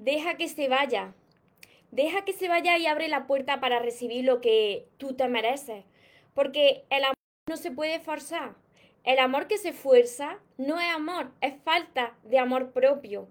deja 0.00 0.36
que 0.36 0.48
se 0.48 0.68
vaya. 0.68 1.14
Deja 1.90 2.24
que 2.24 2.32
se 2.32 2.48
vaya 2.48 2.78
y 2.78 2.86
abre 2.86 3.08
la 3.08 3.26
puerta 3.26 3.60
para 3.60 3.78
recibir 3.78 4.24
lo 4.24 4.40
que 4.40 4.88
tú 4.96 5.14
te 5.14 5.28
mereces. 5.28 5.84
Porque 6.34 6.84
el 6.90 7.04
amor 7.04 7.16
no 7.48 7.56
se 7.56 7.70
puede 7.70 8.00
forzar. 8.00 8.54
El 9.04 9.18
amor 9.18 9.46
que 9.46 9.58
se 9.58 9.72
fuerza 9.72 10.38
no 10.56 10.80
es 10.80 10.90
amor, 10.94 11.32
es 11.40 11.54
falta 11.62 12.14
de 12.22 12.38
amor 12.38 12.72
propio 12.72 13.28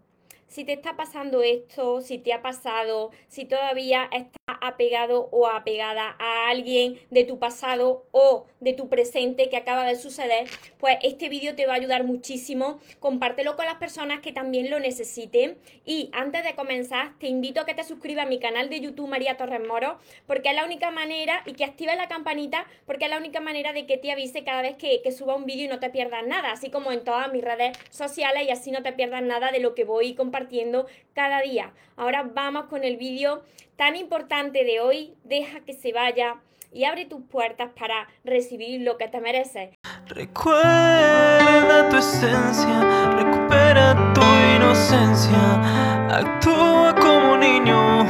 si 0.49 0.63
te 0.65 0.73
está 0.73 0.97
pasando 0.97 1.43
esto, 1.43 2.01
si 2.01 2.17
te 2.17 2.33
ha 2.33 2.41
pasado, 2.41 3.11
si 3.27 3.45
todavía 3.45 4.09
estás 4.11 4.57
apegado 4.61 5.29
o 5.31 5.47
apegada 5.47 6.15
a 6.19 6.49
alguien 6.49 6.99
de 7.11 7.23
tu 7.23 7.37
pasado 7.37 8.07
o 8.11 8.47
de 8.59 8.73
tu 8.73 8.89
presente 8.89 9.49
que 9.49 9.57
acaba 9.57 9.85
de 9.85 9.95
suceder, 9.95 10.47
pues 10.79 10.97
este 11.03 11.29
vídeo 11.29 11.55
te 11.55 11.67
va 11.67 11.73
a 11.73 11.75
ayudar 11.77 12.03
muchísimo. 12.03 12.79
Compártelo 12.99 13.55
con 13.55 13.65
las 13.65 13.75
personas 13.75 14.21
que 14.21 14.31
también 14.31 14.71
lo 14.71 14.79
necesiten. 14.79 15.57
Y 15.85 16.09
antes 16.13 16.43
de 16.43 16.55
comenzar, 16.55 17.17
te 17.19 17.27
invito 17.27 17.61
a 17.61 17.65
que 17.65 17.75
te 17.75 17.83
suscribas 17.83 18.25
a 18.25 18.29
mi 18.29 18.39
canal 18.39 18.69
de 18.69 18.81
YouTube 18.81 19.07
María 19.07 19.37
Torres 19.37 19.61
Moro, 19.65 19.99
porque 20.25 20.49
es 20.49 20.55
la 20.55 20.65
única 20.65 20.89
manera, 20.89 21.43
y 21.45 21.53
que 21.53 21.63
actives 21.63 21.95
la 21.95 22.07
campanita, 22.07 22.65
porque 22.87 23.05
es 23.05 23.11
la 23.11 23.17
única 23.17 23.39
manera 23.39 23.71
de 23.71 23.85
que 23.85 23.97
te 23.97 24.11
avise 24.11 24.43
cada 24.43 24.63
vez 24.63 24.75
que, 24.77 25.01
que 25.03 25.11
suba 25.11 25.35
un 25.35 25.45
vídeo 25.45 25.65
y 25.65 25.67
no 25.67 25.79
te 25.79 25.91
pierdas 25.91 26.25
nada, 26.25 26.51
así 26.51 26.71
como 26.71 26.91
en 26.91 27.03
todas 27.03 27.31
mis 27.31 27.43
redes 27.43 27.77
sociales 27.91 28.47
y 28.47 28.49
así 28.49 28.71
no 28.71 28.81
te 28.81 28.93
pierdas 28.93 29.21
nada 29.21 29.51
de 29.51 29.59
lo 29.59 29.75
que 29.75 29.83
voy 29.83 30.15
compartiendo 30.15 30.38
compartiendo 30.39 30.87
cada 31.13 31.41
día. 31.41 31.73
Ahora 31.97 32.23
vamos 32.23 32.65
con 32.65 32.83
el 32.83 32.95
vídeo 32.95 33.41
tan 33.75 33.95
importante 33.95 34.63
de 34.63 34.79
hoy. 34.79 35.13
Deja 35.25 35.59
que 35.61 35.73
se 35.73 35.91
vaya 35.91 36.35
y 36.71 36.85
abre 36.85 37.05
tus 37.05 37.21
puertas 37.23 37.71
para 37.77 38.07
recibir 38.23 38.81
lo 38.81 38.97
que 38.97 39.09
te 39.09 39.19
mereces. 39.19 39.71
Recuerda 40.07 41.89
tu 41.89 41.97
esencia, 41.97 43.15
recupera 43.17 44.13
tu 44.13 44.21
inocencia, 44.55 46.07
actúa 46.09 46.95
como 46.95 47.35
niño, 47.35 48.01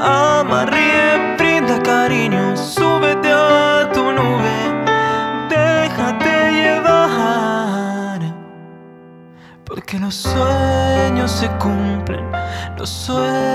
ama, 0.00 0.64
ríe, 0.66 1.36
brinda 1.36 1.82
cariño, 1.82 2.56
cumplen, 11.58 12.24
los 12.78 12.90
sueños. 12.90 13.54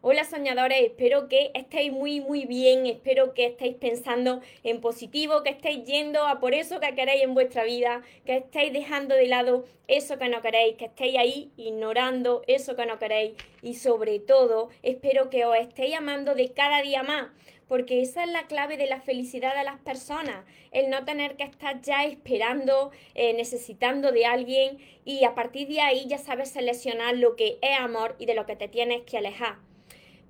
Hola 0.00 0.24
soñadores, 0.24 0.80
espero 0.82 1.28
que 1.28 1.50
estéis 1.54 1.92
muy 1.92 2.20
muy 2.20 2.44
bien, 2.46 2.86
espero 2.86 3.34
que 3.34 3.46
estéis 3.46 3.74
pensando 3.76 4.40
en 4.62 4.80
positivo, 4.80 5.42
que 5.42 5.50
estéis 5.50 5.84
yendo 5.84 6.26
a 6.26 6.38
por 6.38 6.54
eso 6.54 6.78
que 6.78 6.94
queréis 6.94 7.24
en 7.24 7.34
vuestra 7.34 7.64
vida, 7.64 8.02
que 8.24 8.36
estéis 8.36 8.72
dejando 8.72 9.14
de 9.16 9.26
lado 9.26 9.64
eso 9.88 10.18
que 10.18 10.28
no 10.28 10.40
queréis, 10.40 10.76
que 10.76 10.84
estéis 10.84 11.18
ahí 11.18 11.52
ignorando 11.56 12.42
eso 12.46 12.76
que 12.76 12.86
no 12.86 12.98
queréis 12.98 13.32
y 13.62 13.74
sobre 13.74 14.20
todo 14.20 14.68
espero 14.82 15.30
que 15.30 15.46
os 15.46 15.56
estéis 15.56 15.96
amando 15.96 16.34
de 16.34 16.52
cada 16.52 16.80
día 16.82 17.02
más 17.02 17.28
porque 17.68 18.02
esa 18.02 18.24
es 18.24 18.30
la 18.30 18.46
clave 18.46 18.76
de 18.76 18.86
la 18.86 19.00
felicidad 19.00 19.56
de 19.56 19.64
las 19.64 19.78
personas, 19.80 20.44
el 20.70 20.90
no 20.90 21.04
tener 21.04 21.36
que 21.36 21.44
estar 21.44 21.80
ya 21.80 22.04
esperando, 22.04 22.90
eh, 23.14 23.32
necesitando 23.34 24.12
de 24.12 24.26
alguien 24.26 24.78
y 25.04 25.24
a 25.24 25.34
partir 25.34 25.68
de 25.68 25.80
ahí 25.80 26.06
ya 26.06 26.18
sabes 26.18 26.50
seleccionar 26.50 27.16
lo 27.16 27.36
que 27.36 27.58
es 27.62 27.78
amor 27.78 28.16
y 28.18 28.26
de 28.26 28.34
lo 28.34 28.46
que 28.46 28.56
te 28.56 28.68
tienes 28.68 29.02
que 29.02 29.18
alejar. 29.18 29.56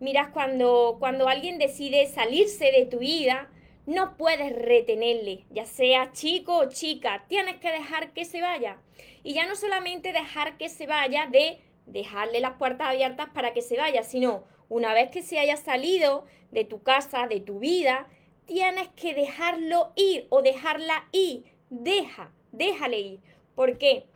Miras, 0.00 0.28
cuando, 0.28 0.96
cuando 0.98 1.28
alguien 1.28 1.58
decide 1.58 2.06
salirse 2.06 2.70
de 2.72 2.86
tu 2.86 2.98
vida, 2.98 3.48
no 3.86 4.16
puedes 4.16 4.54
retenerle, 4.54 5.44
ya 5.50 5.66
sea 5.66 6.12
chico 6.12 6.56
o 6.56 6.68
chica, 6.68 7.24
tienes 7.28 7.56
que 7.56 7.70
dejar 7.70 8.12
que 8.12 8.24
se 8.24 8.40
vaya. 8.40 8.78
Y 9.22 9.34
ya 9.34 9.46
no 9.46 9.56
solamente 9.56 10.12
dejar 10.12 10.56
que 10.56 10.68
se 10.68 10.86
vaya 10.86 11.26
de 11.26 11.58
dejarle 11.86 12.40
las 12.40 12.54
puertas 12.54 12.88
abiertas 12.88 13.28
para 13.34 13.52
que 13.52 13.62
se 13.62 13.76
vaya, 13.76 14.02
sino 14.02 14.44
una 14.68 14.94
vez 14.94 15.10
que 15.10 15.22
se 15.22 15.38
haya 15.38 15.56
salido 15.56 16.24
de 16.54 16.64
tu 16.64 16.82
casa, 16.82 17.26
de 17.26 17.40
tu 17.40 17.58
vida, 17.58 18.06
tienes 18.46 18.88
que 18.96 19.14
dejarlo 19.14 19.92
ir 19.96 20.26
o 20.30 20.40
dejarla 20.40 21.06
ir. 21.12 21.44
Deja, 21.68 22.30
déjale 22.52 23.00
ir. 23.00 23.20
¿Por 23.54 23.78
qué? 23.78 24.06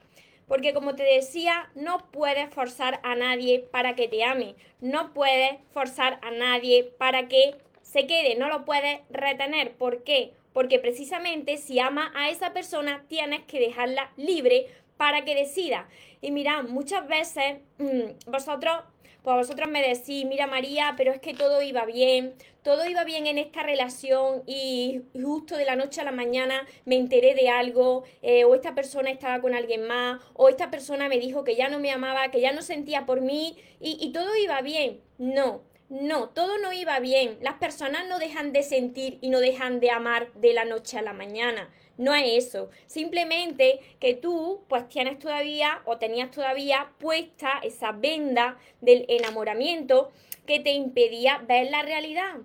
Porque 0.47 0.73
como 0.73 0.95
te 0.95 1.03
decía, 1.03 1.71
no 1.75 2.11
puedes 2.11 2.49
forzar 2.55 3.01
a 3.03 3.15
nadie 3.15 3.61
para 3.71 3.95
que 3.95 4.09
te 4.09 4.25
ame. 4.25 4.55
No 4.81 5.13
puedes 5.13 5.59
forzar 5.73 6.19
a 6.23 6.31
nadie 6.31 6.85
para 6.85 7.29
que 7.29 7.57
se 7.83 8.07
quede. 8.07 8.37
No 8.37 8.49
lo 8.49 8.65
puedes 8.65 9.01
retener. 9.11 9.73
¿Por 9.73 10.05
qué? 10.05 10.33
Porque 10.55 10.79
precisamente 10.79 11.59
si 11.59 11.79
ama 11.79 12.13
a 12.17 12.31
esa 12.31 12.53
persona, 12.55 13.05
tienes 13.09 13.43
que 13.43 13.61
dejarla 13.61 14.11
libre 14.17 14.67
para 14.97 15.25
que 15.25 15.35
decida. 15.35 15.89
Y 16.21 16.31
mira, 16.31 16.63
muchas 16.63 17.07
veces 17.07 17.59
mm, 17.79 18.31
vosotros 18.31 18.83
pues 19.23 19.37
vosotros 19.37 19.69
me 19.69 19.83
decís, 19.83 20.25
mira 20.25 20.47
María, 20.47 20.95
pero 20.97 21.13
es 21.13 21.21
que 21.21 21.35
todo 21.35 21.61
iba 21.63 21.85
bien, 21.85 22.35
todo 22.63 22.87
iba 22.87 23.05
bien 23.05 23.27
en 23.27 23.39
esta 23.39 23.63
relación 23.63 24.43
y 24.47 25.03
justo 25.15 25.57
de 25.57 25.65
la 25.65 25.77
noche 25.77 26.01
a 26.01 26.05
la 26.05 26.13
mañana 26.13 26.67
me 26.85 26.97
enteré 26.97 27.35
de 27.35 27.49
algo, 27.49 28.05
eh, 28.23 28.45
o 28.45 28.55
esta 28.55 28.75
persona 28.75 29.11
estaba 29.11 29.41
con 29.41 29.55
alguien 29.55 29.87
más, 29.87 30.21
o 30.35 30.49
esta 30.49 30.71
persona 30.71 31.09
me 31.09 31.19
dijo 31.19 31.45
que 31.45 31.57
ya 31.57 31.69
no 31.69 31.79
me 31.79 31.91
amaba, 31.91 32.31
que 32.31 32.41
ya 32.41 32.53
no 32.53 32.63
sentía 32.63 33.07
por 33.07 33.21
mí 33.21 33.57
y, 33.81 33.99
y 34.01 34.13
todo 34.13 34.37
iba 34.37 34.61
bien. 34.63 35.01
No, 35.19 35.63
no, 35.89 36.29
todo 36.29 36.59
no 36.59 36.73
iba 36.73 37.01
bien. 37.01 37.39
Las 37.41 37.55
personas 37.55 38.07
no 38.09 38.19
dejan 38.19 38.53
de 38.53 38.63
sentir 38.63 39.19
y 39.23 39.31
no 39.31 39.41
dejan 39.41 39.81
de 39.81 39.91
amar 39.91 40.33
de 40.35 40.53
la 40.53 40.67
noche 40.67 40.99
a 40.99 41.03
la 41.03 41.15
mañana. 41.15 41.71
No 41.99 42.15
es 42.15 42.47
eso. 42.47 42.71
Simplemente 42.87 43.81
que 43.99 44.15
tú 44.15 44.63
pues 44.69 44.89
tienes 44.89 45.19
todavía 45.19 45.83
o 45.85 45.99
tenías 45.99 46.31
todavía 46.31 46.93
puesta 46.99 47.61
esa 47.63 47.93
venda 47.93 48.57
del 48.81 49.05
enamoramiento 49.09 50.11
que 50.47 50.61
te 50.61 50.71
impedía 50.73 51.39
ver 51.47 51.71
la 51.71 51.83
realidad. 51.83 52.37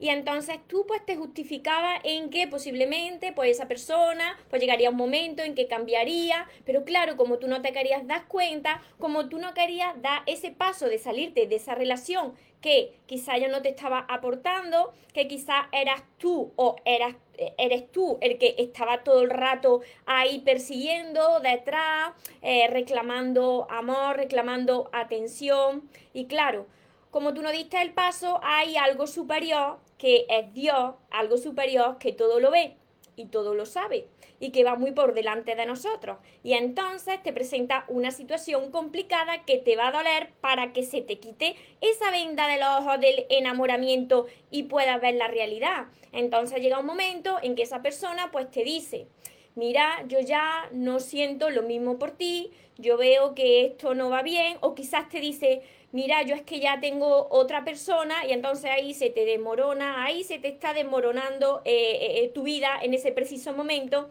Y 0.00 0.10
entonces 0.10 0.58
tú 0.68 0.84
pues 0.86 1.04
te 1.04 1.16
justificabas 1.16 2.00
en 2.04 2.30
que 2.30 2.46
posiblemente 2.46 3.32
pues 3.32 3.50
esa 3.50 3.66
persona 3.66 4.38
pues 4.48 4.60
llegaría 4.62 4.90
un 4.90 4.96
momento 4.96 5.42
en 5.42 5.54
que 5.54 5.66
cambiaría, 5.66 6.46
pero 6.64 6.84
claro, 6.84 7.16
como 7.16 7.38
tú 7.38 7.48
no 7.48 7.62
te 7.62 7.72
querías 7.72 8.06
dar 8.06 8.28
cuenta, 8.28 8.80
como 8.98 9.28
tú 9.28 9.38
no 9.38 9.54
querías 9.54 10.00
dar 10.00 10.22
ese 10.26 10.52
paso 10.52 10.88
de 10.88 10.98
salirte 10.98 11.48
de 11.48 11.56
esa 11.56 11.74
relación 11.74 12.34
que 12.60 12.98
quizá 13.06 13.38
ya 13.38 13.48
no 13.48 13.62
te 13.62 13.70
estaba 13.70 14.00
aportando, 14.08 14.92
que 15.12 15.28
quizá 15.28 15.68
eras 15.72 16.02
tú 16.18 16.52
o 16.56 16.76
eras 16.84 17.14
eres 17.56 17.90
tú 17.92 18.18
el 18.20 18.36
que 18.38 18.56
estaba 18.58 19.04
todo 19.04 19.22
el 19.22 19.30
rato 19.30 19.80
ahí 20.06 20.40
persiguiendo, 20.40 21.38
detrás, 21.40 22.12
eh, 22.42 22.66
reclamando 22.68 23.68
amor, 23.70 24.16
reclamando 24.16 24.90
atención. 24.92 25.88
Y 26.12 26.26
claro, 26.26 26.66
como 27.10 27.34
tú 27.34 27.42
no 27.42 27.52
diste 27.52 27.80
el 27.80 27.92
paso, 27.92 28.40
hay 28.42 28.76
algo 28.76 29.06
superior 29.06 29.78
que 29.98 30.26
es 30.28 30.52
Dios, 30.52 30.94
algo 31.10 31.36
superior 31.36 31.98
que 31.98 32.12
todo 32.12 32.40
lo 32.40 32.50
ve 32.50 32.76
y 33.16 33.26
todo 33.26 33.54
lo 33.54 33.66
sabe 33.66 34.08
y 34.40 34.50
que 34.50 34.64
va 34.64 34.76
muy 34.76 34.92
por 34.92 35.14
delante 35.14 35.54
de 35.54 35.66
nosotros. 35.66 36.18
Y 36.42 36.54
entonces 36.54 37.22
te 37.22 37.32
presenta 37.32 37.84
una 37.88 38.10
situación 38.10 38.70
complicada 38.70 39.44
que 39.44 39.58
te 39.58 39.76
va 39.76 39.88
a 39.88 39.92
doler 39.92 40.30
para 40.40 40.72
que 40.72 40.82
se 40.82 41.00
te 41.00 41.18
quite 41.18 41.56
esa 41.80 42.10
venda 42.10 42.46
de 42.48 42.58
los 42.58 42.68
ojos 42.80 43.00
del 43.00 43.26
enamoramiento 43.30 44.26
y 44.50 44.64
puedas 44.64 45.00
ver 45.00 45.14
la 45.14 45.28
realidad. 45.28 45.86
Entonces 46.12 46.60
llega 46.60 46.78
un 46.78 46.86
momento 46.86 47.38
en 47.42 47.54
que 47.54 47.62
esa 47.62 47.82
persona 47.82 48.30
pues 48.30 48.50
te 48.50 48.64
dice, 48.64 49.06
mira, 49.54 50.04
yo 50.06 50.20
ya 50.20 50.68
no 50.72 51.00
siento 51.00 51.50
lo 51.50 51.62
mismo 51.62 51.98
por 51.98 52.12
ti, 52.12 52.52
yo 52.76 52.96
veo 52.96 53.34
que 53.34 53.66
esto 53.66 53.94
no 53.94 54.08
va 54.08 54.22
bien, 54.22 54.56
o 54.60 54.74
quizás 54.74 55.08
te 55.08 55.20
dice, 55.20 55.62
mira, 55.90 56.22
yo 56.22 56.36
es 56.36 56.42
que 56.42 56.60
ya 56.60 56.78
tengo 56.80 57.26
otra 57.30 57.64
persona 57.64 58.24
y 58.24 58.32
entonces 58.32 58.70
ahí 58.70 58.94
se 58.94 59.10
te 59.10 59.24
desmorona, 59.24 60.04
ahí 60.04 60.22
se 60.22 60.38
te 60.38 60.48
está 60.48 60.74
desmoronando 60.74 61.60
eh, 61.64 61.72
eh, 61.72 62.24
eh, 62.24 62.28
tu 62.28 62.44
vida 62.44 62.78
en 62.82 62.94
ese 62.94 63.10
preciso 63.10 63.52
momento 63.52 64.10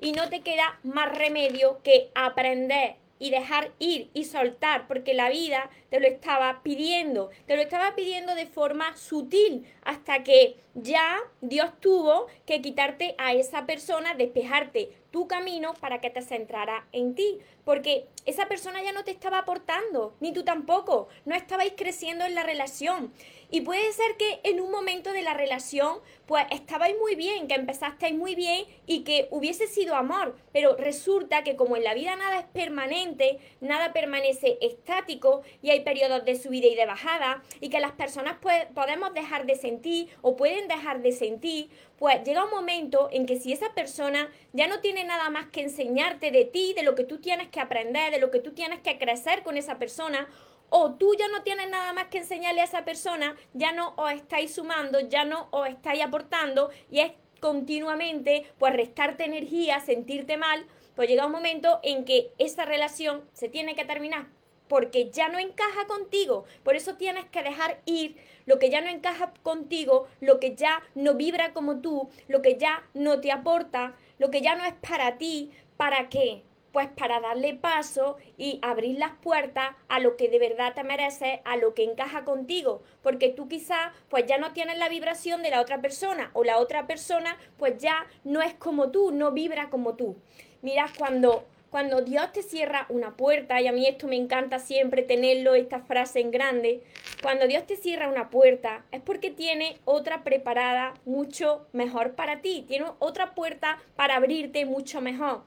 y 0.00 0.12
no 0.12 0.28
te 0.28 0.40
queda 0.40 0.78
más 0.82 1.16
remedio 1.16 1.80
que 1.82 2.10
aprender 2.14 2.96
y 3.18 3.30
dejar 3.30 3.72
ir 3.78 4.10
y 4.12 4.24
soltar, 4.24 4.86
porque 4.86 5.14
la 5.14 5.30
vida 5.30 5.70
te 5.90 6.00
lo 6.00 6.06
estaba 6.06 6.62
pidiendo, 6.62 7.30
te 7.46 7.56
lo 7.56 7.62
estaba 7.62 7.94
pidiendo 7.94 8.34
de 8.34 8.46
forma 8.46 8.96
sutil, 8.96 9.66
hasta 9.82 10.22
que 10.22 10.56
ya 10.74 11.18
Dios 11.40 11.70
tuvo 11.80 12.26
que 12.44 12.60
quitarte 12.60 13.14
a 13.18 13.32
esa 13.32 13.64
persona, 13.64 14.14
despejarte 14.14 14.92
tu 15.10 15.26
camino 15.26 15.72
para 15.80 16.00
que 16.00 16.10
te 16.10 16.20
centrara 16.20 16.86
en 16.92 17.14
ti, 17.14 17.38
porque 17.64 18.06
esa 18.26 18.46
persona 18.46 18.82
ya 18.82 18.92
no 18.92 19.04
te 19.04 19.12
estaba 19.12 19.38
aportando, 19.38 20.14
ni 20.20 20.32
tú 20.32 20.44
tampoco, 20.44 21.08
no 21.24 21.34
estabais 21.34 21.72
creciendo 21.74 22.24
en 22.26 22.34
la 22.34 22.42
relación. 22.42 23.12
Y 23.50 23.60
puede 23.60 23.92
ser 23.92 24.16
que 24.16 24.40
en 24.42 24.60
un 24.60 24.70
momento 24.70 25.12
de 25.12 25.22
la 25.22 25.34
relación, 25.34 25.98
pues 26.26 26.46
estabais 26.50 26.96
muy 26.98 27.14
bien, 27.14 27.46
que 27.46 27.54
empezasteis 27.54 28.14
muy 28.14 28.34
bien 28.34 28.64
y 28.86 29.04
que 29.04 29.28
hubiese 29.30 29.68
sido 29.68 29.94
amor, 29.94 30.36
pero 30.52 30.76
resulta 30.76 31.44
que 31.44 31.54
como 31.54 31.76
en 31.76 31.84
la 31.84 31.94
vida 31.94 32.16
nada 32.16 32.40
es 32.40 32.46
permanente, 32.46 33.38
nada 33.60 33.92
permanece 33.92 34.58
estático 34.60 35.42
y 35.62 35.70
hay 35.70 35.80
periodos 35.80 36.24
de 36.24 36.36
subida 36.36 36.66
y 36.66 36.74
de 36.74 36.86
bajada 36.86 37.42
y 37.60 37.68
que 37.68 37.80
las 37.80 37.92
personas 37.92 38.36
pues, 38.40 38.66
podemos 38.74 39.14
dejar 39.14 39.46
de 39.46 39.54
sentir 39.54 40.08
o 40.22 40.36
pueden 40.36 40.66
dejar 40.66 41.02
de 41.02 41.12
sentir, 41.12 41.70
pues 41.98 42.22
llega 42.24 42.44
un 42.44 42.50
momento 42.50 43.08
en 43.12 43.26
que 43.26 43.38
si 43.38 43.52
esa 43.52 43.74
persona 43.74 44.30
ya 44.52 44.66
no 44.66 44.80
tiene 44.80 45.04
nada 45.04 45.30
más 45.30 45.46
que 45.46 45.62
enseñarte 45.62 46.30
de 46.30 46.44
ti, 46.44 46.74
de 46.74 46.82
lo 46.82 46.94
que 46.94 47.04
tú 47.04 47.18
tienes 47.18 47.48
que 47.48 47.60
aprender, 47.60 48.10
de 48.10 48.18
lo 48.18 48.30
que 48.30 48.40
tú 48.40 48.52
tienes 48.52 48.80
que 48.80 48.98
crecer 48.98 49.42
con 49.42 49.56
esa 49.56 49.78
persona, 49.78 50.28
o 50.70 50.94
tú 50.94 51.14
ya 51.18 51.28
no 51.28 51.42
tienes 51.42 51.68
nada 51.68 51.92
más 51.92 52.06
que 52.06 52.18
enseñarle 52.18 52.60
a 52.60 52.64
esa 52.64 52.84
persona, 52.84 53.36
ya 53.54 53.72
no 53.72 53.94
os 53.96 54.12
estáis 54.12 54.54
sumando, 54.54 55.00
ya 55.00 55.24
no 55.24 55.48
os 55.50 55.68
estáis 55.68 56.02
aportando 56.02 56.70
y 56.90 57.00
es 57.00 57.12
continuamente 57.40 58.46
pues 58.58 58.74
restarte 58.74 59.24
energía, 59.24 59.80
sentirte 59.80 60.36
mal, 60.36 60.66
pues 60.94 61.08
llega 61.08 61.26
un 61.26 61.32
momento 61.32 61.80
en 61.82 62.04
que 62.04 62.32
esa 62.38 62.64
relación 62.64 63.24
se 63.32 63.48
tiene 63.48 63.74
que 63.74 63.84
terminar 63.84 64.26
porque 64.68 65.10
ya 65.10 65.28
no 65.28 65.38
encaja 65.38 65.86
contigo. 65.86 66.44
Por 66.64 66.76
eso 66.76 66.96
tienes 66.96 67.24
que 67.26 67.42
dejar 67.42 67.80
ir 67.84 68.16
lo 68.46 68.58
que 68.58 68.70
ya 68.70 68.80
no 68.80 68.88
encaja 68.88 69.32
contigo, 69.42 70.08
lo 70.20 70.40
que 70.40 70.54
ya 70.54 70.82
no 70.94 71.14
vibra 71.14 71.52
como 71.52 71.80
tú, 71.80 72.08
lo 72.28 72.42
que 72.42 72.56
ya 72.56 72.84
no 72.94 73.20
te 73.20 73.32
aporta, 73.32 73.94
lo 74.18 74.30
que 74.30 74.40
ya 74.40 74.54
no 74.54 74.64
es 74.64 74.74
para 74.74 75.18
ti. 75.18 75.50
¿Para 75.76 76.08
qué? 76.08 76.42
Pues 76.76 76.88
para 76.88 77.20
darle 77.20 77.54
paso 77.54 78.18
y 78.36 78.58
abrir 78.60 78.98
las 78.98 79.12
puertas 79.22 79.70
a 79.88 79.98
lo 79.98 80.18
que 80.18 80.28
de 80.28 80.38
verdad 80.38 80.74
te 80.74 80.84
merece, 80.84 81.40
a 81.46 81.56
lo 81.56 81.72
que 81.72 81.84
encaja 81.84 82.26
contigo, 82.26 82.82
porque 83.02 83.30
tú 83.30 83.48
quizás 83.48 83.94
pues 84.10 84.26
ya 84.26 84.36
no 84.36 84.52
tienes 84.52 84.76
la 84.76 84.90
vibración 84.90 85.42
de 85.42 85.48
la 85.48 85.62
otra 85.62 85.80
persona 85.80 86.28
o 86.34 86.44
la 86.44 86.58
otra 86.58 86.86
persona 86.86 87.38
pues 87.56 87.78
ya 87.78 88.06
no 88.24 88.42
es 88.42 88.52
como 88.52 88.90
tú, 88.90 89.10
no 89.10 89.32
vibra 89.32 89.70
como 89.70 89.94
tú. 89.94 90.16
Mira, 90.60 90.92
cuando 90.98 91.46
cuando 91.70 92.02
Dios 92.02 92.30
te 92.32 92.42
cierra 92.42 92.84
una 92.90 93.16
puerta, 93.16 93.58
y 93.60 93.66
a 93.66 93.72
mí 93.72 93.86
esto 93.86 94.06
me 94.06 94.16
encanta 94.16 94.58
siempre 94.58 95.02
tenerlo, 95.02 95.54
esta 95.54 95.80
frase 95.80 96.20
en 96.20 96.30
grande, 96.30 96.82
cuando 97.22 97.46
Dios 97.46 97.66
te 97.66 97.76
cierra 97.76 98.08
una 98.08 98.28
puerta 98.28 98.84
es 98.92 99.00
porque 99.00 99.30
tiene 99.30 99.78
otra 99.86 100.24
preparada 100.24 100.92
mucho 101.06 101.66
mejor 101.72 102.14
para 102.14 102.42
ti, 102.42 102.66
tiene 102.68 102.86
otra 102.98 103.34
puerta 103.34 103.78
para 103.96 104.16
abrirte 104.16 104.66
mucho 104.66 105.00
mejor. 105.00 105.42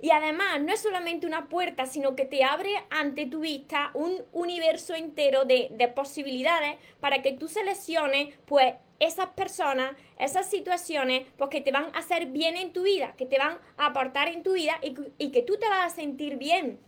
Y 0.00 0.10
además 0.10 0.60
no 0.60 0.72
es 0.72 0.80
solamente 0.80 1.26
una 1.26 1.48
puerta, 1.48 1.86
sino 1.86 2.14
que 2.14 2.24
te 2.24 2.44
abre 2.44 2.70
ante 2.90 3.26
tu 3.26 3.40
vista 3.40 3.90
un 3.94 4.22
universo 4.32 4.94
entero 4.94 5.44
de, 5.44 5.92
posibilidades 5.94 6.76
para 7.00 7.20
que 7.22 7.32
tú 7.32 7.48
selecciones 7.48 8.34
pues 8.46 8.74
esas 9.00 9.28
personas, 9.28 9.96
esas 10.18 10.48
situaciones, 10.48 11.26
pues 11.36 11.50
que 11.50 11.60
te 11.60 11.72
van 11.72 11.86
a 11.94 11.98
hacer 11.98 12.26
bien 12.26 12.56
en 12.56 12.72
tu 12.72 12.82
vida, 12.82 13.14
que 13.16 13.26
te 13.26 13.38
van 13.38 13.58
a 13.76 13.86
aportar 13.86 14.28
en 14.28 14.42
tu 14.42 14.52
vida 14.52 14.78
y, 14.82 14.94
y 15.18 15.30
que 15.30 15.42
tú 15.42 15.56
te 15.56 15.68
vas 15.68 15.92
a 15.92 15.96
sentir 15.96 16.36
bien. 16.36 16.78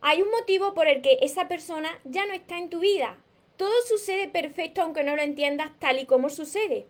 Hay 0.00 0.20
un 0.22 0.30
motivo 0.30 0.74
por 0.74 0.86
el 0.86 1.00
que 1.00 1.18
esa 1.22 1.48
persona 1.48 1.90
ya 2.04 2.26
no 2.26 2.34
está 2.34 2.58
en 2.58 2.68
tu 2.68 2.80
vida. 2.80 3.16
Todo 3.56 3.72
sucede 3.88 4.28
perfecto 4.28 4.82
aunque 4.82 5.02
no 5.02 5.16
lo 5.16 5.22
entiendas 5.22 5.70
tal 5.78 5.98
y 5.98 6.06
como 6.06 6.28
sucede. 6.28 6.86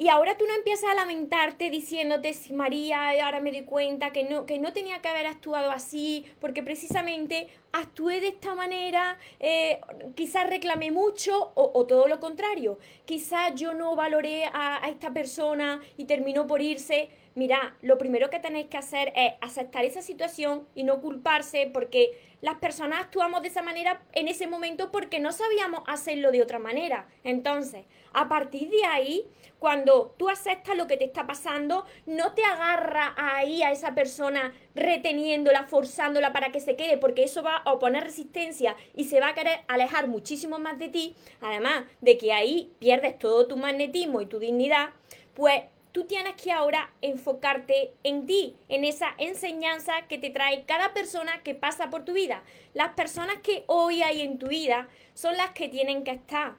Y 0.00 0.08
ahora 0.08 0.34
tú 0.38 0.46
no 0.46 0.54
empiezas 0.54 0.88
a 0.90 0.94
lamentarte 0.94 1.68
diciéndote, 1.68 2.34
María, 2.54 3.10
ahora 3.22 3.38
me 3.40 3.52
doy 3.52 3.64
cuenta 3.64 4.14
que 4.14 4.24
no, 4.24 4.46
que 4.46 4.58
no 4.58 4.72
tenía 4.72 5.02
que 5.02 5.08
haber 5.08 5.26
actuado 5.26 5.70
así, 5.70 6.24
porque 6.40 6.62
precisamente 6.62 7.48
actué 7.70 8.22
de 8.22 8.28
esta 8.28 8.54
manera, 8.54 9.18
eh, 9.40 9.78
quizás 10.14 10.48
reclamé 10.48 10.90
mucho 10.90 11.52
o, 11.54 11.84
todo 11.84 12.08
lo 12.08 12.18
contrario, 12.18 12.78
quizás 13.04 13.54
yo 13.56 13.74
no 13.74 13.94
valoré 13.94 14.46
a, 14.46 14.82
a 14.82 14.88
esta 14.88 15.12
persona 15.12 15.82
y 15.98 16.06
terminó 16.06 16.46
por 16.46 16.62
irse. 16.62 17.10
Mira, 17.40 17.74
lo 17.80 17.96
primero 17.96 18.28
que 18.28 18.38
tenéis 18.38 18.66
que 18.66 18.76
hacer 18.76 19.14
es 19.16 19.32
aceptar 19.40 19.86
esa 19.86 20.02
situación 20.02 20.68
y 20.74 20.82
no 20.82 21.00
culparse 21.00 21.70
porque 21.72 22.20
las 22.42 22.56
personas 22.56 23.00
actuamos 23.00 23.40
de 23.40 23.48
esa 23.48 23.62
manera 23.62 24.02
en 24.12 24.28
ese 24.28 24.46
momento 24.46 24.92
porque 24.92 25.20
no 25.20 25.32
sabíamos 25.32 25.80
hacerlo 25.86 26.32
de 26.32 26.42
otra 26.42 26.58
manera. 26.58 27.08
Entonces, 27.24 27.86
a 28.12 28.28
partir 28.28 28.68
de 28.68 28.84
ahí, 28.84 29.26
cuando 29.58 30.14
tú 30.18 30.28
aceptas 30.28 30.76
lo 30.76 30.86
que 30.86 30.98
te 30.98 31.06
está 31.06 31.26
pasando, 31.26 31.86
no 32.04 32.34
te 32.34 32.44
agarra 32.44 33.14
ahí 33.16 33.62
a 33.62 33.72
esa 33.72 33.94
persona 33.94 34.52
reteniéndola, 34.74 35.62
forzándola 35.62 36.34
para 36.34 36.52
que 36.52 36.60
se 36.60 36.76
quede, 36.76 36.98
porque 36.98 37.22
eso 37.22 37.42
va 37.42 37.56
a 37.56 37.72
oponer 37.72 38.04
resistencia 38.04 38.76
y 38.94 39.04
se 39.04 39.18
va 39.18 39.28
a 39.28 39.34
querer 39.34 39.60
alejar 39.66 40.08
muchísimo 40.08 40.58
más 40.58 40.78
de 40.78 40.90
ti, 40.90 41.16
además 41.40 41.84
de 42.02 42.18
que 42.18 42.34
ahí 42.34 42.70
pierdes 42.78 43.18
todo 43.18 43.46
tu 43.46 43.56
magnetismo 43.56 44.20
y 44.20 44.26
tu 44.26 44.38
dignidad, 44.38 44.90
pues 45.32 45.62
tú 45.92 46.04
tienes 46.04 46.34
que 46.34 46.52
ahora 46.52 46.92
enfocarte 47.02 47.92
en 48.02 48.26
ti, 48.26 48.56
en 48.68 48.84
esa 48.84 49.14
enseñanza 49.18 49.92
que 50.08 50.18
te 50.18 50.30
trae 50.30 50.64
cada 50.64 50.92
persona 50.92 51.42
que 51.42 51.54
pasa 51.54 51.90
por 51.90 52.04
tu 52.04 52.12
vida. 52.12 52.42
Las 52.74 52.94
personas 52.94 53.38
que 53.42 53.64
hoy 53.66 54.02
hay 54.02 54.22
en 54.22 54.38
tu 54.38 54.48
vida 54.48 54.88
son 55.14 55.36
las 55.36 55.50
que 55.50 55.68
tienen 55.68 56.04
que 56.04 56.12
estar. 56.12 56.54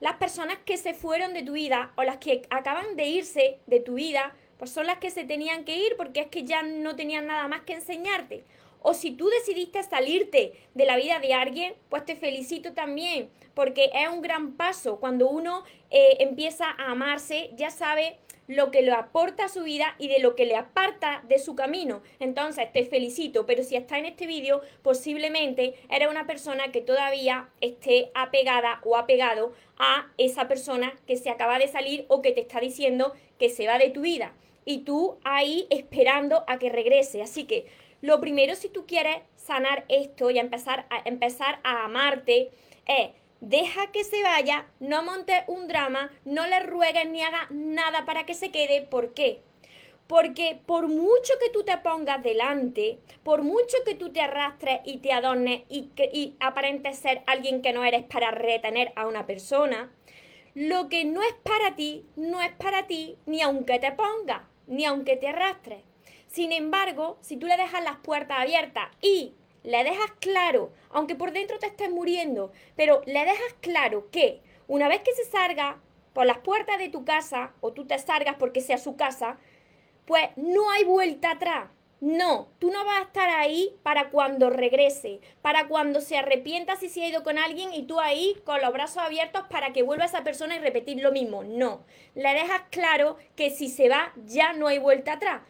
Las 0.00 0.16
personas 0.16 0.58
que 0.64 0.76
se 0.76 0.94
fueron 0.94 1.32
de 1.32 1.42
tu 1.42 1.52
vida 1.52 1.92
o 1.96 2.02
las 2.02 2.16
que 2.16 2.42
acaban 2.50 2.96
de 2.96 3.06
irse 3.06 3.60
de 3.66 3.80
tu 3.80 3.94
vida, 3.94 4.34
pues 4.58 4.70
son 4.70 4.86
las 4.86 4.98
que 4.98 5.10
se 5.10 5.24
tenían 5.24 5.64
que 5.64 5.76
ir 5.76 5.96
porque 5.96 6.20
es 6.20 6.26
que 6.26 6.44
ya 6.44 6.62
no 6.62 6.96
tenían 6.96 7.26
nada 7.26 7.46
más 7.46 7.60
que 7.62 7.74
enseñarte. 7.74 8.44
O 8.82 8.94
si 8.94 9.12
tú 9.12 9.28
decidiste 9.28 9.80
salirte 9.84 10.54
de 10.74 10.86
la 10.86 10.96
vida 10.96 11.20
de 11.20 11.34
alguien, 11.34 11.74
pues 11.88 12.04
te 12.04 12.16
felicito 12.16 12.72
también, 12.72 13.30
porque 13.54 13.90
es 13.94 14.08
un 14.08 14.22
gran 14.22 14.54
paso. 14.56 14.98
Cuando 14.98 15.30
uno 15.30 15.62
eh, 15.90 16.16
empieza 16.18 16.66
a 16.66 16.90
amarse, 16.90 17.50
ya 17.54 17.70
sabe 17.70 18.18
lo 18.56 18.70
que 18.70 18.82
le 18.82 18.92
aporta 18.92 19.44
a 19.44 19.48
su 19.48 19.62
vida 19.62 19.94
y 19.98 20.08
de 20.08 20.18
lo 20.18 20.34
que 20.34 20.46
le 20.46 20.56
aparta 20.56 21.22
de 21.28 21.38
su 21.38 21.54
camino. 21.54 22.02
Entonces, 22.20 22.72
te 22.72 22.84
felicito, 22.84 23.46
pero 23.46 23.62
si 23.62 23.76
está 23.76 23.98
en 23.98 24.06
este 24.06 24.26
vídeo, 24.26 24.62
posiblemente 24.82 25.74
eres 25.90 26.08
una 26.08 26.26
persona 26.26 26.72
que 26.72 26.80
todavía 26.80 27.48
esté 27.60 28.10
apegada 28.14 28.80
o 28.84 28.96
apegado 28.96 29.52
a 29.78 30.10
esa 30.18 30.48
persona 30.48 30.92
que 31.06 31.16
se 31.16 31.30
acaba 31.30 31.58
de 31.58 31.68
salir 31.68 32.06
o 32.08 32.22
que 32.22 32.32
te 32.32 32.40
está 32.40 32.60
diciendo 32.60 33.12
que 33.38 33.48
se 33.48 33.66
va 33.66 33.78
de 33.78 33.90
tu 33.90 34.02
vida. 34.02 34.34
Y 34.64 34.78
tú 34.80 35.18
ahí 35.24 35.66
esperando 35.70 36.44
a 36.46 36.58
que 36.58 36.70
regrese. 36.70 37.22
Así 37.22 37.44
que 37.44 37.66
lo 38.00 38.20
primero 38.20 38.54
si 38.54 38.68
tú 38.68 38.86
quieres 38.86 39.18
sanar 39.36 39.84
esto 39.88 40.30
y 40.30 40.38
empezar 40.38 40.86
a, 40.90 41.02
empezar 41.04 41.60
a 41.64 41.84
amarte 41.84 42.50
es 42.86 43.10
deja 43.42 43.90
que 43.90 44.04
se 44.04 44.22
vaya, 44.22 44.66
no 44.78 45.02
monte 45.02 45.44
un 45.48 45.66
drama, 45.66 46.10
no 46.24 46.46
le 46.46 46.60
ruegues 46.60 47.08
ni 47.08 47.22
haga 47.22 47.48
nada 47.50 48.04
para 48.04 48.24
que 48.24 48.34
se 48.34 48.52
quede. 48.52 48.82
¿Por 48.82 49.14
qué? 49.14 49.42
Porque 50.06 50.60
por 50.64 50.86
mucho 50.86 51.34
que 51.40 51.50
tú 51.50 51.64
te 51.64 51.76
pongas 51.78 52.22
delante, 52.22 53.00
por 53.24 53.42
mucho 53.42 53.76
que 53.84 53.96
tú 53.96 54.12
te 54.12 54.20
arrastres 54.20 54.80
y 54.84 54.98
te 54.98 55.12
adornes 55.12 55.62
y, 55.68 55.90
y 56.12 56.36
aparentes 56.38 56.98
ser 56.98 57.22
alguien 57.26 57.62
que 57.62 57.72
no 57.72 57.84
eres 57.84 58.04
para 58.04 58.30
retener 58.30 58.92
a 58.94 59.06
una 59.08 59.26
persona, 59.26 59.92
lo 60.54 60.88
que 60.88 61.04
no 61.04 61.22
es 61.22 61.34
para 61.42 61.74
ti, 61.74 62.06
no 62.14 62.40
es 62.42 62.52
para 62.52 62.86
ti 62.86 63.16
ni 63.26 63.42
aunque 63.42 63.80
te 63.80 63.90
pongas, 63.90 64.42
ni 64.68 64.84
aunque 64.84 65.16
te 65.16 65.28
arrastres. 65.28 65.82
Sin 66.28 66.52
embargo, 66.52 67.18
si 67.20 67.36
tú 67.36 67.46
le 67.46 67.56
dejas 67.56 67.82
las 67.82 67.96
puertas 67.96 68.38
abiertas 68.38 68.88
y 69.00 69.34
le 69.62 69.84
dejas 69.84 70.10
claro, 70.20 70.72
aunque 70.90 71.14
por 71.14 71.32
dentro 71.32 71.58
te 71.58 71.66
estés 71.66 71.90
muriendo, 71.90 72.52
pero 72.76 73.02
le 73.06 73.24
dejas 73.24 73.54
claro 73.60 74.10
que 74.10 74.40
una 74.66 74.88
vez 74.88 75.02
que 75.02 75.12
se 75.12 75.24
salga 75.24 75.80
por 76.12 76.26
las 76.26 76.38
puertas 76.38 76.78
de 76.78 76.88
tu 76.88 77.04
casa, 77.04 77.52
o 77.60 77.72
tú 77.72 77.86
te 77.86 77.98
salgas 77.98 78.36
porque 78.36 78.60
sea 78.60 78.78
su 78.78 78.96
casa, 78.96 79.38
pues 80.04 80.28
no 80.36 80.70
hay 80.70 80.84
vuelta 80.84 81.32
atrás. 81.32 81.68
No, 82.00 82.48
tú 82.58 82.72
no 82.72 82.84
vas 82.84 82.98
a 82.98 83.04
estar 83.04 83.30
ahí 83.30 83.76
para 83.84 84.10
cuando 84.10 84.50
regrese, 84.50 85.20
para 85.40 85.68
cuando 85.68 86.00
se 86.00 86.18
arrepienta 86.18 86.74
si 86.74 86.88
se 86.88 87.04
ha 87.04 87.08
ido 87.08 87.22
con 87.22 87.38
alguien 87.38 87.72
y 87.72 87.84
tú 87.84 88.00
ahí 88.00 88.36
con 88.44 88.60
los 88.60 88.72
brazos 88.72 89.04
abiertos 89.04 89.44
para 89.48 89.72
que 89.72 89.84
vuelva 89.84 90.06
esa 90.06 90.24
persona 90.24 90.56
y 90.56 90.58
repetir 90.58 91.00
lo 91.00 91.12
mismo. 91.12 91.44
No, 91.44 91.84
le 92.16 92.34
dejas 92.34 92.62
claro 92.70 93.18
que 93.36 93.50
si 93.50 93.68
se 93.68 93.88
va 93.88 94.12
ya 94.26 94.52
no 94.52 94.66
hay 94.66 94.78
vuelta 94.78 95.12
atrás. 95.12 95.42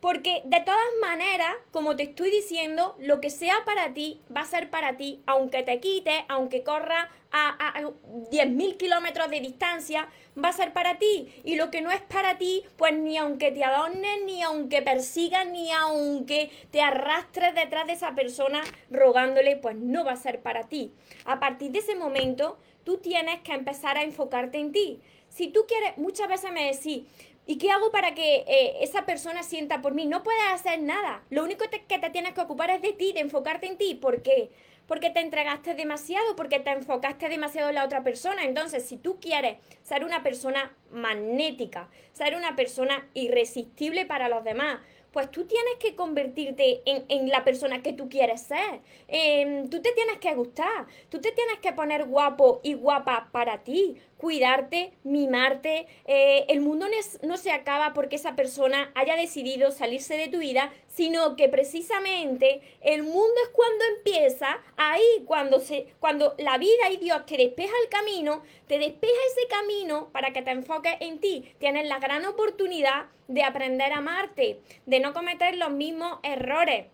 Porque 0.00 0.40
de 0.46 0.60
todas 0.60 0.80
maneras, 1.02 1.54
como 1.72 1.94
te 1.94 2.04
estoy 2.04 2.30
diciendo, 2.30 2.96
lo 2.98 3.20
que 3.20 3.28
sea 3.28 3.64
para 3.66 3.92
ti 3.92 4.20
va 4.34 4.40
a 4.40 4.46
ser 4.46 4.70
para 4.70 4.96
ti, 4.96 5.22
aunque 5.26 5.62
te 5.62 5.78
quite, 5.78 6.24
aunque 6.28 6.62
corra 6.62 7.10
a, 7.30 7.78
a 7.78 7.82
10.000 7.82 8.76
kilómetros 8.78 9.30
de 9.30 9.40
distancia, 9.40 10.08
va 10.42 10.48
a 10.48 10.52
ser 10.52 10.72
para 10.72 10.98
ti. 10.98 11.30
Y 11.44 11.56
lo 11.56 11.70
que 11.70 11.82
no 11.82 11.90
es 11.90 12.00
para 12.00 12.38
ti, 12.38 12.64
pues 12.78 12.94
ni 12.94 13.18
aunque 13.18 13.52
te 13.52 13.62
adornes, 13.62 14.24
ni 14.24 14.42
aunque 14.42 14.80
persigas, 14.80 15.46
ni 15.46 15.70
aunque 15.70 16.50
te 16.70 16.80
arrastres 16.80 17.54
detrás 17.54 17.86
de 17.86 17.92
esa 17.92 18.14
persona 18.14 18.62
rogándole, 18.90 19.56
pues 19.56 19.76
no 19.76 20.04
va 20.04 20.12
a 20.12 20.16
ser 20.16 20.40
para 20.40 20.68
ti. 20.68 20.92
A 21.26 21.40
partir 21.40 21.72
de 21.72 21.80
ese 21.80 21.94
momento, 21.94 22.58
tú 22.84 22.98
tienes 22.98 23.40
que 23.40 23.52
empezar 23.52 23.98
a 23.98 24.02
enfocarte 24.02 24.58
en 24.58 24.72
ti. 24.72 25.00
Si 25.28 25.48
tú 25.48 25.64
quieres, 25.68 25.96
muchas 25.96 26.28
veces 26.28 26.50
me 26.50 26.72
decís, 26.72 27.04
¿Y 27.50 27.58
qué 27.58 27.72
hago 27.72 27.90
para 27.90 28.14
que 28.14 28.44
eh, 28.46 28.76
esa 28.80 29.04
persona 29.06 29.42
sienta 29.42 29.82
por 29.82 29.92
mí? 29.92 30.06
No 30.06 30.22
puedes 30.22 30.40
hacer 30.52 30.80
nada. 30.80 31.24
Lo 31.30 31.42
único 31.42 31.64
que 31.68 31.98
te 31.98 32.10
tienes 32.10 32.32
que 32.32 32.42
ocupar 32.42 32.70
es 32.70 32.80
de 32.80 32.92
ti, 32.92 33.12
de 33.12 33.18
enfocarte 33.18 33.66
en 33.66 33.76
ti. 33.76 33.96
¿Por 33.96 34.22
qué? 34.22 34.52
porque 34.90 35.10
te 35.10 35.20
entregaste 35.20 35.74
demasiado, 35.74 36.34
porque 36.34 36.58
te 36.58 36.70
enfocaste 36.70 37.28
demasiado 37.28 37.68
en 37.68 37.76
la 37.76 37.84
otra 37.84 38.02
persona. 38.02 38.42
Entonces, 38.42 38.84
si 38.84 38.96
tú 38.96 39.20
quieres 39.20 39.58
ser 39.84 40.04
una 40.04 40.24
persona 40.24 40.72
magnética, 40.90 41.88
ser 42.12 42.34
una 42.34 42.56
persona 42.56 43.06
irresistible 43.14 44.04
para 44.04 44.28
los 44.28 44.42
demás, 44.42 44.80
pues 45.12 45.30
tú 45.30 45.44
tienes 45.44 45.74
que 45.78 45.94
convertirte 45.94 46.82
en, 46.84 47.28
la 47.28 47.44
persona 47.44 47.82
que 47.82 47.92
tú 47.92 48.08
quieres 48.08 48.42
ser. 48.42 48.80
Em, 49.08 49.68
tú 49.68 49.80
te 49.80 49.92
tienes 49.92 50.18
que 50.18 50.34
gustar, 50.34 50.86
tú 51.08 51.20
te 51.20 51.32
tienes 51.32 51.58
que 51.60 51.72
poner 51.72 52.06
guapo 52.06 52.60
y 52.62 52.74
guapa 52.74 53.28
para 53.32 53.62
ti, 53.64 53.96
cuidarte, 54.16 54.92
mimarte. 55.02 55.86
Eh, 56.06 56.44
el 56.48 56.60
mundo 56.60 56.86
no, 57.22 57.36
se 57.36 57.52
acaba 57.52 57.92
porque 57.92 58.16
esa 58.16 58.36
persona 58.36 58.90
haya 58.94 59.16
decidido 59.16 59.70
salirse 59.70 60.16
de 60.16 60.28
tu 60.28 60.38
vida, 60.38 60.72
sino 60.90 61.36
que 61.36 61.48
precisamente 61.48 62.60
el 62.80 63.04
mundo 63.04 63.34
es 63.44 63.48
cuando 63.50 63.84
empieza, 63.96 64.58
ahí 64.76 65.22
cuando, 65.24 65.60
se, 65.60 65.94
cuando 66.00 66.34
la 66.36 66.58
vida 66.58 66.90
y 66.90 66.96
Dios 66.96 67.24
te 67.26 67.36
despeja 67.36 67.72
el 67.84 67.88
camino, 67.88 68.42
te 68.66 68.78
despeja 68.78 69.14
ese 69.28 69.48
camino 69.48 70.10
para 70.12 70.32
que 70.32 70.42
te 70.42 70.50
enfoques 70.50 70.94
en 71.00 71.20
ti. 71.20 71.54
Tienes 71.58 71.86
la 71.86 72.00
gran 72.00 72.26
oportunidad 72.26 73.06
de 73.28 73.44
aprender 73.44 73.92
a 73.92 73.98
amarte, 73.98 74.60
de 74.84 75.00
no 75.00 75.12
cometer 75.12 75.56
los 75.56 75.70
mismos 75.70 76.18
errores 76.24 76.86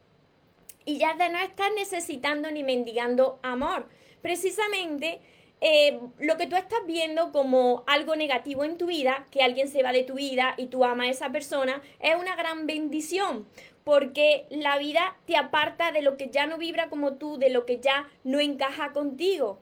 y 0.84 0.98
ya 0.98 1.14
de 1.14 1.30
no 1.30 1.38
estar 1.38 1.72
necesitando 1.72 2.50
ni 2.50 2.62
mendigando 2.62 3.40
amor. 3.42 3.88
Precisamente 4.20 5.20
eh, 5.62 5.98
lo 6.18 6.36
que 6.36 6.46
tú 6.46 6.56
estás 6.56 6.80
viendo 6.86 7.32
como 7.32 7.82
algo 7.86 8.14
negativo 8.14 8.62
en 8.62 8.76
tu 8.76 8.86
vida, 8.86 9.26
que 9.30 9.42
alguien 9.42 9.68
se 9.68 9.82
va 9.82 9.92
de 9.92 10.04
tu 10.04 10.14
vida 10.14 10.54
y 10.58 10.66
tú 10.66 10.84
amas 10.84 11.06
a 11.06 11.10
esa 11.10 11.30
persona, 11.30 11.80
es 11.98 12.14
una 12.14 12.36
gran 12.36 12.66
bendición, 12.66 13.48
porque 13.86 14.46
la 14.50 14.78
vida 14.78 15.16
te 15.26 15.36
aparta 15.36 15.92
de 15.92 16.02
lo 16.02 16.16
que 16.16 16.28
ya 16.28 16.48
no 16.48 16.58
vibra 16.58 16.88
como 16.88 17.12
tú, 17.18 17.38
de 17.38 17.50
lo 17.50 17.64
que 17.66 17.78
ya 17.78 18.08
no 18.24 18.40
encaja 18.40 18.92
contigo. 18.92 19.60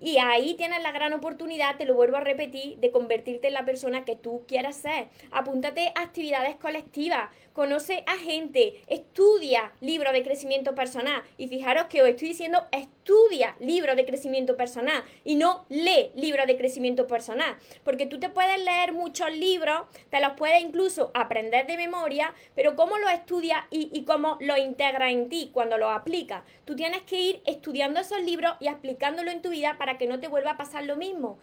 Y 0.00 0.18
ahí 0.18 0.54
tienes 0.54 0.82
la 0.82 0.92
gran 0.92 1.12
oportunidad, 1.14 1.76
te 1.76 1.86
lo 1.86 1.94
vuelvo 1.94 2.16
a 2.16 2.20
repetir, 2.20 2.76
de 2.78 2.90
convertirte 2.90 3.48
en 3.48 3.54
la 3.54 3.64
persona 3.64 4.04
que 4.04 4.16
tú 4.16 4.44
quieras 4.46 4.76
ser. 4.76 5.08
Apúntate 5.30 5.92
a 5.94 6.02
actividades 6.02 6.56
colectivas, 6.56 7.30
conoce 7.54 8.04
a 8.06 8.16
gente, 8.16 8.82
estudia 8.86 9.72
libros 9.80 10.12
de 10.12 10.22
crecimiento 10.22 10.74
personal. 10.74 11.22
Y 11.38 11.48
fijaros 11.48 11.86
que 11.86 12.02
os 12.02 12.08
estoy 12.08 12.28
diciendo 12.28 12.66
estudia 12.70 13.56
libros 13.60 13.96
de 13.96 14.04
crecimiento 14.04 14.56
personal 14.56 15.02
y 15.24 15.36
no 15.36 15.64
lee 15.70 16.10
libros 16.14 16.46
de 16.46 16.58
crecimiento 16.58 17.06
personal. 17.06 17.56
Porque 17.82 18.04
tú 18.04 18.20
te 18.20 18.28
puedes 18.28 18.62
leer 18.62 18.92
muchos 18.92 19.32
libros, 19.32 19.82
te 20.10 20.20
los 20.20 20.32
puedes 20.32 20.60
incluso 20.60 21.10
aprender 21.14 21.66
de 21.66 21.78
memoria, 21.78 22.34
pero 22.54 22.76
cómo 22.76 22.98
lo 22.98 23.08
estudias 23.08 23.64
y, 23.70 23.88
y 23.92 24.04
cómo 24.04 24.36
lo 24.40 24.58
integras 24.58 25.12
en 25.12 25.30
ti 25.30 25.50
cuando 25.54 25.78
lo 25.78 25.88
aplicas. 25.88 26.42
Tú 26.66 26.76
tienes 26.76 27.02
que 27.02 27.18
ir 27.18 27.42
estudiando 27.46 28.00
esos 28.00 28.22
libros 28.22 28.54
y 28.60 28.68
aplicándolo 28.68 29.30
en 29.30 29.40
tu 29.40 29.50
vida 29.50 29.76
para 29.78 29.85
que 29.94 30.06
no 30.06 30.20
te 30.20 30.28
vuelva 30.28 30.52
a 30.52 30.56
pasar 30.56 30.84
lo 30.84 30.96
mismo. 30.96 31.38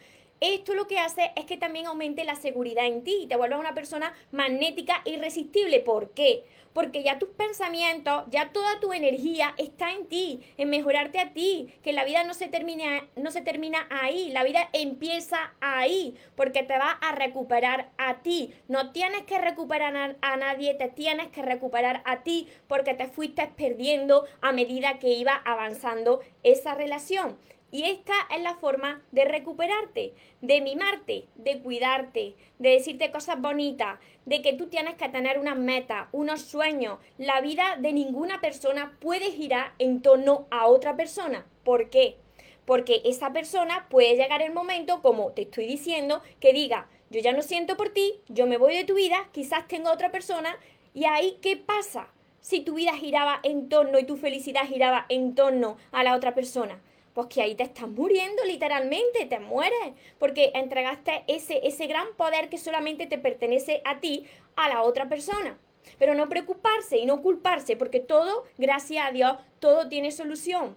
Esto 0.45 0.73
lo 0.73 0.87
que 0.87 0.99
hace 0.99 1.31
es 1.37 1.45
que 1.45 1.55
también 1.55 1.85
aumente 1.85 2.25
la 2.25 2.35
seguridad 2.35 2.85
en 2.85 3.05
ti 3.05 3.19
y 3.21 3.27
te 3.27 3.37
vuelvas 3.37 3.61
una 3.61 3.73
persona 3.73 4.13
magnética 4.33 5.01
irresistible. 5.05 5.79
¿Por 5.79 6.09
qué? 6.09 6.43
Porque 6.73 7.01
ya 7.01 7.17
tus 7.17 7.29
pensamientos, 7.29 8.25
ya 8.29 8.51
toda 8.51 8.81
tu 8.81 8.91
energía 8.91 9.53
está 9.57 9.93
en 9.93 10.07
ti, 10.07 10.41
en 10.57 10.69
mejorarte 10.69 11.19
a 11.19 11.31
ti, 11.31 11.73
que 11.81 11.93
la 11.93 12.03
vida 12.03 12.25
no 12.25 12.33
se 12.33 12.49
termina, 12.49 13.07
no 13.15 13.31
se 13.31 13.39
termina 13.41 13.87
ahí, 13.89 14.31
la 14.31 14.43
vida 14.43 14.67
empieza 14.73 15.53
ahí, 15.61 16.17
porque 16.35 16.63
te 16.63 16.77
va 16.77 16.91
a 16.91 17.15
recuperar 17.15 17.91
a 17.97 18.15
ti. 18.15 18.53
No 18.67 18.91
tienes 18.91 19.21
que 19.23 19.39
recuperar 19.39 20.17
a 20.19 20.35
nadie, 20.35 20.73
te 20.73 20.89
tienes 20.89 21.27
que 21.27 21.41
recuperar 21.41 22.01
a 22.03 22.23
ti, 22.23 22.49
porque 22.67 22.95
te 22.95 23.07
fuiste 23.07 23.49
perdiendo 23.55 24.25
a 24.41 24.51
medida 24.51 24.99
que 24.99 25.13
iba 25.13 25.35
avanzando 25.45 26.19
esa 26.41 26.73
relación. 26.73 27.37
Y 27.73 27.85
esta 27.85 28.13
es 28.29 28.39
la 28.43 28.53
forma 28.53 29.01
de 29.11 29.25
recuperarte, 29.25 30.13
de 30.41 30.61
mimarte, 30.61 31.25
de 31.33 31.59
cuidarte, 31.59 32.35
de 32.59 32.69
decirte 32.69 33.09
cosas 33.09 33.41
bonitas, 33.41 33.97
de 34.27 34.43
que 34.43 34.53
tú 34.53 34.67
tienes 34.67 34.93
que 34.93 35.09
tener 35.09 35.39
unas 35.39 35.57
metas, 35.57 36.07
unos 36.11 36.41
sueños. 36.43 36.99
La 37.17 37.41
vida 37.41 37.77
de 37.79 37.91
ninguna 37.91 38.39
persona 38.41 38.95
puede 38.99 39.31
girar 39.31 39.73
en 39.79 40.03
torno 40.03 40.45
a 40.51 40.67
otra 40.67 40.95
persona. 40.95 41.47
¿Por 41.63 41.89
qué? 41.89 42.17
Porque 42.65 43.01
esa 43.05 43.33
persona 43.33 43.87
puede 43.89 44.17
llegar 44.17 44.43
el 44.43 44.53
momento, 44.53 45.01
como 45.01 45.31
te 45.31 45.41
estoy 45.41 45.65
diciendo, 45.65 46.21
que 46.39 46.53
diga, 46.53 46.87
yo 47.09 47.21
ya 47.21 47.31
no 47.31 47.41
siento 47.41 47.75
por 47.75 47.89
ti, 47.89 48.21
yo 48.27 48.45
me 48.45 48.57
voy 48.57 48.75
de 48.75 48.83
tu 48.83 48.93
vida, 48.93 49.29
quizás 49.31 49.67
tengo 49.67 49.91
otra 49.91 50.11
persona, 50.11 50.55
y 50.93 51.05
ahí, 51.05 51.39
¿qué 51.41 51.57
pasa? 51.57 52.09
Si 52.39 52.61
tu 52.61 52.75
vida 52.75 52.93
giraba 52.93 53.39
en 53.41 53.67
torno 53.67 53.97
y 53.97 54.03
tu 54.03 54.15
felicidad 54.15 54.67
giraba 54.67 55.07
en 55.09 55.33
torno 55.33 55.77
a 55.91 56.03
la 56.03 56.15
otra 56.15 56.35
persona 56.35 56.79
pues 57.13 57.27
que 57.27 57.41
ahí 57.41 57.55
te 57.55 57.63
estás 57.63 57.87
muriendo 57.87 58.43
literalmente, 58.43 59.25
te 59.25 59.39
mueres, 59.39 59.93
porque 60.19 60.51
entregaste 60.55 61.23
ese, 61.27 61.65
ese 61.65 61.87
gran 61.87 62.07
poder 62.17 62.49
que 62.49 62.57
solamente 62.57 63.05
te 63.05 63.17
pertenece 63.17 63.81
a 63.85 63.99
ti, 63.99 64.25
a 64.55 64.69
la 64.69 64.81
otra 64.81 65.07
persona. 65.07 65.57
Pero 65.99 66.15
no 66.15 66.29
preocuparse 66.29 66.97
y 66.97 67.05
no 67.05 67.21
culparse, 67.21 67.75
porque 67.75 67.99
todo, 67.99 68.45
gracias 68.57 69.07
a 69.07 69.11
Dios, 69.11 69.37
todo 69.59 69.89
tiene 69.89 70.11
solución. 70.11 70.75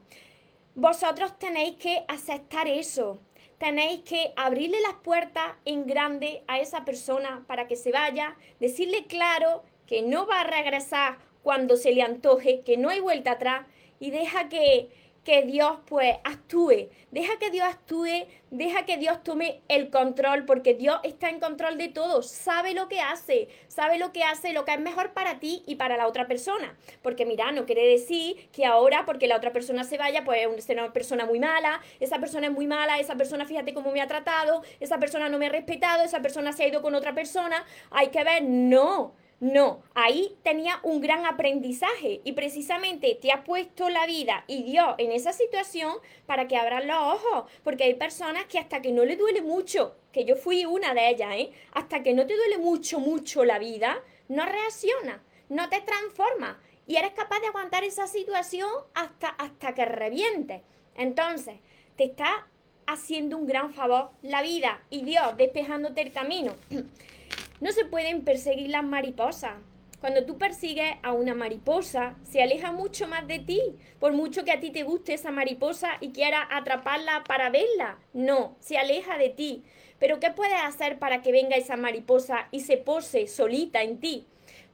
Vosotros 0.75 1.39
tenéis 1.39 1.77
que 1.77 2.05
aceptar 2.09 2.69
eso. 2.69 3.19
Tenéis 3.59 4.03
que 4.03 4.35
abrirle 4.37 4.81
las 4.83 4.95
puertas 5.03 5.55
en 5.65 5.87
grande 5.87 6.43
a 6.47 6.59
esa 6.59 6.85
persona 6.85 7.45
para 7.47 7.67
que 7.67 7.77
se 7.77 7.91
vaya, 7.91 8.37
decirle 8.61 9.07
claro 9.07 9.63
que 9.87 10.03
no 10.03 10.27
va 10.27 10.43
a 10.43 10.45
regresar 10.45 11.17
cuando 11.43 11.77
se 11.79 11.93
le 11.93 12.03
antoje, 12.03 12.61
que 12.61 12.77
no 12.77 12.91
hay 12.91 13.01
vuelta 13.01 13.33
atrás 13.33 13.67
y 13.99 14.11
deja 14.11 14.51
que, 14.51 14.91
que 15.27 15.43
Dios 15.43 15.79
pues 15.87 16.15
actúe, 16.23 16.89
deja 17.11 17.37
que 17.41 17.51
Dios 17.51 17.67
actúe, 17.67 18.29
deja 18.53 18.87
que 18.87 18.97
Dios 18.97 19.25
tome 19.25 19.61
el 19.67 19.91
control, 19.91 20.45
porque 20.45 20.75
Dios 20.75 21.01
está 21.03 21.31
en 21.31 21.41
control 21.41 21.79
de 21.79 21.89
todo, 21.89 22.23
sabe 22.23 22.75
lo 22.75 22.87
que 22.87 23.01
hace, 23.01 23.49
sabe 23.67 23.99
lo 23.99 24.13
que 24.13 24.23
hace, 24.23 24.53
lo 24.53 24.65
que 24.65 24.73
es 24.73 24.79
mejor 24.79 25.15
para 25.15 25.41
ti 25.41 25.65
y 25.67 25.75
para 25.75 25.97
la 25.97 26.07
otra 26.07 26.29
persona. 26.29 26.77
Porque 27.03 27.27
mira, 27.27 27.51
no 27.51 27.67
quiere 27.67 27.85
decir 27.89 28.49
que 28.53 28.67
ahora, 28.67 29.05
porque 29.05 29.27
la 29.27 29.37
otra 29.37 29.53
persona 29.53 29.83
se 29.83 29.99
vaya, 29.99 30.25
pues 30.25 30.47
es 30.47 30.69
una 30.71 30.93
persona 30.93 31.27
muy 31.27 31.41
mala, 31.41 31.81
esa 31.99 32.21
persona 32.21 32.47
es 32.47 32.53
muy 32.53 32.69
mala, 32.69 33.01
esa 33.01 33.17
persona 33.17 33.47
fíjate 33.47 33.75
cómo 33.75 33.91
me 33.91 34.01
ha 34.01 34.07
tratado, 34.07 34.63
esa 34.79 35.01
persona 35.01 35.29
no 35.29 35.39
me 35.39 35.47
ha 35.47 35.51
respetado, 35.51 36.05
esa 36.05 36.23
persona 36.23 36.53
se 36.53 36.63
ha 36.63 36.69
ido 36.69 36.83
con 36.83 36.95
otra 36.95 37.17
persona, 37.17 37.65
hay 37.91 38.11
que 38.11 38.23
ver, 38.23 38.45
no 38.45 39.13
no, 39.39 39.83
ahí 39.95 40.35
tenía 40.43 40.81
un 40.83 41.03
gran 41.03 41.27
aprendizaje 41.27 42.23
y 42.25 42.33
precisamente 42.33 43.19
te 43.21 43.33
ha 43.33 43.45
puesto 43.45 43.91
la 43.91 44.07
vida 44.07 44.45
y 44.47 44.63
Dios 44.63 44.95
en 44.97 45.13
esa 45.13 45.35
situación 45.35 45.93
para 46.25 46.49
que 46.49 46.57
abran 46.57 46.87
los 46.87 46.97
ojos, 46.97 47.51
porque 47.63 47.85
hay 47.85 47.95
personas 47.95 48.47
que 48.47 48.59
hasta 48.59 48.81
que 48.81 48.93
no 48.93 49.05
le 49.05 49.17
duele 49.17 49.43
mucho, 49.43 49.95
que 50.11 50.25
yo 50.25 50.37
fui 50.37 50.65
una 50.65 50.95
de 50.95 51.11
ellas, 51.11 51.35
¿eh? 51.35 51.51
hasta 51.73 52.03
que 52.03 52.15
no 52.15 52.27
te 52.27 52.35
duele 52.35 52.57
mucho, 52.57 52.99
mucho 52.99 53.45
la 53.45 53.59
vida, 53.59 54.03
no 54.29 54.47
reacciona, 54.47 55.23
no 55.51 55.69
te 55.69 55.83
transforma 55.83 56.59
y 56.87 56.97
eres 56.97 57.13
capaz 57.13 57.41
de 57.41 57.49
aguantar 57.49 57.85
esa 57.85 58.07
situación 58.07 58.71
hasta, 58.95 59.29
hasta 59.29 59.75
que 59.75 59.85
reviente. 59.85 60.63
Entonces, 60.95 61.57
te 61.97 62.05
está 62.05 62.49
haciendo 62.87 63.37
un 63.37 63.47
gran 63.47 63.75
favor 63.75 64.13
la 64.23 64.41
vida 64.41 64.83
y 64.89 65.03
Dios 65.05 65.37
despejándote 65.37 66.01
el 66.01 66.13
camino. 66.13 66.55
No 67.61 67.73
se 67.73 67.87
pueden 67.87 68.23
perseguir 68.23 68.69
las 68.69 68.85
mariposas. 68.85 69.55
Cuando 70.01 70.27
tú 70.27 70.37
persigues 70.37 70.95
a 71.03 71.13
una 71.13 71.35
mariposa, 71.35 72.17
se 72.23 72.43
aleja 72.43 72.71
mucho 72.71 73.09
más 73.09 73.27
de 73.27 73.39
ti, 73.39 73.61
por 73.99 74.13
mucho 74.13 74.45
que 74.45 74.53
a 74.53 74.61
ti 74.61 74.71
te 74.71 74.83
guste 74.83 75.15
esa 75.15 75.31
mariposa 75.31 75.93
y 76.01 76.11
quieras 76.11 76.47
atraparla 76.51 77.25
para 77.27 77.49
verla. 77.49 77.99
No, 78.13 78.57
se 78.61 78.77
aleja 78.77 79.17
de 79.17 79.31
ti. 79.31 79.65
Pero 79.99 80.21
¿qué 80.21 80.31
puedes 80.31 80.61
hacer 80.63 80.99
para 80.99 81.23
que 81.23 81.33
venga 81.33 81.57
esa 81.57 81.77
mariposa 81.79 82.49
y 82.51 82.61
se 82.61 82.77
pose 82.77 83.27
solita 83.27 83.83
en 83.83 83.99
ti? 83.99 84.27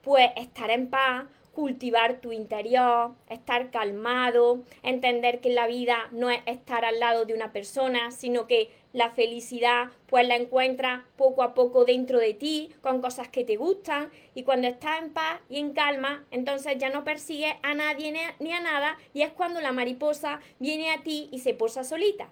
Pues 0.03 0.31
estar 0.37 0.71
en 0.71 0.91
paz, 0.91 1.27
cultivar 1.53 2.21
tu 2.21 2.33
interior, 2.33 3.13
estar 3.29 3.71
calmado, 3.71 4.65
entender 4.83 5.41
que 5.41 5.51
la 5.51 5.69
vida 5.69 6.09
no 6.11 6.31
es 6.31 6.41
estar 6.47 6.85
al 6.85 6.99
lado 6.99 7.27
de 7.27 7.35
una 7.35 7.53
persona, 7.53 8.11
sino 8.11 8.47
que 8.47 8.71
la 8.93 9.11
felicidad 9.11 9.91
pues 10.07 10.27
la 10.27 10.37
encuentras 10.37 11.03
poco 11.17 11.43
a 11.43 11.55
poco 11.55 11.85
dentro 11.85 12.19
de 12.19 12.35
ti, 12.35 12.75
con 12.81 13.01
cosas 13.01 13.29
que 13.29 13.45
te 13.45 13.57
gustan, 13.57 14.11
y 14.35 14.43
cuando 14.43 14.69
estás 14.69 15.03
en 15.03 15.13
paz 15.13 15.41
y 15.49 15.59
en 15.59 15.73
calma, 15.73 16.25
entonces 16.31 16.77
ya 16.79 16.91
no 16.91 17.05
persigues 17.05 17.55
a 17.63 17.75
nadie 17.75 18.13
ni 18.39 18.53
a 18.53 18.61
nada, 18.61 18.99
y 19.15 19.23
es 19.23 19.33
cuando 19.33 19.61
la 19.61 19.73
mariposa 19.73 20.41
viene 20.59 20.91
a 20.91 21.03
ti 21.03 21.29
y 21.33 21.41
se 21.41 21.55
posa 21.55 21.85
solita. 21.85 22.31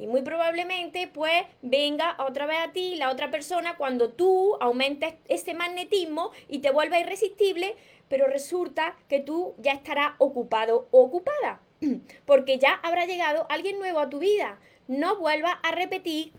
Y 0.00 0.06
muy 0.06 0.22
probablemente 0.22 1.08
pues 1.08 1.44
venga 1.60 2.16
otra 2.18 2.46
vez 2.46 2.56
a 2.58 2.72
ti 2.72 2.94
la 2.96 3.10
otra 3.10 3.30
persona 3.30 3.76
cuando 3.76 4.08
tú 4.08 4.56
aumentes 4.58 5.14
ese 5.28 5.52
magnetismo 5.52 6.30
y 6.48 6.60
te 6.60 6.70
vuelva 6.70 6.98
irresistible, 6.98 7.76
pero 8.08 8.26
resulta 8.26 8.96
que 9.08 9.20
tú 9.20 9.54
ya 9.58 9.72
estarás 9.72 10.14
ocupado 10.16 10.88
o 10.90 11.02
ocupada, 11.02 11.60
porque 12.24 12.58
ya 12.58 12.72
habrá 12.82 13.04
llegado 13.04 13.46
alguien 13.50 13.78
nuevo 13.78 14.00
a 14.00 14.08
tu 14.08 14.18
vida. 14.18 14.58
No 14.90 15.14
vuelvas 15.14 15.54
a 15.62 15.70
repetir 15.70 16.32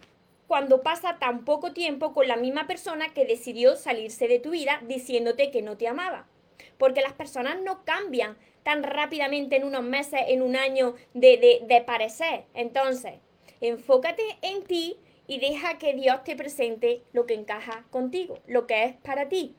cuando 0.46 0.82
pasa 0.84 1.20
tan 1.20 1.46
poco 1.46 1.72
tiempo 1.72 2.12
con 2.12 2.28
la 2.28 2.36
misma 2.36 2.68
persona 2.68 3.14
que 3.14 3.24
decidió 3.24 3.78
salirse 3.78 4.28
de 4.28 4.40
tu 4.40 4.50
vida 4.50 4.82
diciéndote 4.90 5.52
que 5.52 5.62
no 5.62 5.78
te 5.78 5.88
amaba. 5.88 6.28
Porque 6.78 7.00
las 7.00 7.14
personas 7.14 7.62
no 7.62 7.86
cambian 7.86 8.38
tan 8.64 8.84
rápidamente 8.84 9.56
en 9.56 9.64
unos 9.64 9.84
meses, 9.84 10.20
en 10.28 10.42
un 10.42 10.58
año, 10.58 10.96
de, 11.14 11.38
de, 11.38 11.62
de 11.66 11.80
parecer. 11.80 12.44
Entonces, 12.54 13.14
enfócate 13.62 14.38
en 14.42 14.66
ti 14.66 14.98
y 15.28 15.40
deja 15.40 15.78
que 15.78 15.94
Dios 15.94 16.22
te 16.26 16.36
presente 16.36 17.04
lo 17.14 17.26
que 17.26 17.36
encaja 17.36 17.86
contigo, 17.90 18.40
lo 18.48 18.68
que 18.68 18.84
es 18.84 18.98
para 18.98 19.30
ti. 19.30 19.56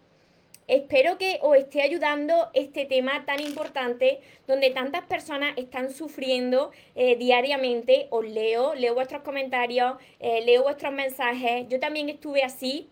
Espero 0.72 1.18
que 1.18 1.38
os 1.42 1.54
esté 1.58 1.82
ayudando 1.82 2.48
este 2.54 2.86
tema 2.86 3.26
tan 3.26 3.40
importante 3.40 4.22
donde 4.46 4.70
tantas 4.70 5.04
personas 5.04 5.52
están 5.58 5.92
sufriendo 5.92 6.70
eh, 6.94 7.16
diariamente. 7.16 8.06
Os 8.08 8.24
leo, 8.24 8.74
leo 8.74 8.94
vuestros 8.94 9.20
comentarios, 9.20 9.96
eh, 10.18 10.40
leo 10.46 10.62
vuestros 10.62 10.90
mensajes. 10.94 11.68
Yo 11.68 11.78
también 11.78 12.08
estuve 12.08 12.42
así 12.42 12.88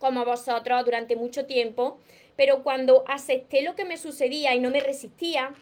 como 0.00 0.24
vosotros 0.24 0.84
durante 0.84 1.14
mucho 1.14 1.46
tiempo, 1.46 2.00
pero 2.34 2.64
cuando 2.64 3.04
acepté 3.06 3.62
lo 3.62 3.76
que 3.76 3.84
me 3.84 3.98
sucedía 3.98 4.56
y 4.56 4.58
no 4.58 4.70
me 4.70 4.80
resistía, 4.80 5.54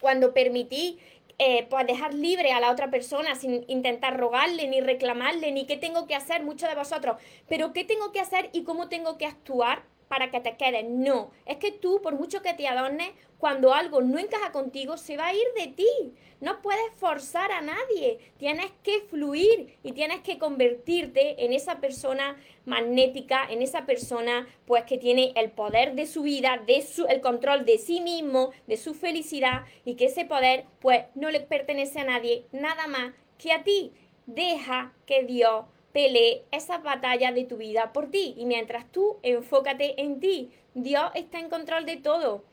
cuando 0.00 0.34
permití 0.34 0.98
eh, 1.38 1.66
pues 1.70 1.86
dejar 1.86 2.12
libre 2.12 2.52
a 2.52 2.60
la 2.60 2.70
otra 2.70 2.90
persona 2.90 3.36
sin 3.36 3.64
intentar 3.68 4.18
rogarle 4.18 4.68
ni 4.68 4.82
reclamarle 4.82 5.50
ni 5.50 5.64
qué 5.64 5.78
tengo 5.78 6.06
que 6.06 6.14
hacer, 6.14 6.42
muchos 6.42 6.68
de 6.68 6.74
vosotros, 6.74 7.16
pero 7.48 7.72
qué 7.72 7.84
tengo 7.84 8.12
que 8.12 8.20
hacer 8.20 8.50
y 8.52 8.64
cómo 8.64 8.90
tengo 8.90 9.16
que 9.16 9.24
actuar 9.24 9.82
para 10.08 10.30
que 10.30 10.40
te 10.40 10.56
quedes. 10.56 10.84
No, 10.84 11.30
es 11.46 11.58
que 11.58 11.70
tú, 11.70 12.00
por 12.02 12.14
mucho 12.14 12.42
que 12.42 12.54
te 12.54 12.66
adornes, 12.66 13.10
cuando 13.38 13.72
algo 13.72 14.00
no 14.00 14.18
encaja 14.18 14.50
contigo, 14.50 14.96
se 14.96 15.16
va 15.16 15.28
a 15.28 15.34
ir 15.34 15.46
de 15.56 15.68
ti. 15.68 16.14
No 16.40 16.60
puedes 16.60 16.92
forzar 16.96 17.52
a 17.52 17.60
nadie. 17.60 18.18
Tienes 18.36 18.70
que 18.82 19.00
fluir 19.02 19.76
y 19.82 19.92
tienes 19.92 20.20
que 20.20 20.38
convertirte 20.38 21.44
en 21.44 21.52
esa 21.52 21.80
persona 21.80 22.36
magnética, 22.64 23.46
en 23.48 23.62
esa 23.62 23.86
persona 23.86 24.46
pues 24.66 24.84
que 24.84 24.98
tiene 24.98 25.32
el 25.36 25.50
poder 25.50 25.94
de 25.94 26.06
su 26.06 26.22
vida, 26.22 26.60
de 26.66 26.82
su, 26.82 27.06
el 27.06 27.20
control 27.20 27.64
de 27.64 27.78
sí 27.78 28.00
mismo, 28.00 28.50
de 28.66 28.76
su 28.76 28.94
felicidad 28.94 29.64
y 29.84 29.94
que 29.94 30.06
ese 30.06 30.24
poder 30.24 30.64
pues 30.80 31.04
no 31.14 31.30
le 31.30 31.40
pertenece 31.40 32.00
a 32.00 32.04
nadie, 32.04 32.44
nada 32.52 32.86
más 32.86 33.14
que 33.38 33.52
a 33.52 33.62
ti. 33.62 33.92
Deja 34.26 34.92
que 35.06 35.24
Dios 35.24 35.64
pelee 35.98 36.44
esa 36.52 36.78
batalla 36.78 37.32
de 37.32 37.42
tu 37.42 37.56
vida 37.56 37.92
por 37.92 38.08
ti. 38.08 38.32
Y 38.36 38.46
mientras 38.46 38.86
tú 38.92 39.18
enfócate 39.24 40.00
en 40.00 40.20
ti, 40.20 40.52
Dios 40.74 41.10
está 41.16 41.40
en 41.40 41.50
control 41.50 41.86
de 41.86 41.96
todo. 41.96 42.44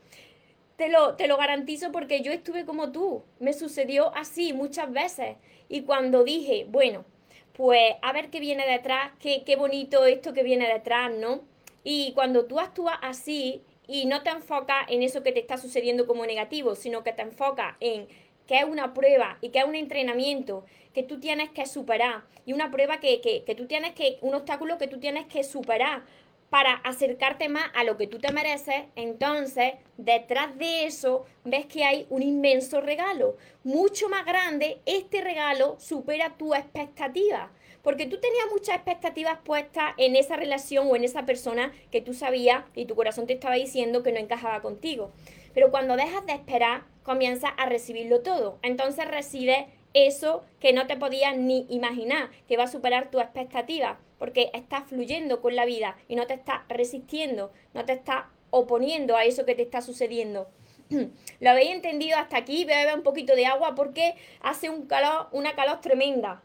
Te 0.74 0.88
lo, 0.88 1.14
te 1.14 1.28
lo 1.28 1.36
garantizo 1.36 1.92
porque 1.92 2.22
yo 2.22 2.32
estuve 2.32 2.64
como 2.64 2.90
tú. 2.90 3.22
Me 3.38 3.52
sucedió 3.52 4.12
así 4.16 4.52
muchas 4.52 4.90
veces. 4.90 5.36
Y 5.68 5.82
cuando 5.82 6.24
dije, 6.24 6.66
bueno, 6.68 7.04
pues 7.52 7.94
a 8.02 8.12
ver 8.12 8.30
qué 8.30 8.40
viene 8.40 8.66
detrás, 8.66 9.12
qué, 9.20 9.44
qué 9.44 9.54
bonito 9.54 10.06
esto 10.06 10.32
que 10.32 10.42
viene 10.42 10.66
detrás, 10.66 11.12
¿no? 11.12 11.42
Y 11.84 12.14
cuando 12.14 12.46
tú 12.46 12.58
actúas 12.58 12.98
así 13.00 13.62
y 13.86 14.06
no 14.06 14.24
te 14.24 14.30
enfocas 14.30 14.86
en 14.88 15.04
eso 15.04 15.22
que 15.22 15.30
te 15.30 15.38
está 15.38 15.56
sucediendo 15.56 16.08
como 16.08 16.26
negativo, 16.26 16.74
sino 16.74 17.04
que 17.04 17.12
te 17.12 17.22
enfocas 17.22 17.76
en 17.78 18.08
que 18.46 18.58
es 18.58 18.64
una 18.64 18.94
prueba 18.94 19.38
y 19.40 19.50
que 19.50 19.58
es 19.58 19.64
un 19.64 19.74
entrenamiento 19.74 20.64
que 20.94 21.02
tú 21.02 21.20
tienes 21.20 21.50
que 21.50 21.66
superar. 21.66 22.24
Y 22.44 22.52
una 22.52 22.70
prueba 22.70 23.00
que, 23.00 23.20
que, 23.20 23.44
que 23.44 23.54
tú 23.54 23.66
tienes 23.66 23.92
que, 23.94 24.18
un 24.20 24.34
obstáculo 24.34 24.78
que 24.78 24.88
tú 24.88 24.98
tienes 24.98 25.26
que 25.26 25.44
superar 25.44 26.04
para 26.50 26.74
acercarte 26.74 27.48
más 27.48 27.70
a 27.74 27.84
lo 27.84 27.96
que 27.96 28.06
tú 28.06 28.18
te 28.18 28.32
mereces, 28.32 28.84
entonces 28.94 29.74
detrás 29.96 30.56
de 30.58 30.86
eso 30.86 31.26
ves 31.44 31.66
que 31.66 31.84
hay 31.84 32.06
un 32.08 32.22
inmenso 32.22 32.80
regalo, 32.80 33.36
mucho 33.64 34.08
más 34.08 34.24
grande, 34.24 34.80
este 34.86 35.20
regalo 35.20 35.76
supera 35.80 36.36
tu 36.36 36.54
expectativa, 36.54 37.50
porque 37.82 38.06
tú 38.06 38.18
tenías 38.18 38.46
muchas 38.50 38.76
expectativas 38.76 39.38
puestas 39.44 39.94
en 39.96 40.16
esa 40.16 40.36
relación 40.36 40.88
o 40.88 40.96
en 40.96 41.04
esa 41.04 41.26
persona 41.26 41.72
que 41.90 42.00
tú 42.00 42.14
sabías 42.14 42.64
y 42.74 42.86
tu 42.86 42.94
corazón 42.94 43.26
te 43.26 43.34
estaba 43.34 43.54
diciendo 43.54 44.02
que 44.02 44.12
no 44.12 44.18
encajaba 44.18 44.62
contigo. 44.62 45.12
Pero 45.52 45.70
cuando 45.70 45.96
dejas 45.96 46.24
de 46.26 46.32
esperar, 46.32 46.84
comienzas 47.06 47.52
a 47.56 47.66
recibirlo 47.66 48.20
todo. 48.20 48.58
Entonces 48.62 49.08
recibes 49.08 49.66
eso 49.94 50.44
que 50.60 50.72
no 50.72 50.88
te 50.88 50.96
podías 50.96 51.36
ni 51.36 51.64
imaginar, 51.70 52.30
que 52.48 52.56
va 52.56 52.64
a 52.64 52.68
superar 52.68 53.10
tu 53.12 53.20
expectativa, 53.20 53.98
porque 54.18 54.50
estás 54.52 54.84
fluyendo 54.88 55.40
con 55.40 55.54
la 55.54 55.64
vida 55.64 55.96
y 56.08 56.16
no 56.16 56.26
te 56.26 56.34
estás 56.34 56.62
resistiendo, 56.68 57.52
no 57.74 57.84
te 57.84 57.92
estás 57.92 58.24
oponiendo 58.50 59.16
a 59.16 59.24
eso 59.24 59.46
que 59.46 59.54
te 59.54 59.62
está 59.62 59.80
sucediendo. 59.82 60.48
¿Lo 61.40 61.50
habéis 61.50 61.70
entendido 61.70 62.18
hasta 62.18 62.38
aquí? 62.38 62.64
Bebe 62.64 62.92
un 62.94 63.04
poquito 63.04 63.36
de 63.36 63.46
agua 63.46 63.76
porque 63.76 64.16
hace 64.42 64.68
un 64.68 64.86
calor, 64.86 65.28
una 65.30 65.54
calor 65.54 65.80
tremenda. 65.80 66.42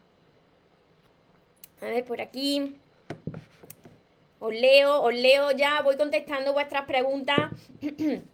A 1.80 1.86
ver, 1.86 2.04
por 2.04 2.20
aquí. 2.20 2.76
Os 4.38 4.54
leo, 4.54 5.02
os 5.02 5.14
leo 5.14 5.50
ya, 5.50 5.82
voy 5.82 5.96
contestando 5.96 6.52
vuestras 6.52 6.84
preguntas. 6.84 7.50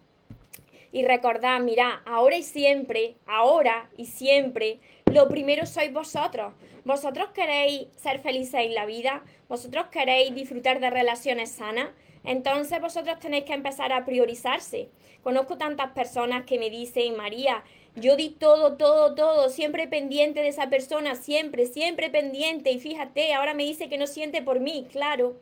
Y 0.92 1.05
recordad, 1.05 1.61
mirad, 1.61 2.01
ahora 2.07 2.37
y 2.37 2.42
siempre, 2.42 3.16
ahora 3.27 3.90
y 3.96 4.07
siempre, 4.07 4.81
lo 5.12 5.29
primero 5.29 5.66
sois 5.66 5.92
vosotros. 5.92 6.55
Vosotros 6.85 7.29
queréis 7.35 7.88
ser 7.96 8.20
felices 8.20 8.61
en 8.61 8.74
la 8.74 8.87
vida, 8.87 9.22
vosotros 9.48 9.87
queréis 9.88 10.35
disfrutar 10.35 10.81
de 10.81 10.90
relaciones 10.90 11.51
sanas, 11.51 11.90
entonces 12.24 12.81
vosotros 12.81 13.18
tenéis 13.18 13.44
que 13.44 13.53
empezar 13.53 13.92
a 13.92 14.05
priorizarse. 14.05 14.88
Conozco 15.22 15.59
tantas 15.59 15.92
personas 15.92 16.44
que 16.44 16.59
me 16.59 16.70
dicen, 16.70 17.16
María, 17.16 17.62
yo 17.96 18.16
di 18.16 18.31
todo, 18.31 18.77
todo, 18.77 19.14
todo, 19.14 19.48
siempre 19.48 19.88
pendiente 19.88 20.40
de 20.40 20.48
esa 20.48 20.70
persona, 20.70 21.16
siempre, 21.16 21.66
siempre 21.66 22.11
pendiente. 22.11 22.70
Y 22.70 22.81
fíjate, 22.81 23.35
ahora 23.35 23.55
me 23.55 23.64
dice 23.64 23.88
que 23.88 23.98
no 23.98 24.07
siente 24.07 24.42
por 24.42 24.61
mí. 24.61 24.87
Claro, 24.90 25.37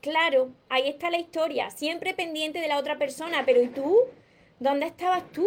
claro, 0.00 0.50
ahí 0.68 0.88
está 0.88 1.10
la 1.10 1.18
historia, 1.18 1.70
siempre 1.70 2.14
pendiente 2.14 2.60
de 2.60 2.68
la 2.68 2.78
otra 2.78 2.98
persona, 2.98 3.42
pero 3.46 3.62
¿y 3.62 3.68
tú? 3.68 3.98
¿Dónde 4.58 4.86
estabas 4.86 5.30
tú, 5.32 5.46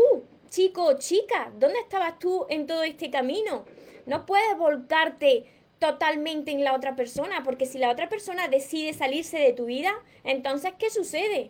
chico 0.49 0.85
o 0.85 0.97
chica? 0.99 1.51
¿Dónde 1.57 1.79
estabas 1.79 2.19
tú 2.19 2.45
en 2.49 2.67
todo 2.67 2.83
este 2.83 3.09
camino? 3.09 3.65
No 4.05 4.25
puedes 4.25 4.55
volcarte 4.57 5.45
totalmente 5.79 6.51
en 6.51 6.63
la 6.63 6.75
otra 6.75 6.95
persona, 6.95 7.41
porque 7.43 7.65
si 7.65 7.79
la 7.79 7.89
otra 7.89 8.07
persona 8.07 8.47
decide 8.47 8.93
salirse 8.93 9.39
de 9.39 9.53
tu 9.53 9.65
vida, 9.65 9.91
entonces 10.23 10.73
¿qué 10.77 10.91
sucede? 10.91 11.49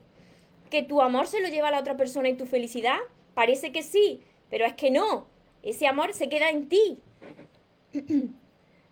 ¿Que 0.70 0.84
tu 0.84 1.02
amor 1.02 1.28
se 1.28 1.42
lo 1.42 1.50
lleva 1.50 1.68
a 1.68 1.72
la 1.72 1.80
otra 1.80 1.98
persona 1.98 2.30
y 2.30 2.38
tu 2.38 2.46
felicidad? 2.46 3.00
Parece 3.34 3.72
que 3.74 3.84
sí, 3.84 4.22
pero 4.50 4.66
es 4.66 4.76
que 4.76 4.92
no. 4.92 5.28
Ese 5.62 5.88
amor 5.88 6.14
se 6.14 6.30
queda 6.30 6.50
en 6.50 6.70
ti. 6.70 7.00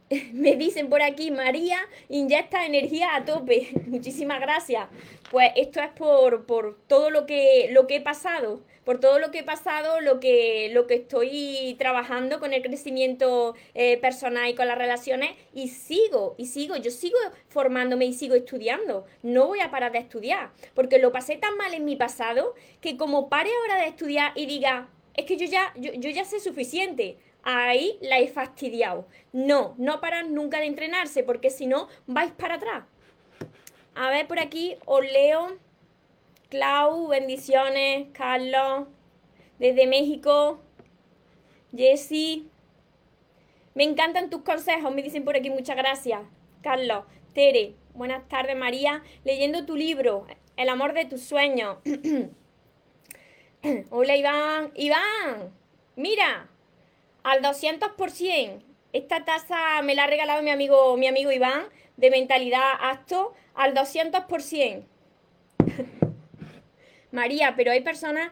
Me 0.34 0.56
dicen 0.56 0.89
por 0.89 1.02
aquí, 1.02 1.32
María, 1.32 1.80
inyecta 2.10 2.65
energía 2.65 3.15
a 3.15 3.26
tope. 3.26 3.70
Muchísimas 3.88 4.39
gracias. 4.39 4.88
Pues 5.32 5.52
esto 5.56 5.82
es 5.82 5.89
por, 5.89 6.46
por 6.46 6.78
todo 6.88 7.10
lo 7.10 7.26
que, 7.26 7.70
lo 7.72 7.88
que 7.88 7.98
he 7.98 8.02
pasado, 8.02 8.62
por 8.86 9.02
todo 9.02 9.20
lo 9.20 9.32
que 9.32 9.39
he 9.39 9.43
pasado, 9.43 10.00
lo 10.00 10.22
que, 10.22 10.70
lo 10.72 10.88
que 10.88 10.96
estoy 10.96 11.76
trabajando 11.78 12.39
con 12.39 12.54
el 12.54 12.62
crecimiento 12.62 13.54
eh, 13.74 13.98
personal 13.98 14.50
y 14.50 14.56
con 14.56 14.67
las 14.67 14.78
relaciones 14.78 15.32
y 15.54 15.67
sigo, 15.67 16.36
y 16.38 16.46
sigo, 16.46 16.78
yo 16.78 16.91
sigo 16.91 17.17
formándome 17.50 18.06
y 18.06 18.13
sigo 18.13 18.36
estudiando. 18.36 19.06
No 19.24 19.48
voy 19.48 19.60
a 19.60 19.72
parar 19.72 19.91
de 19.91 20.00
estudiar, 20.00 20.52
porque 20.74 21.00
lo 21.00 21.12
pasé 21.12 21.36
tan 21.36 21.58
mal 21.58 21.74
en 21.74 21.84
mi 21.84 21.98
pasado 21.98 22.56
que 22.80 22.96
como 22.96 23.28
pare 23.28 23.50
ahora 23.62 23.82
de 23.82 23.89
estudiar 23.89 24.32
y 24.36 24.46
diga, 24.46 24.88
es 25.15 25.26
que 25.26 25.36
yo 25.36 25.46
ya, 25.46 25.74
yo, 25.76 25.91
yo 25.93 26.10
ya 26.10 26.24
sé 26.24 26.39
suficiente 26.39 27.17
ahí 27.47 27.97
la 28.01 28.19
he 28.19 28.27
fastidiado. 28.27 29.07
No, 29.31 29.73
no 29.77 30.01
paran 30.01 30.33
nunca 30.33 30.60
de 30.60 30.65
entrenarse 30.65 31.23
porque 31.23 31.49
si 31.49 31.65
no 31.65 31.88
vais 32.05 32.31
para 32.31 32.55
atrás. 32.55 32.83
A 33.95 34.10
ver, 34.10 34.27
por 34.27 34.39
aquí 34.39 34.75
os 34.86 35.01
leo. 35.01 35.57
Clau, 36.49 37.07
bendiciones. 37.07 38.07
Carlos, 38.12 38.88
desde 39.60 39.88
México. 39.88 40.60
Jessy. 41.75 42.49
Me 43.73 43.83
encantan 43.83 44.29
tus 44.29 44.41
consejos, 44.41 44.93
me 44.93 45.01
dicen 45.01 45.23
por 45.23 45.38
aquí. 45.38 45.49
Muchas 45.49 45.77
gracias. 45.77 46.21
Carlos, 46.62 47.05
Tere, 47.33 47.75
buenas 47.93 48.27
tardes, 48.27 48.57
María. 48.57 49.03
Leyendo 49.23 49.65
tu 49.65 49.77
libro, 49.77 50.27
El 50.57 50.67
amor 50.67 50.93
de 50.93 51.05
tus 51.05 51.21
sueños. 51.21 51.77
Hola, 53.89 54.17
Iván. 54.17 54.71
Iván, 54.75 55.53
mira, 55.95 56.49
al 57.28 57.42
200%. 57.42 58.62
Esta 58.94 59.26
taza 59.26 59.82
me 59.84 59.96
la 59.96 60.06
ha 60.06 60.08
regalado 60.08 60.42
mi 60.42 60.50
amigo, 60.50 60.96
mi 60.96 61.08
amigo 61.08 61.30
Iván, 61.30 61.66
de 61.98 62.10
mentalidad 62.10 62.72
acto, 62.80 63.34
al 63.54 63.74
200%. 63.74 64.86
María, 67.12 67.54
pero 67.58 67.72
hay 67.72 67.82
personas 67.82 68.32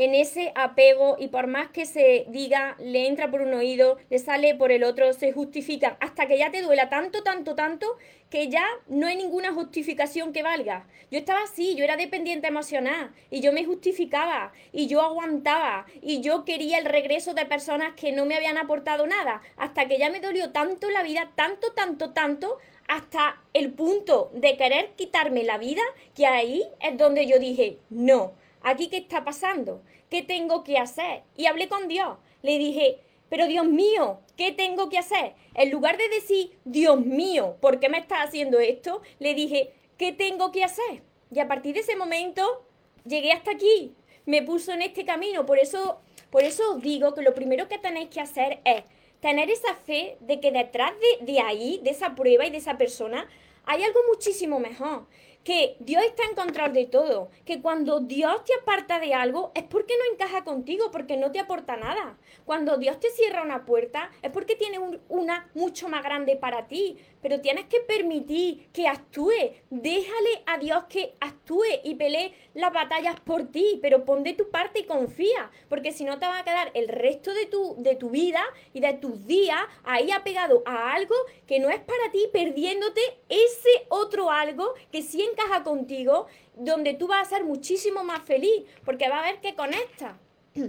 en 0.00 0.14
ese 0.14 0.50
apego 0.54 1.16
y 1.18 1.28
por 1.28 1.46
más 1.46 1.68
que 1.68 1.84
se 1.84 2.24
diga, 2.30 2.74
le 2.78 3.06
entra 3.06 3.30
por 3.30 3.42
un 3.42 3.52
oído, 3.52 3.98
le 4.08 4.18
sale 4.18 4.54
por 4.54 4.72
el 4.72 4.82
otro, 4.82 5.12
se 5.12 5.30
justifica 5.30 5.98
hasta 6.00 6.26
que 6.26 6.38
ya 6.38 6.50
te 6.50 6.62
duela 6.62 6.88
tanto, 6.88 7.22
tanto, 7.22 7.54
tanto, 7.54 7.98
que 8.30 8.48
ya 8.48 8.64
no 8.88 9.08
hay 9.08 9.16
ninguna 9.16 9.52
justificación 9.52 10.32
que 10.32 10.42
valga. 10.42 10.86
Yo 11.10 11.18
estaba 11.18 11.42
así, 11.42 11.74
yo 11.74 11.84
era 11.84 11.98
dependiente 11.98 12.48
emocional 12.48 13.10
y 13.30 13.40
yo 13.42 13.52
me 13.52 13.66
justificaba 13.66 14.54
y 14.72 14.86
yo 14.86 15.02
aguantaba 15.02 15.84
y 16.00 16.22
yo 16.22 16.46
quería 16.46 16.78
el 16.78 16.86
regreso 16.86 17.34
de 17.34 17.44
personas 17.44 17.92
que 17.94 18.10
no 18.10 18.24
me 18.24 18.36
habían 18.36 18.56
aportado 18.56 19.06
nada, 19.06 19.42
hasta 19.58 19.86
que 19.86 19.98
ya 19.98 20.08
me 20.08 20.20
dolió 20.20 20.50
tanto 20.50 20.88
la 20.88 21.02
vida, 21.02 21.30
tanto, 21.34 21.72
tanto, 21.74 22.14
tanto, 22.14 22.56
hasta 22.88 23.38
el 23.52 23.70
punto 23.70 24.30
de 24.32 24.56
querer 24.56 24.92
quitarme 24.96 25.44
la 25.44 25.58
vida, 25.58 25.82
que 26.16 26.26
ahí 26.26 26.64
es 26.80 26.96
donde 26.96 27.26
yo 27.26 27.38
dije, 27.38 27.76
no 27.90 28.32
¿aquí 28.62 28.88
qué 28.88 28.98
está 28.98 29.24
pasando? 29.24 29.82
¿Qué 30.08 30.22
tengo 30.22 30.64
que 30.64 30.78
hacer? 30.78 31.22
Y 31.36 31.46
hablé 31.46 31.68
con 31.68 31.88
Dios. 31.88 32.18
Le 32.42 32.58
dije, 32.58 32.98
pero 33.28 33.46
Dios 33.46 33.66
mío, 33.66 34.20
¿qué 34.36 34.52
tengo 34.52 34.88
que 34.88 34.98
hacer? 34.98 35.34
En 35.54 35.70
lugar 35.70 35.96
de 35.96 36.08
decir, 36.08 36.58
Dios 36.64 37.00
mío, 37.00 37.56
¿por 37.60 37.78
qué 37.78 37.88
me 37.88 37.98
estás 37.98 38.26
haciendo 38.26 38.58
esto? 38.58 39.02
Le 39.18 39.34
dije, 39.34 39.72
¿qué 39.96 40.12
tengo 40.12 40.50
que 40.50 40.64
hacer? 40.64 41.02
Y 41.30 41.38
a 41.38 41.46
partir 41.46 41.74
de 41.74 41.80
ese 41.80 41.96
momento 41.96 42.66
llegué 43.06 43.32
hasta 43.32 43.52
aquí, 43.52 43.94
me 44.26 44.42
puso 44.42 44.72
en 44.72 44.82
este 44.82 45.04
camino. 45.04 45.46
Por 45.46 45.58
eso, 45.58 46.00
por 46.30 46.42
eso 46.42 46.74
os 46.74 46.82
digo 46.82 47.14
que 47.14 47.22
lo 47.22 47.34
primero 47.34 47.68
que 47.68 47.78
tenéis 47.78 48.08
que 48.08 48.20
hacer 48.20 48.60
es 48.64 48.82
tener 49.20 49.48
esa 49.48 49.74
fe 49.74 50.16
de 50.20 50.40
que 50.40 50.50
detrás 50.50 50.92
de, 50.98 51.32
de 51.32 51.40
ahí, 51.40 51.80
de 51.84 51.90
esa 51.90 52.14
prueba 52.14 52.46
y 52.46 52.50
de 52.50 52.58
esa 52.58 52.78
persona, 52.78 53.28
hay 53.64 53.84
algo 53.84 54.00
muchísimo 54.08 54.58
mejor 54.58 55.06
que 55.44 55.76
Dios 55.80 56.02
está 56.04 56.24
en 56.24 56.34
control 56.34 56.72
de 56.72 56.86
todo, 56.86 57.30
que 57.44 57.62
cuando 57.62 58.00
Dios 58.00 58.44
te 58.44 58.52
aparta 58.54 59.00
de 59.00 59.14
algo 59.14 59.52
es 59.54 59.64
porque 59.64 59.94
no 59.96 60.12
encaja 60.12 60.44
contigo, 60.44 60.90
porque 60.90 61.16
no 61.16 61.32
te 61.32 61.40
aporta 61.40 61.76
nada. 61.76 62.18
Cuando 62.44 62.76
Dios 62.76 63.00
te 63.00 63.10
cierra 63.10 63.42
una 63.42 63.64
puerta 63.64 64.10
es 64.22 64.30
porque 64.30 64.54
tiene 64.54 64.78
una 65.08 65.50
mucho 65.54 65.88
más 65.88 66.02
grande 66.02 66.36
para 66.36 66.66
ti, 66.66 66.98
pero 67.22 67.40
tienes 67.40 67.66
que 67.66 67.80
permitir 67.80 68.68
que 68.72 68.88
actúe, 68.88 69.54
déjale 69.70 70.42
a 70.46 70.58
Dios 70.58 70.84
que 70.88 71.14
actúe 71.20 71.64
y 71.84 71.94
pelee 71.94 72.34
las 72.54 72.72
batallas 72.72 73.18
por 73.20 73.48
ti, 73.50 73.78
pero 73.82 74.04
pon 74.04 74.22
de 74.22 74.34
tu 74.34 74.50
parte 74.50 74.80
y 74.80 74.84
confía, 74.84 75.50
porque 75.68 75.92
si 75.92 76.04
no 76.04 76.18
te 76.18 76.26
va 76.26 76.38
a 76.38 76.44
quedar 76.44 76.70
el 76.74 76.88
resto 76.88 77.32
de 77.34 77.46
tu, 77.46 77.76
de 77.78 77.96
tu 77.96 78.10
vida 78.10 78.42
y 78.72 78.80
de 78.80 78.94
tus 78.94 79.26
días 79.26 79.60
ahí 79.84 80.10
apegado 80.10 80.62
a 80.66 80.92
algo 80.92 81.14
que 81.46 81.60
no 81.60 81.68
es 81.68 81.80
para 81.80 82.10
ti, 82.12 82.26
perdiéndote 82.32 83.00
ese 83.28 83.86
otro 83.88 84.30
algo 84.30 84.74
que 84.90 85.02
sí 85.02 85.22
encaja 85.22 85.62
contigo, 85.62 86.26
donde 86.54 86.94
tú 86.94 87.06
vas 87.06 87.26
a 87.26 87.36
ser 87.36 87.44
muchísimo 87.44 88.04
más 88.04 88.22
feliz, 88.22 88.64
porque 88.84 89.08
va 89.08 89.20
a 89.20 89.30
ver 89.30 89.40
que 89.40 89.54
conecta. 89.54 90.18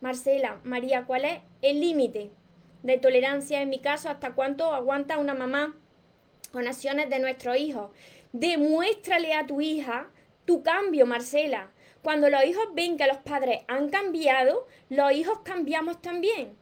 Marcela, 0.00 0.60
María, 0.64 1.04
¿cuál 1.06 1.24
es 1.24 1.40
el 1.62 1.80
límite 1.80 2.30
de 2.82 2.98
tolerancia 2.98 3.62
en 3.62 3.68
mi 3.68 3.80
caso? 3.80 4.08
¿Hasta 4.08 4.32
cuánto 4.32 4.72
aguanta 4.72 5.18
una 5.18 5.34
mamá 5.34 5.76
con 6.52 6.66
acciones 6.66 7.10
de 7.10 7.18
nuestro 7.18 7.54
hijo? 7.54 7.92
Demuéstrale 8.32 9.34
a 9.34 9.46
tu 9.46 9.60
hija 9.60 10.10
tu 10.44 10.62
cambio, 10.62 11.06
Marcela. 11.06 11.70
Cuando 12.02 12.28
los 12.28 12.44
hijos 12.44 12.64
ven 12.74 12.96
que 12.96 13.06
los 13.06 13.18
padres 13.18 13.60
han 13.68 13.88
cambiado, 13.88 14.66
los 14.88 15.12
hijos 15.12 15.40
cambiamos 15.44 16.02
también. 16.02 16.56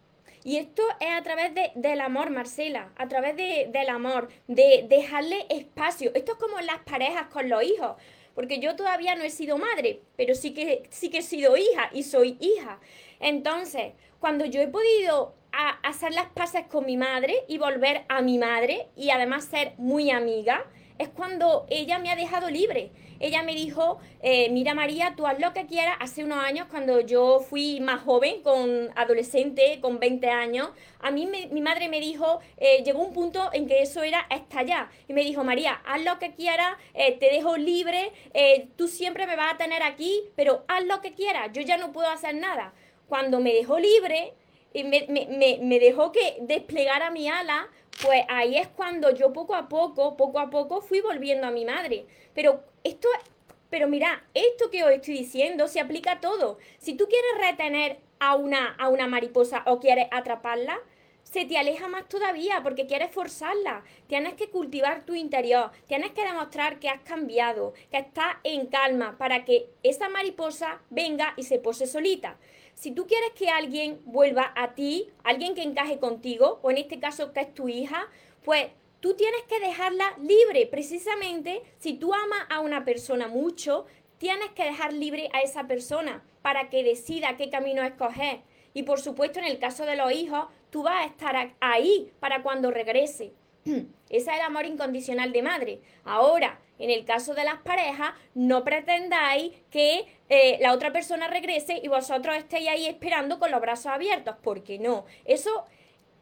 Y 0.45 0.57
esto 0.57 0.83
es 1.01 1.11
a 1.11 1.23
través 1.23 1.53
del 1.75 2.01
amor, 2.01 2.31
Marcela, 2.31 2.93
a 2.97 3.09
través 3.09 3.37
del 3.37 3.89
amor, 3.89 4.29
de 4.49 4.87
dejarle 4.89 5.47
espacio. 5.51 6.13
Esto 6.15 6.33
es 6.33 6.39
como 6.39 6.61
las 6.61 6.79
parejas 6.81 7.27
con 7.27 7.49
los 7.49 7.63
hijos, 7.63 7.97
porque 8.35 8.59
yo 8.59 8.75
todavía 8.75 9.17
no 9.17 9.23
he 9.23 9.31
sido 9.31 9.59
madre, 9.59 10.01
pero 10.17 10.35
sí 10.35 10.55
que, 10.55 10.85
sí 10.91 11.11
que 11.11 11.19
he 11.19 11.23
sido 11.23 11.57
hija 11.57 11.91
y 11.93 12.05
soy 12.05 12.39
hija. 12.41 12.81
Entonces, 13.19 13.93
cuando 14.19 14.47
yo 14.47 14.63
he 14.63 14.69
podido 14.69 15.35
hacer 15.83 16.13
las 16.13 16.27
paces 16.27 16.67
con 16.67 16.87
mi 16.87 16.97
madre 16.97 17.45
y 17.49 17.59
volver 17.59 18.05
a 18.09 18.23
mi 18.23 18.39
madre 18.39 18.89
y 18.97 19.11
además 19.11 19.45
ser 19.45 19.75
muy 19.79 20.11
amiga, 20.11 20.65
es 21.01 21.09
cuando 21.09 21.67
ella 21.71 21.99
me 21.99 22.11
ha 22.11 22.17
dejado 22.17 22.51
libre. 22.51 22.91
Ella 23.21 23.43
me 23.43 23.55
dijo, 23.55 23.99
eh, 24.23 24.51
mira 24.51 24.75
María, 24.75 25.15
tú 25.17 25.27
haz 25.27 25.39
lo 25.41 25.55
que 25.55 25.67
quieras. 25.67 25.97
Hace 25.99 26.25
unos 26.25 26.45
años, 26.45 26.69
cuando 26.71 27.01
yo 27.01 27.41
fui 27.41 27.81
más 27.81 28.03
joven, 28.03 28.43
con 28.43 28.91
adolescente, 28.97 29.79
con 29.81 29.99
20 29.99 30.29
años, 30.29 30.69
a 31.01 31.11
mí 31.11 31.27
mi 31.27 31.61
madre 31.63 31.89
me 31.89 32.01
dijo, 32.01 32.41
eh, 32.59 32.83
llegó 32.85 33.01
un 33.03 33.15
punto 33.15 33.49
en 33.55 33.67
que 33.67 33.81
eso 33.81 34.03
era 34.03 34.27
estallar. 34.31 34.89
Y 35.09 35.15
me 35.15 35.23
dijo, 35.23 35.43
María, 35.43 35.81
haz 35.87 36.03
lo 36.03 36.19
que 36.19 36.35
quieras, 36.35 36.77
eh, 36.93 37.17
te 37.19 37.31
dejo 37.31 37.57
libre, 37.57 38.13
tú 38.77 38.87
siempre 38.87 39.27
me 39.27 39.37
vas 39.37 39.55
a 39.55 39.57
tener 39.57 39.83
aquí, 39.83 40.23
pero 40.37 40.65
haz 40.69 40.85
lo 40.85 41.01
que 41.01 41.15
quieras, 41.15 41.51
yo 41.53 41.63
ya 41.63 41.79
no 41.79 41.93
puedo 41.93 42.09
hacer 42.09 42.35
nada. 42.35 42.75
Cuando 43.09 43.41
me 43.41 43.55
dejó 43.55 43.79
libre, 43.79 44.35
y 44.73 44.85
me, 44.85 45.07
me, 45.09 45.59
me 45.63 45.79
dejó 45.79 46.13
que 46.13 46.39
desplegara 46.41 47.11
mi 47.11 47.29
ala, 47.29 47.69
pues 48.03 48.25
ahí 48.29 48.57
es 48.57 48.69
cuando 48.69 49.11
yo 49.11 49.33
poco 49.33 49.55
a 49.55 49.69
poco, 49.69 50.17
poco 50.17 50.39
a 50.39 50.51
poco 50.51 50.81
fui 50.81 51.01
volviendo 51.01 51.47
a 51.47 51.51
mi 51.51 51.65
madre. 51.65 52.07
Pero 52.35 52.65
esto, 52.85 53.09
pero 53.69 53.89
mira, 53.89 54.25
esto 54.35 54.71
que 54.71 54.85
os 54.85 54.91
estoy 54.91 55.19
diciendo 55.19 55.69
se 55.69 55.81
aplica 55.81 56.13
a 56.13 56.21
todo. 56.21 56.59
Si 56.79 56.95
tú 56.95 57.07
quieres 57.09 57.51
retener 57.51 57.99
a 58.19 58.37
una, 58.37 58.75
a 58.79 58.89
una 58.89 59.07
mariposa 59.07 59.63
o 59.67 59.81
quieres 59.81 60.07
atraparla, 60.11 60.79
se 61.23 61.45
te 61.45 61.59
aleja 61.59 61.87
más 61.87 62.09
todavía 62.09 62.61
porque 62.63 62.87
quieres 62.87 63.13
forzarla. 63.13 63.85
Tienes 64.09 64.35
que 64.35 64.51
cultivar 64.51 65.05
tu 65.05 65.15
interior, 65.15 65.71
tienes 65.87 66.13
que 66.13 66.25
demostrar 66.25 66.81
que 66.81 66.89
has 66.89 67.03
cambiado, 67.03 67.75
que 67.91 67.99
estás 67.99 68.37
en 68.45 68.67
calma 68.67 69.17
para 69.19 69.45
que 69.45 69.69
esa 69.83 70.09
mariposa 70.09 70.81
venga 70.91 71.35
y 71.37 71.45
se 71.45 71.59
pose 71.59 71.87
solita. 71.87 72.39
Si 72.81 72.93
tú 72.93 73.07
quieres 73.07 73.33
que 73.33 73.51
alguien 73.51 74.01
vuelva 74.07 74.55
a 74.57 74.73
ti, 74.73 75.11
alguien 75.23 75.55
que 75.55 75.63
encaje 75.63 75.99
contigo, 75.99 76.61
o 76.63 76.71
en 76.71 76.79
este 76.79 76.99
caso 76.99 77.35
que 77.35 77.41
es 77.41 77.53
tu 77.53 77.69
hija, 77.69 78.09
pues 78.43 78.69
tú 79.01 79.13
tienes 79.13 79.43
que 79.51 79.61
dejarla 79.61 80.17
libre. 80.19 80.67
Precisamente, 80.67 81.61
si 81.77 81.93
tú 81.93 82.15
amas 82.15 82.47
a 82.49 82.61
una 82.61 82.87
persona 82.87 83.29
mucho, 83.29 83.85
tienes 84.17 84.49
que 84.53 84.65
dejar 84.65 84.95
libre 84.95 85.29
a 85.35 85.43
esa 85.43 85.67
persona 85.67 86.25
para 86.41 86.71
que 86.71 86.83
decida 86.83 87.37
qué 87.37 87.51
camino 87.51 87.83
escoger. 87.83 88.41
Y 88.73 88.85
por 88.85 88.99
supuesto, 88.99 89.41
en 89.41 89.45
el 89.45 89.59
caso 89.59 89.85
de 89.85 89.97
los 89.97 90.11
hijos, 90.11 90.47
tú 90.71 90.83
vas 90.83 91.03
a 91.03 91.05
estar 91.05 91.55
ahí 91.61 92.11
para 92.19 92.43
cuando 92.43 92.71
regrese. 92.71 93.35
Ese 93.67 93.87
es 94.09 94.27
el 94.27 94.41
amor 94.41 94.65
incondicional 94.65 95.33
de 95.33 95.43
madre. 95.43 95.81
Ahora, 96.03 96.59
en 96.81 96.91
el 96.91 97.05
caso 97.05 97.35
de 97.35 97.45
las 97.45 97.61
parejas, 97.61 98.13
no 98.35 98.65
pretendáis 98.65 99.53
que 99.71 100.07
eh, 100.29 100.59
la 100.61 100.73
otra 100.73 100.93
persona 100.93 101.29
regrese 101.29 101.79
y 101.83 101.89
vosotros 101.89 102.37
estéis 102.37 102.69
ahí 102.69 102.87
esperando 102.87 103.39
con 103.39 103.51
los 103.51 103.61
brazos 103.61 103.87
abiertos, 103.87 104.35
porque 104.43 104.79
no. 104.79 105.05
Eso, 105.25 105.65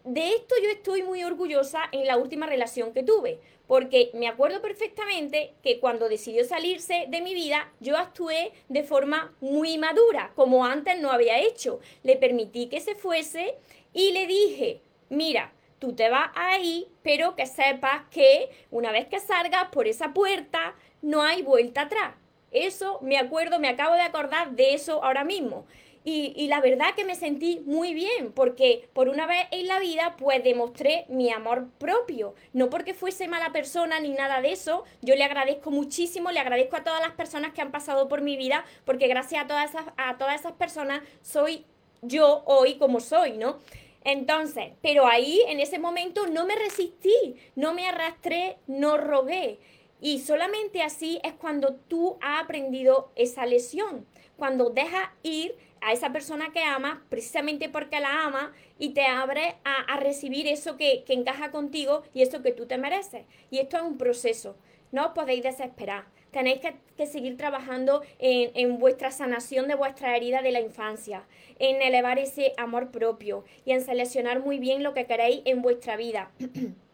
de 0.05 0.35
esto 0.35 0.55
yo 0.63 0.71
estoy 0.71 1.03
muy 1.03 1.23
orgullosa 1.23 1.83
en 1.93 2.07
la 2.07 2.17
última 2.17 2.47
relación 2.47 2.93
que 2.93 3.05
tuve, 3.05 3.39
porque 3.69 4.11
me 4.15 4.27
acuerdo 4.27 4.61
perfectamente 4.61 5.53
que 5.63 5.79
cuando 5.79 6.09
decidió 6.09 6.45
salirse 6.45 7.07
de 7.09 7.21
mi 7.21 7.35
vida, 7.35 7.71
yo 7.81 7.97
actué 7.97 8.53
de 8.69 8.83
forma 8.83 9.35
muy 9.41 9.79
madura, 9.79 10.33
como 10.35 10.65
antes 10.65 10.99
no 11.01 11.13
había 11.13 11.39
hecho. 11.39 11.79
Le 12.03 12.17
permití 12.17 12.69
que 12.69 12.81
se 12.81 12.95
fuese 12.95 13.55
y 13.93 14.13
le 14.13 14.27
dije, 14.27 14.81
mira, 15.11 15.53
tú 15.79 15.95
te 15.95 16.09
vas 16.09 16.31
ahí, 16.35 16.89
pero 17.03 17.37
que 17.37 17.47
sepas 17.47 18.03
que 18.11 18.51
una 18.71 18.93
vez 18.93 19.07
que 19.07 19.21
salgas 19.21 19.69
por 19.71 19.87
esa 19.87 20.13
puerta, 20.13 20.75
no 21.03 21.23
hay 21.23 21.43
vuelta 21.43 21.83
atrás. 21.83 22.15
Eso 22.51 22.99
me 23.03 23.19
acuerdo, 23.19 23.59
me 23.59 23.69
acabo 23.69 23.95
de 23.95 24.03
acordar 24.03 24.53
de 24.53 24.75
eso 24.75 25.05
ahora 25.05 25.25
mismo. 25.25 25.67
Y, 26.05 26.33
y, 26.37 26.47
la 26.47 26.63
verdad 26.63 26.95
que 26.97 27.05
me 27.05 27.17
sentí 27.17 27.61
muy 27.67 27.93
bien, 27.93 28.33
porque 28.33 28.89
por 28.95 29.11
una 29.11 29.27
vez 29.27 29.47
en 29.51 29.67
la 29.67 29.79
vida, 29.79 30.15
pues 30.17 30.43
demostré 30.43 31.05
mi 31.09 31.31
amor 31.31 31.69
propio. 31.77 32.35
No 32.55 32.71
porque 32.71 32.95
fuese 32.95 33.29
mala 33.29 33.53
persona 33.53 34.01
ni 34.01 34.11
nada 34.11 34.41
de 34.41 34.53
eso. 34.53 34.85
Yo 35.03 35.17
le 35.17 35.25
agradezco 35.25 35.71
muchísimo, 35.71 36.31
le 36.31 36.41
agradezco 36.41 36.77
a 36.77 36.85
todas 36.85 37.03
las 37.03 37.13
personas 37.13 37.53
que 37.53 37.61
han 37.61 37.73
pasado 37.73 38.09
por 38.09 38.23
mi 38.23 38.39
vida, 38.39 38.65
porque 38.87 39.07
gracias 39.07 39.45
a 39.45 39.47
todas 39.49 39.69
esas, 39.69 39.85
a 39.99 40.17
todas 40.17 40.41
esas 40.41 40.53
personas 40.53 41.03
soy 41.21 41.67
yo 42.01 42.43
hoy 42.47 42.77
como 42.79 43.01
soy, 43.01 43.37
¿no? 43.37 43.59
Entonces, 44.05 44.73
pero 44.83 45.07
ahí 45.07 45.43
en 45.49 45.61
ese 45.61 45.79
momento 45.79 46.27
no 46.27 46.47
me 46.47 46.57
resistí, 46.57 47.37
no 47.57 47.75
me 47.75 47.87
arrastré, 47.87 48.59
no 48.67 48.97
rogué. 48.97 49.59
Y 50.01 50.21
solamente 50.21 50.83
así 50.83 51.21
es 51.25 51.35
cuando 51.35 51.75
tú 51.75 52.19
has 52.21 52.45
aprendido 52.45 53.11
esa 53.17 53.47
lesión, 53.47 54.07
cuando 54.37 54.71
dejas 54.71 55.11
ir 55.23 55.57
a 55.81 55.93
esa 55.93 56.13
persona 56.13 56.53
que 56.53 56.63
amas 56.63 56.99
precisamente 57.09 57.69
porque 57.69 58.01
la 58.01 58.25
ama 58.25 58.53
y 58.79 58.91
te 58.91 59.05
abre 59.05 59.57
a, 59.65 59.99
recibir 59.99 60.47
eso 60.47 60.77
que, 60.77 61.03
que, 61.05 61.15
encaja 61.15 61.51
contigo 61.51 62.03
y 62.15 62.23
eso 62.23 62.43
que 62.43 62.53
tú 62.53 62.67
te 62.67 62.79
mereces. 62.79 63.25
Y 63.51 63.59
esto 63.59 63.77
es 63.77 63.83
un 63.83 63.99
proceso, 63.99 64.57
no 64.93 65.07
os 65.07 65.13
podéis 65.13 65.43
desesperar. 65.43 66.07
Tenéis 66.31 66.61
que, 66.97 67.07
seguir 67.07 67.37
trabajando 67.37 68.03
en, 68.19 68.51
en, 68.55 68.79
vuestra 68.79 69.11
sanación 69.11 69.69
de 69.69 69.75
vuestra 69.75 70.17
herida 70.17 70.43
de 70.43 70.51
la 70.51 70.61
infancia, 70.61 71.25
en 71.59 71.81
elevar 71.81 72.19
ese 72.19 72.55
amor 72.57 72.91
propio 72.91 73.45
y 73.65 73.73
en 73.73 73.83
seleccionar 73.83 74.41
muy 74.41 74.59
bien 74.59 74.83
lo 74.83 74.95
que 74.95 75.07
queréis 75.07 75.43
en 75.45 75.63
vuestra 75.63 75.97
vida. 75.97 76.31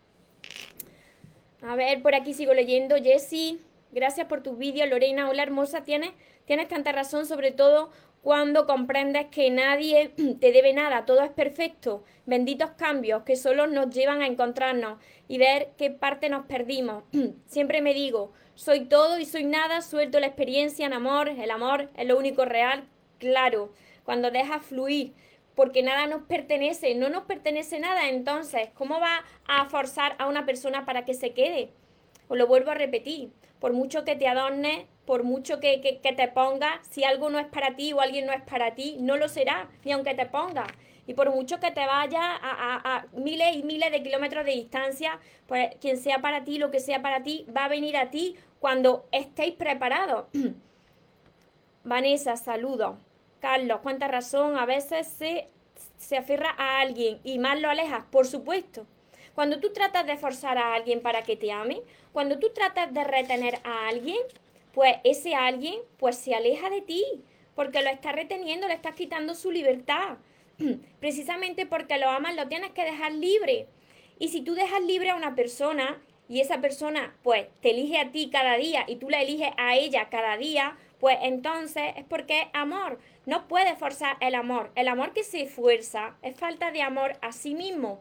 A 1.62 1.77
ver, 1.77 2.03
por 2.03 2.14
aquí 2.14 2.35
sigo 2.35 2.53
leyendo. 2.53 2.97
Jessie, 2.97 3.59
gracias 3.90 4.27
por 4.27 4.42
tus 4.42 4.59
vídeos. 4.59 4.88
Lorena, 4.88 5.31
hola 5.31 5.42
hermosa, 5.42 5.83
tienes, 5.83 6.11
tienes 6.44 6.68
tanta 6.68 6.92
razón, 6.92 7.25
sobre 7.25 7.53
todo 7.53 7.90
cuando 8.25 8.66
comprendes 8.66 9.27
que 9.27 9.51
nadie 9.51 10.12
te 10.40 10.51
debe 10.53 10.73
nada, 10.73 11.05
todo 11.05 11.23
es 11.23 11.31
perfecto. 11.31 12.05
Benditos 12.27 12.70
cambios 12.73 13.23
que 13.23 13.37
solo 13.37 13.66
nos 13.66 13.90
llevan 13.90 14.23
a 14.23 14.27
encontrarnos 14.27 14.99
y 15.29 15.38
ver 15.38 15.73
qué 15.77 15.90
parte 15.90 16.29
nos 16.29 16.47
perdimos. 16.47 17.05
Siempre 17.47 17.83
me 17.83 17.94
digo, 17.94 18.33
soy 18.55 18.87
todo 18.87 19.19
y 19.19 19.27
soy 19.27 19.45
nada, 19.45 19.83
suelto 19.83 20.21
la 20.21 20.27
experiencia 20.27 20.87
en 20.87 20.93
amor, 20.93 21.29
el 21.29 21.51
amor 21.51 21.90
es 21.97 22.07
lo 22.07 22.19
único 22.19 22.45
real, 22.45 22.85
claro, 23.19 23.73
cuando 24.05 24.31
dejas 24.31 24.64
fluir, 24.64 25.12
porque 25.55 25.83
nada 25.83 26.07
nos 26.07 26.23
pertenece, 26.23 26.95
no 26.95 27.09
nos 27.09 27.25
pertenece 27.25 27.79
nada, 27.79 28.09
entonces, 28.09 28.69
¿cómo 28.75 29.01
va 29.01 29.25
a 29.47 29.64
forzar 29.67 30.17
a 30.19 30.27
una 30.27 30.47
persona 30.47 30.85
para 30.85 31.05
que 31.05 31.14
se 31.14 31.33
quede? 31.33 31.71
Os 32.29 32.38
lo 32.38 32.47
vuelvo 32.47 32.71
a 32.71 32.75
repetir, 32.75 33.31
por 33.59 33.73
mucho 33.73 34.05
que 34.05 34.17
te 34.17 34.29
adornes, 34.29 34.87
por 35.05 35.23
mucho 35.23 35.61
que, 35.61 36.01
te 36.03 36.29
ponga, 36.29 36.81
si 36.88 37.05
algo 37.05 37.31
no 37.31 37.38
es 37.38 37.47
para 37.47 37.77
ti 37.77 37.93
o 37.93 38.01
alguien 38.01 38.27
no 38.27 38.33
es 38.33 38.43
para 38.43 38.75
ti, 38.75 38.97
no 39.01 39.17
lo 39.17 39.29
será, 39.29 39.69
ni 39.85 39.93
aunque 39.93 40.14
te 40.14 40.27
ponga. 40.27 40.67
Y 41.07 41.14
por 41.14 41.31
mucho 41.31 41.61
que 41.61 41.71
te 41.71 41.87
vaya 41.87 42.21
a, 42.23 43.07
miles 43.12 43.57
y 43.57 43.62
miles 43.62 43.90
de 43.93 44.03
kilómetros 44.03 44.45
de 44.45 44.53
distancia, 44.53 45.19
pues 45.47 45.77
quien 45.81 45.99
sea 45.99 46.21
para 46.21 46.45
ti, 46.45 46.59
lo 46.59 46.71
que 46.71 46.81
sea 46.81 47.03
para 47.03 47.23
ti, 47.23 47.47
va 47.55 47.67
a 47.67 47.69
venir 47.69 47.97
a 47.97 48.11
ti 48.11 48.37
cuando 48.59 49.07
estéis 49.12 49.55
preparados. 49.55 50.27
Vanessa, 51.85 52.37
saludo. 52.37 52.99
Carlos, 53.40 53.81
cuánta 53.83 54.09
razón, 54.09 54.57
a 54.57 54.64
veces 54.64 55.07
se, 55.07 55.49
se 55.99 56.17
aferra 56.17 56.55
a 56.57 56.81
alguien 56.81 57.21
y 57.25 57.38
más 57.38 57.61
lo 57.61 57.69
alejas, 57.69 58.05
por 58.11 58.27
supuesto. 58.27 58.87
Cuando 59.35 59.61
tú 59.61 59.73
tratas 59.73 60.07
de 60.07 60.17
forzar 60.17 60.57
a 60.57 60.75
alguien 60.75 61.03
para 61.03 61.23
que 61.23 61.37
te 61.37 61.53
ame, 61.53 61.83
cuando 62.12 62.38
tú 62.38 62.51
tratas 62.55 62.95
de 62.95 63.05
retener 63.05 63.59
a 63.64 63.88
alguien, 63.88 64.21
pues 64.73 64.97
ese 65.05 65.35
alguien 65.35 65.75
pues 65.99 66.17
se 66.17 66.35
aleja 66.35 66.71
de 66.71 66.81
ti, 66.83 67.05
porque 67.55 67.83
lo 67.83 67.90
estás 67.90 68.14
reteniendo, 68.14 68.69
le 68.69 68.75
estás 68.75 68.95
quitando 68.95 69.35
su 69.35 69.51
libertad. 69.51 70.17
Precisamente 71.01 71.67
porque 71.67 71.99
lo 71.99 72.09
amas, 72.09 72.37
lo 72.37 72.49
tienes 72.49 72.71
que 72.73 72.85
dejar 72.85 73.12
libre. 73.12 73.67
Y 74.19 74.29
si 74.29 74.43
tú 74.43 74.55
dejas 74.55 74.83
libre 74.83 75.11
a 75.11 75.17
una 75.17 75.35
persona 75.35 76.01
y 76.29 76.40
esa 76.40 76.61
persona 76.61 77.17
pues 77.23 77.49
te 77.61 77.71
elige 77.71 77.99
a 77.99 78.11
ti 78.11 78.31
cada 78.31 78.57
día 78.57 78.85
y 78.87 78.97
tú 78.97 79.11
la 79.11 79.21
eliges 79.23 79.51
a 79.57 79.77
ella 79.77 80.09
cada 80.09 80.37
día, 80.37 80.77
pues 81.01 81.19
entonces 81.23 81.93
es 81.97 82.05
porque 82.05 82.49
amor. 82.53 82.99
No 83.27 83.49
puedes 83.49 83.79
forzar 83.79 84.17
el 84.21 84.35
amor. 84.35 84.71
El 84.75 84.88
amor 84.88 85.12
que 85.12 85.25
se 85.25 85.47
fuerza 85.47 86.17
es 86.23 86.37
falta 86.37 86.71
de 86.71 86.83
amor 86.83 87.17
a 87.21 87.33
sí 87.33 87.55
mismo. 87.55 88.01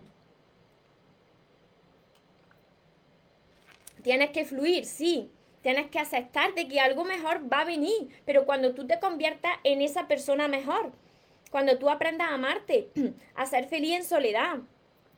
Tienes 4.03 4.31
que 4.31 4.43
fluir, 4.43 4.85
sí, 4.85 5.31
Tienes 5.63 5.89
que 5.89 5.97
aceptar 5.97 6.53
de 6.55 6.67
que 6.67 6.81
algo 6.81 7.05
mejor 7.05 7.51
va 7.51 7.61
a 7.61 7.65
venir, 7.65 8.09
pero 8.25 8.45
cuando 8.45 8.75
tú 8.75 8.85
te 8.85 8.99
conviertas 8.99 9.53
en 9.63 9.81
esa 9.81 10.09
persona 10.09 10.49
mejor, 10.49 10.91
cuando 11.53 11.77
tú 11.77 11.87
aprendas 11.87 12.31
a 12.31 12.33
amarte, 12.33 12.89
a 13.35 13.45
ser 13.45 13.67
feliz 13.67 13.95
en 13.95 14.03
soledad. 14.03 14.57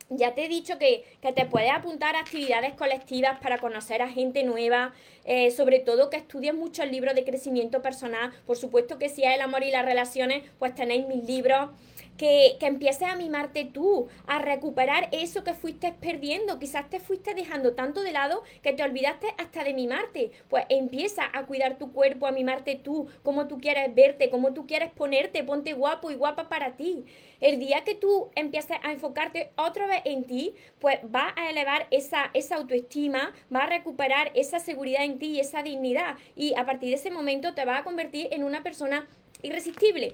Ya 0.10 0.36
te 0.36 0.44
he 0.44 0.50
dicho 0.50 0.78
que, 0.78 1.06
te 1.22 1.46
puedes 1.46 1.72
apuntar 1.72 2.18
a 2.18 2.20
actividades 2.20 2.74
colectivas 2.74 3.40
para 3.40 3.58
conocer 3.58 4.02
a 4.02 4.10
gente 4.10 4.44
nueva, 4.44 4.94
eh, 5.24 5.50
sobre 5.52 5.80
todo 5.80 6.10
que 6.10 6.18
estudies 6.18 6.54
muchos 6.54 6.92
libros 6.92 7.16
de 7.16 7.24
crecimiento 7.24 7.82
personal. 7.82 8.34
Por 8.46 8.58
supuesto 8.58 9.00
que 9.00 9.08
si 9.08 9.24
es 9.24 9.34
el 9.34 9.40
amor 9.40 9.64
y 9.64 9.72
las 9.72 9.86
relaciones, 9.86 10.44
pues 10.60 10.76
tenéis 10.76 11.08
mis 11.08 11.24
libros 11.24 11.70
que, 12.18 12.58
que, 12.60 12.68
empieces 12.68 13.08
a 13.08 13.16
mimarte 13.16 13.66
tú, 13.66 14.08
a 14.28 14.40
recuperar 14.40 15.10
eso 15.12 15.44
que 15.44 15.54
fuiste 15.54 15.92
perdiendo. 15.92 16.60
Quizás 16.60 16.90
te 16.90 17.00
fuiste 17.00 17.34
dejando 17.34 17.74
tanto 17.74 18.02
de 18.02 18.12
lado 18.12 18.44
que 18.62 18.74
te 18.74 18.84
olvidaste 18.84 19.28
hasta 19.38 19.64
de 19.64 19.74
mimarte. 19.74 20.32
Pues 20.50 20.66
empieza 20.70 21.24
a 21.34 21.46
cuidar 21.46 21.78
tu 21.78 21.92
cuerpo, 21.92 22.28
a 22.28 22.32
mimarte 22.32 22.76
tú, 22.76 23.08
cómo 23.24 23.48
tú 23.48 23.60
quieres 23.60 23.94
verte, 23.94 24.30
cómo 24.30 24.54
tú 24.54 24.66
quieres 24.68 24.92
ponerte, 24.92 25.44
ponte 25.44 25.74
guapo 25.74 26.12
y 26.12 26.16
guapa 26.16 26.50
para 26.50 26.76
ti. 26.76 27.06
El 27.42 27.60
día 27.60 27.84
que 27.84 27.96
tú 27.96 28.30
empieces 28.36 28.78
a 28.82 28.92
enfocarte 28.92 29.52
otra 29.58 29.88
vez 29.88 30.02
en 30.06 30.24
ti, 30.24 30.56
pues 30.80 31.00
va 31.14 31.34
a 31.36 31.50
elevar 31.50 31.88
esa, 31.92 32.32
esa 32.34 32.56
autoestima, 32.56 33.34
va 33.54 33.64
a 33.64 33.68
recuperar 33.68 34.32
esa 34.36 34.60
seguridad 34.60 35.04
en 35.04 35.20
ti 35.20 35.28
y 35.28 35.40
esa 35.40 35.64
dignidad. 35.64 36.18
Y 36.36 36.54
a 36.56 36.66
partir 36.66 36.90
de 36.90 36.96
ese 36.96 37.12
momento 37.12 37.54
te 37.54 37.66
va 37.66 37.78
a 37.78 37.84
convertir 37.84 38.30
en 38.32 38.44
una 38.44 38.64
persona 38.64 39.08
irresistible. 39.42 40.14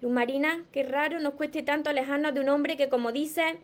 Luz 0.00 0.12
Marina, 0.12 0.64
qué 0.70 0.84
raro 0.84 1.18
nos 1.18 1.34
cueste 1.34 1.62
tanto 1.62 1.90
alejarnos 1.90 2.32
de 2.32 2.40
un 2.40 2.48
hombre 2.48 2.76
que, 2.76 2.88
como 2.88 3.10
dice, 3.10 3.58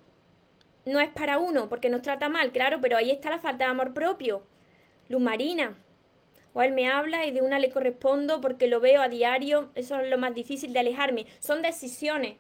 no 0.85 1.01
es 1.01 1.09
para 1.11 1.39
uno, 1.39 1.69
porque 1.69 1.91
nos 1.91 2.03
trata 2.03 2.29
mal, 2.29 2.51
claro, 2.51 2.81
pero 2.81 2.97
ahí 2.97 3.11
está 3.11 3.31
la 3.31 3.39
falta 3.39 3.65
de 3.65 3.71
amor 3.71 3.95
propio. 3.95 4.43
Luz 5.09 5.21
Marina, 5.21 5.77
o 6.53 6.63
él 6.63 6.73
me 6.73 6.89
habla 6.89 7.27
y 7.27 7.31
de 7.31 7.43
una 7.43 7.59
le 7.59 7.71
correspondo 7.71 8.41
porque 8.41 8.67
lo 8.67 8.81
veo 8.81 9.01
a 9.01 9.09
diario, 9.09 9.71
eso 9.75 10.01
es 10.01 10.11
lo 10.11 10.19
más 10.19 10.35
difícil 10.35 10.73
de 10.73 10.81
alejarme. 10.81 11.27
Son 11.39 11.63
decisiones. 11.63 12.37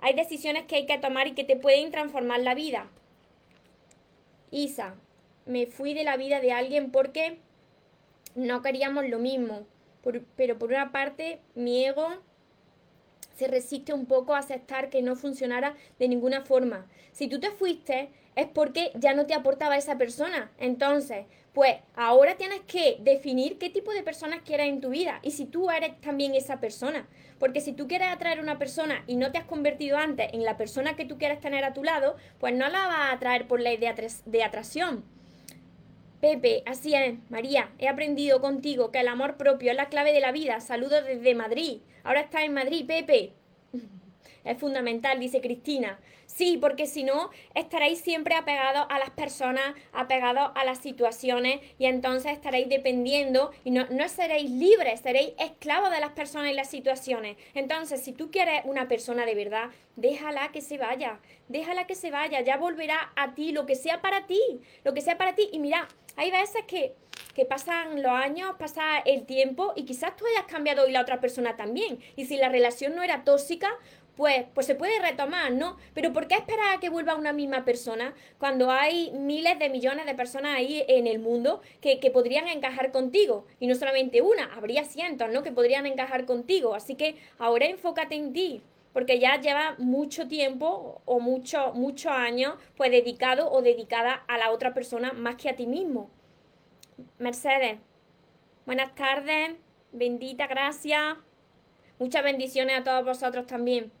Hay 0.00 0.14
decisiones 0.14 0.64
que 0.64 0.76
hay 0.76 0.86
que 0.86 0.98
tomar 0.98 1.28
y 1.28 1.32
que 1.32 1.44
te 1.44 1.56
pueden 1.56 1.90
transformar 1.90 2.40
la 2.40 2.54
vida. 2.54 2.88
Isa, 4.50 4.94
me 5.44 5.66
fui 5.66 5.94
de 5.94 6.04
la 6.04 6.16
vida 6.16 6.40
de 6.40 6.52
alguien 6.52 6.90
porque 6.90 7.38
no 8.34 8.62
queríamos 8.62 9.08
lo 9.08 9.18
mismo, 9.18 9.66
pero 10.36 10.58
por 10.58 10.70
una 10.70 10.92
parte 10.92 11.40
mi 11.54 11.84
ego 11.84 12.08
se 13.36 13.46
resiste 13.46 13.92
un 13.92 14.06
poco 14.06 14.34
a 14.34 14.38
aceptar 14.38 14.88
que 14.88 15.02
no 15.02 15.14
funcionara 15.14 15.76
de 15.98 16.08
ninguna 16.08 16.40
forma. 16.40 16.86
Si 17.12 17.28
tú 17.28 17.38
te 17.38 17.50
fuiste 17.50 18.10
es 18.34 18.46
porque 18.46 18.92
ya 18.94 19.14
no 19.14 19.26
te 19.26 19.34
aportaba 19.34 19.76
esa 19.76 19.96
persona. 19.96 20.50
Entonces, 20.58 21.26
pues 21.52 21.76
ahora 21.94 22.36
tienes 22.36 22.60
que 22.66 22.98
definir 23.00 23.58
qué 23.58 23.70
tipo 23.70 23.92
de 23.92 24.02
personas 24.02 24.40
quieres 24.44 24.68
en 24.68 24.80
tu 24.80 24.90
vida 24.90 25.20
y 25.22 25.30
si 25.30 25.46
tú 25.46 25.70
eres 25.70 25.98
también 26.00 26.34
esa 26.34 26.60
persona. 26.60 27.08
Porque 27.38 27.60
si 27.60 27.72
tú 27.72 27.88
quieres 27.88 28.08
atraer 28.08 28.38
a 28.38 28.42
una 28.42 28.58
persona 28.58 29.04
y 29.06 29.16
no 29.16 29.32
te 29.32 29.38
has 29.38 29.44
convertido 29.44 29.96
antes 29.96 30.32
en 30.32 30.44
la 30.44 30.56
persona 30.56 30.96
que 30.96 31.04
tú 31.04 31.18
quieres 31.18 31.40
tener 31.40 31.64
a 31.64 31.72
tu 31.72 31.82
lado, 31.82 32.16
pues 32.38 32.54
no 32.54 32.68
la 32.68 32.86
vas 32.86 32.98
a 32.98 33.12
atraer 33.12 33.46
por 33.46 33.60
ley 33.60 33.76
de, 33.78 34.10
de 34.26 34.44
atracción. 34.44 35.15
Pepe, 36.20 36.62
así 36.64 36.94
es, 36.94 37.14
María, 37.28 37.70
he 37.78 37.88
aprendido 37.88 38.40
contigo 38.40 38.90
que 38.90 39.00
el 39.00 39.08
amor 39.08 39.36
propio 39.36 39.70
es 39.70 39.76
la 39.76 39.88
clave 39.88 40.12
de 40.12 40.20
la 40.20 40.32
vida. 40.32 40.60
Saludos 40.60 41.04
desde 41.04 41.34
Madrid. 41.34 41.80
Ahora 42.04 42.20
estás 42.20 42.44
en 42.44 42.54
Madrid, 42.54 42.86
Pepe. 42.86 43.32
Es 44.44 44.58
fundamental, 44.58 45.18
dice 45.18 45.40
Cristina. 45.40 45.98
Sí, 46.36 46.58
porque 46.60 46.84
si 46.84 47.02
no, 47.02 47.30
estaréis 47.54 48.02
siempre 48.02 48.34
apegados 48.34 48.86
a 48.90 48.98
las 48.98 49.08
personas, 49.08 49.74
apegados 49.94 50.50
a 50.54 50.64
las 50.66 50.76
situaciones 50.76 51.60
y 51.78 51.86
entonces 51.86 52.32
estaréis 52.32 52.68
dependiendo 52.68 53.52
y 53.64 53.70
no, 53.70 53.86
no 53.88 54.06
seréis 54.10 54.50
libres, 54.50 55.00
seréis 55.00 55.32
esclavos 55.38 55.90
de 55.90 55.98
las 55.98 56.10
personas 56.10 56.50
y 56.50 56.54
las 56.54 56.68
situaciones. 56.68 57.38
Entonces, 57.54 58.02
si 58.02 58.12
tú 58.12 58.30
quieres 58.30 58.60
una 58.66 58.86
persona 58.86 59.24
de 59.24 59.34
verdad, 59.34 59.70
déjala 59.96 60.52
que 60.52 60.60
se 60.60 60.76
vaya, 60.76 61.20
déjala 61.48 61.86
que 61.86 61.94
se 61.94 62.10
vaya, 62.10 62.42
ya 62.42 62.58
volverá 62.58 63.12
a 63.16 63.32
ti 63.32 63.52
lo 63.52 63.64
que 63.64 63.74
sea 63.74 64.02
para 64.02 64.26
ti, 64.26 64.60
lo 64.84 64.92
que 64.92 65.00
sea 65.00 65.16
para 65.16 65.34
ti. 65.34 65.48
Y 65.52 65.58
mira, 65.58 65.88
hay 66.16 66.30
veces 66.30 66.64
que, 66.66 66.92
que 67.34 67.46
pasan 67.46 68.02
los 68.02 68.12
años, 68.12 68.56
pasa 68.58 68.98
el 69.06 69.24
tiempo 69.24 69.72
y 69.74 69.86
quizás 69.86 70.14
tú 70.16 70.26
hayas 70.26 70.44
cambiado 70.52 70.86
y 70.86 70.92
la 70.92 71.00
otra 71.00 71.18
persona 71.18 71.56
también. 71.56 71.98
Y 72.14 72.26
si 72.26 72.36
la 72.36 72.50
relación 72.50 72.94
no 72.94 73.02
era 73.02 73.24
tóxica, 73.24 73.70
pues, 74.16 74.46
pues 74.54 74.66
se 74.66 74.74
puede 74.74 74.98
retomar, 75.00 75.52
¿no? 75.52 75.76
Pero 75.94 76.12
¿por 76.12 76.26
qué 76.26 76.34
esperar 76.36 76.74
a 76.74 76.80
que 76.80 76.88
vuelva 76.88 77.14
una 77.14 77.32
misma 77.32 77.64
persona 77.64 78.14
cuando 78.38 78.70
hay 78.70 79.12
miles 79.12 79.58
de 79.58 79.68
millones 79.68 80.06
de 80.06 80.14
personas 80.14 80.56
ahí 80.56 80.84
en 80.88 81.06
el 81.06 81.18
mundo 81.18 81.60
que, 81.80 82.00
que, 82.00 82.10
podrían 82.10 82.48
encajar 82.48 82.92
contigo? 82.92 83.46
Y 83.60 83.66
no 83.66 83.74
solamente 83.74 84.22
una, 84.22 84.54
habría 84.54 84.84
cientos, 84.84 85.30
¿no? 85.30 85.42
Que 85.42 85.52
podrían 85.52 85.86
encajar 85.86 86.24
contigo. 86.24 86.74
Así 86.74 86.94
que 86.94 87.16
ahora 87.38 87.66
enfócate 87.66 88.14
en 88.14 88.32
ti 88.32 88.62
porque 88.96 89.18
ya 89.18 89.38
lleva 89.38 89.74
mucho 89.76 90.26
tiempo 90.26 91.02
o 91.04 91.20
muchos 91.20 91.74
muchos 91.74 92.10
años 92.10 92.54
pues 92.78 92.90
dedicado 92.90 93.52
o 93.52 93.60
dedicada 93.60 94.24
a 94.26 94.38
la 94.38 94.50
otra 94.50 94.72
persona 94.72 95.12
más 95.12 95.36
que 95.36 95.50
a 95.50 95.54
ti 95.54 95.66
mismo. 95.66 96.08
Mercedes, 97.18 97.76
buenas 98.64 98.94
tardes, 98.94 99.50
bendita 99.92 100.46
gracias, 100.46 101.14
muchas 101.98 102.24
bendiciones 102.24 102.80
a 102.80 102.84
todos 102.84 103.04
vosotros 103.04 103.46
también. 103.46 103.92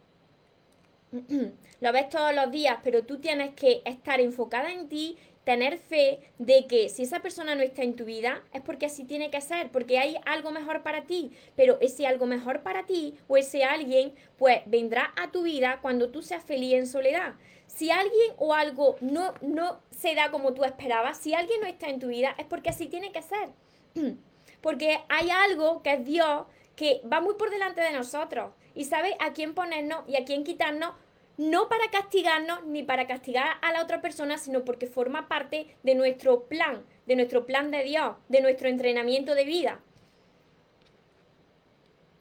Lo 1.80 1.92
ves 1.92 2.08
todos 2.08 2.34
los 2.34 2.50
días, 2.50 2.78
pero 2.82 3.04
tú 3.04 3.18
tienes 3.18 3.54
que 3.54 3.82
estar 3.84 4.20
enfocada 4.20 4.72
en 4.72 4.88
ti 4.88 5.16
tener 5.46 5.78
fe 5.78 6.18
de 6.38 6.66
que 6.66 6.88
si 6.88 7.04
esa 7.04 7.20
persona 7.20 7.54
no 7.54 7.62
está 7.62 7.84
en 7.84 7.94
tu 7.94 8.04
vida 8.04 8.42
es 8.52 8.62
porque 8.62 8.86
así 8.86 9.04
tiene 9.04 9.30
que 9.30 9.40
ser, 9.40 9.70
porque 9.70 9.96
hay 9.96 10.16
algo 10.26 10.50
mejor 10.50 10.82
para 10.82 11.04
ti, 11.04 11.30
pero 11.54 11.78
ese 11.80 12.04
algo 12.04 12.26
mejor 12.26 12.62
para 12.64 12.84
ti 12.84 13.14
o 13.28 13.36
ese 13.36 13.62
alguien 13.62 14.12
pues 14.38 14.62
vendrá 14.66 15.14
a 15.16 15.30
tu 15.30 15.44
vida 15.44 15.78
cuando 15.82 16.08
tú 16.08 16.20
seas 16.20 16.42
feliz 16.42 16.74
en 16.74 16.88
soledad. 16.88 17.34
Si 17.68 17.92
alguien 17.92 18.32
o 18.38 18.54
algo 18.54 18.96
no, 19.00 19.34
no 19.40 19.80
se 19.92 20.16
da 20.16 20.32
como 20.32 20.52
tú 20.52 20.64
esperabas, 20.64 21.18
si 21.18 21.32
alguien 21.32 21.60
no 21.60 21.68
está 21.68 21.90
en 21.90 22.00
tu 22.00 22.08
vida 22.08 22.34
es 22.38 22.46
porque 22.46 22.70
así 22.70 22.88
tiene 22.88 23.12
que 23.12 23.22
ser. 23.22 23.50
Porque 24.62 24.98
hay 25.08 25.30
algo 25.30 25.80
que 25.82 25.92
es 25.92 26.04
Dios 26.04 26.46
que 26.74 27.00
va 27.12 27.20
muy 27.20 27.34
por 27.34 27.50
delante 27.50 27.82
de 27.82 27.92
nosotros 27.92 28.50
y 28.76 28.84
sabe 28.84 29.16
a 29.18 29.32
quién 29.32 29.54
ponernos 29.54 30.04
y 30.06 30.16
a 30.16 30.24
quién 30.24 30.44
quitarnos 30.44 30.92
no 31.38 31.68
para 31.68 31.90
castigarnos 31.90 32.64
ni 32.64 32.82
para 32.82 33.06
castigar 33.06 33.56
a 33.60 33.72
la 33.72 33.82
otra 33.82 34.00
persona, 34.00 34.38
sino 34.38 34.64
porque 34.64 34.86
forma 34.86 35.28
parte 35.28 35.66
de 35.82 35.94
nuestro 35.94 36.44
plan, 36.44 36.84
de 37.06 37.16
nuestro 37.16 37.44
plan 37.46 37.70
de 37.70 37.82
Dios, 37.82 38.16
de 38.28 38.40
nuestro 38.40 38.68
entrenamiento 38.68 39.34
de 39.34 39.44
vida. 39.44 39.80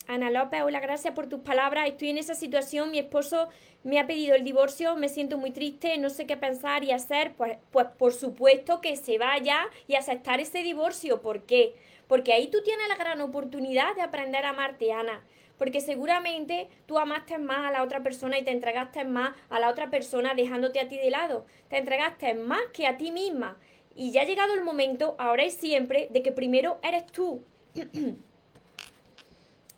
Ana 0.07 0.29
López, 0.29 0.61
hola, 0.63 0.79
gracias 0.79 1.13
por 1.13 1.27
tus 1.27 1.39
palabras. 1.39 1.87
Estoy 1.87 2.09
en 2.09 2.17
esa 2.17 2.35
situación, 2.35 2.91
mi 2.91 2.99
esposo 2.99 3.49
me 3.83 3.99
ha 3.99 4.05
pedido 4.05 4.35
el 4.35 4.43
divorcio, 4.43 4.95
me 4.95 5.09
siento 5.09 5.37
muy 5.37 5.51
triste, 5.51 5.97
no 5.97 6.09
sé 6.09 6.27
qué 6.27 6.37
pensar 6.37 6.83
y 6.83 6.91
hacer. 6.91 7.33
Pues, 7.35 7.57
pues 7.71 7.87
por 7.97 8.13
supuesto 8.13 8.81
que 8.81 8.97
se 8.97 9.17
vaya 9.17 9.65
y 9.87 9.95
aceptar 9.95 10.39
ese 10.39 10.61
divorcio. 10.61 11.21
¿Por 11.21 11.43
qué? 11.43 11.73
Porque 12.07 12.33
ahí 12.33 12.47
tú 12.47 12.61
tienes 12.63 12.87
la 12.87 12.97
gran 12.97 13.19
oportunidad 13.21 13.95
de 13.95 14.01
aprender 14.01 14.45
a 14.45 14.49
amarte, 14.49 14.91
Ana 14.91 15.23
porque 15.57 15.81
seguramente 15.81 16.67
tú 16.85 16.99
amaste 16.99 17.37
más 17.37 17.65
a 17.65 17.71
la 17.71 17.83
otra 17.83 18.03
persona 18.03 18.37
y 18.37 18.43
te 18.43 18.51
entregaste 18.51 19.05
más 19.05 19.35
a 19.49 19.59
la 19.59 19.69
otra 19.69 19.89
persona 19.89 20.33
dejándote 20.33 20.79
a 20.79 20.87
ti 20.87 20.97
de 20.97 21.09
lado. 21.09 21.45
Te 21.69 21.77
entregaste 21.77 22.33
más 22.33 22.61
que 22.73 22.87
a 22.87 22.97
ti 22.97 23.11
misma. 23.11 23.57
Y 23.95 24.11
ya 24.11 24.21
ha 24.21 24.25
llegado 24.25 24.53
el 24.53 24.63
momento, 24.63 25.15
ahora 25.17 25.45
y 25.45 25.51
siempre, 25.51 26.09
de 26.11 26.21
que 26.21 26.33
primero 26.33 26.79
eres 26.83 27.05
tú. 27.07 27.43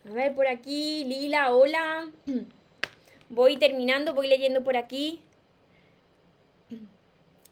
A 0.10 0.14
ver, 0.14 0.34
por 0.34 0.48
aquí, 0.48 1.04
Lila, 1.04 1.54
hola. 1.54 2.10
Voy 3.30 3.58
terminando, 3.58 4.14
voy 4.14 4.28
leyendo 4.28 4.64
por 4.64 4.78
aquí. 4.78 5.22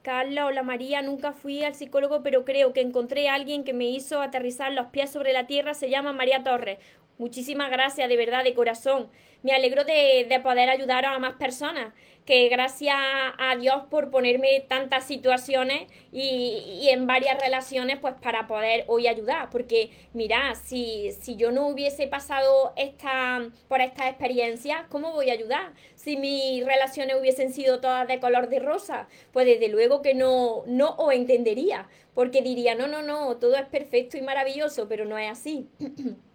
Carla, 0.04 0.46
hola 0.46 0.64
María, 0.64 1.02
nunca 1.02 1.34
fui 1.34 1.66
al 1.66 1.76
psicólogo, 1.76 2.24
pero 2.24 2.46
creo 2.46 2.72
que 2.72 2.80
encontré 2.80 3.28
a 3.28 3.34
alguien 3.34 3.66
que 3.66 3.74
me 3.74 3.84
hizo 3.90 4.22
aterrizar 4.22 4.72
los 4.72 4.86
pies 4.88 5.10
sobre 5.10 5.34
la 5.34 5.48
tierra, 5.48 5.74
se 5.74 5.90
llama 5.90 6.14
María 6.14 6.44
Torres. 6.44 6.80
Muchísimas 7.18 7.72
gracias, 7.72 8.10
de 8.10 8.18
verdad, 8.18 8.44
de 8.44 8.54
corazón. 8.54 9.10
Me 9.42 9.54
alegro 9.54 9.84
de, 9.84 10.26
de 10.28 10.40
poder 10.40 10.70
ayudar 10.70 11.06
a 11.06 11.18
más 11.20 11.36
personas 11.36 11.94
que 12.26 12.50
gracias 12.50 12.98
a 12.98 13.56
Dios 13.56 13.84
por 13.90 14.10
ponerme 14.10 14.60
tantas 14.68 15.06
situaciones 15.06 15.90
y, 16.12 16.88
en 16.90 17.06
varias 17.06 17.40
relaciones, 17.40 18.00
pues 18.00 18.16
para 18.16 18.48
poder 18.48 18.84
hoy 18.88 19.08
ayudar. 19.08 19.50
Porque 19.52 19.92
mira, 20.14 20.56
si, 20.56 21.12
si 21.22 21.36
yo 21.36 21.52
no 21.52 21.68
hubiese 21.68 22.08
pasado 22.08 22.74
esta, 22.76 23.48
por 23.68 23.82
esta 23.82 24.10
experiencia, 24.10 24.88
¿cómo 24.90 25.12
voy 25.12 25.30
a 25.30 25.34
ayudar? 25.34 25.74
Si 25.96 26.18
mis 26.18 26.66
relaciones 26.66 27.16
hubiesen 27.20 27.54
sido 27.54 27.80
todas 27.80 28.08
de 28.08 28.20
color 28.20 28.50
de 28.50 28.60
rosa, 28.60 29.08
pues 29.32 29.46
desde 29.46 29.68
luego 29.68 30.02
que 30.02 30.16
no, 30.16 30.64
no 30.66 30.96
os 30.98 31.14
entendería. 31.14 31.88
Porque 32.16 32.42
diría, 32.42 32.76
no, 32.76 32.88
no, 32.88 33.04
no, 33.04 33.38
todo 33.38 33.56
es 33.56 33.66
perfecto 33.66 34.18
y 34.18 34.22
maravilloso, 34.22 34.88
pero 34.88 35.06
no 35.06 35.18
es 35.18 35.30
así. 35.32 35.70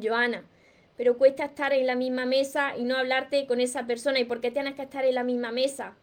Joana, 0.00 0.44
pero 0.96 1.16
cuesta 1.18 1.44
estar 1.44 1.72
en 1.72 1.86
la 1.86 1.94
misma 1.94 2.26
mesa 2.26 2.76
y 2.76 2.84
no 2.84 2.96
hablarte 2.96 3.46
con 3.46 3.60
esa 3.60 3.86
persona. 3.86 4.18
¿Y 4.18 4.24
por 4.24 4.40
qué 4.40 4.50
tienes 4.50 4.74
que 4.74 4.82
estar 4.82 5.04
en 5.04 5.14
la 5.14 5.24
misma 5.24 5.50
mesa? 5.52 5.96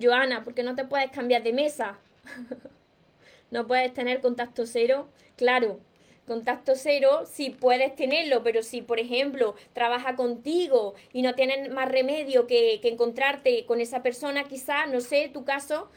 Joana, 0.00 0.44
porque 0.44 0.62
no 0.62 0.74
te 0.74 0.84
puedes 0.84 1.10
cambiar 1.10 1.42
de 1.42 1.52
mesa. 1.52 1.98
no 3.50 3.66
puedes 3.66 3.92
tener 3.94 4.20
contacto 4.20 4.66
cero. 4.66 5.08
Claro, 5.36 5.80
contacto 6.26 6.74
cero 6.76 7.24
sí 7.30 7.50
puedes 7.50 7.94
tenerlo, 7.96 8.42
pero 8.42 8.62
si, 8.62 8.82
por 8.82 8.98
ejemplo, 8.98 9.54
trabaja 9.72 10.16
contigo 10.16 10.94
y 11.12 11.22
no 11.22 11.34
tienes 11.34 11.70
más 11.70 11.90
remedio 11.90 12.46
que, 12.46 12.80
que 12.80 12.88
encontrarte 12.88 13.66
con 13.66 13.80
esa 13.80 14.02
persona, 14.02 14.44
quizás, 14.44 14.90
no 14.90 15.00
sé, 15.00 15.30
tu 15.32 15.44
caso, 15.44 15.90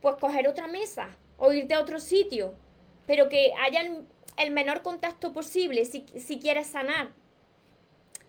pues 0.00 0.16
coger 0.16 0.48
otra 0.48 0.66
mesa 0.66 1.16
o 1.38 1.52
irte 1.52 1.74
a 1.74 1.80
otro 1.80 1.98
sitio. 2.00 2.54
Pero 3.06 3.28
que 3.28 3.52
haya 3.64 3.82
el, 4.36 4.50
menor 4.50 4.82
contacto 4.82 5.32
posible 5.32 5.84
si, 5.84 6.06
si 6.18 6.38
quieres 6.38 6.66
sanar. 6.66 7.10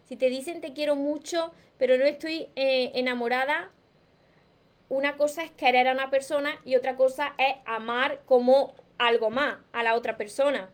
Si 0.05 0.15
te 0.15 0.29
dicen 0.29 0.61
te 0.61 0.73
quiero 0.73 0.95
mucho, 0.95 1.51
pero 1.77 1.97
no 1.97 2.05
estoy 2.05 2.47
eh, 2.55 2.91
enamorada, 2.95 3.71
una 4.89 5.17
cosa 5.17 5.43
es 5.43 5.51
querer 5.51 5.87
a 5.87 5.91
una 5.91 6.09
persona 6.09 6.59
y 6.63 6.75
otra 6.75 6.95
cosa 6.95 7.33
es 7.37 7.55
amar 7.65 8.21
como 8.25 8.73
algo 8.97 9.29
más 9.29 9.57
a 9.73 9.83
la 9.83 9.95
otra 9.95 10.17
persona. 10.17 10.69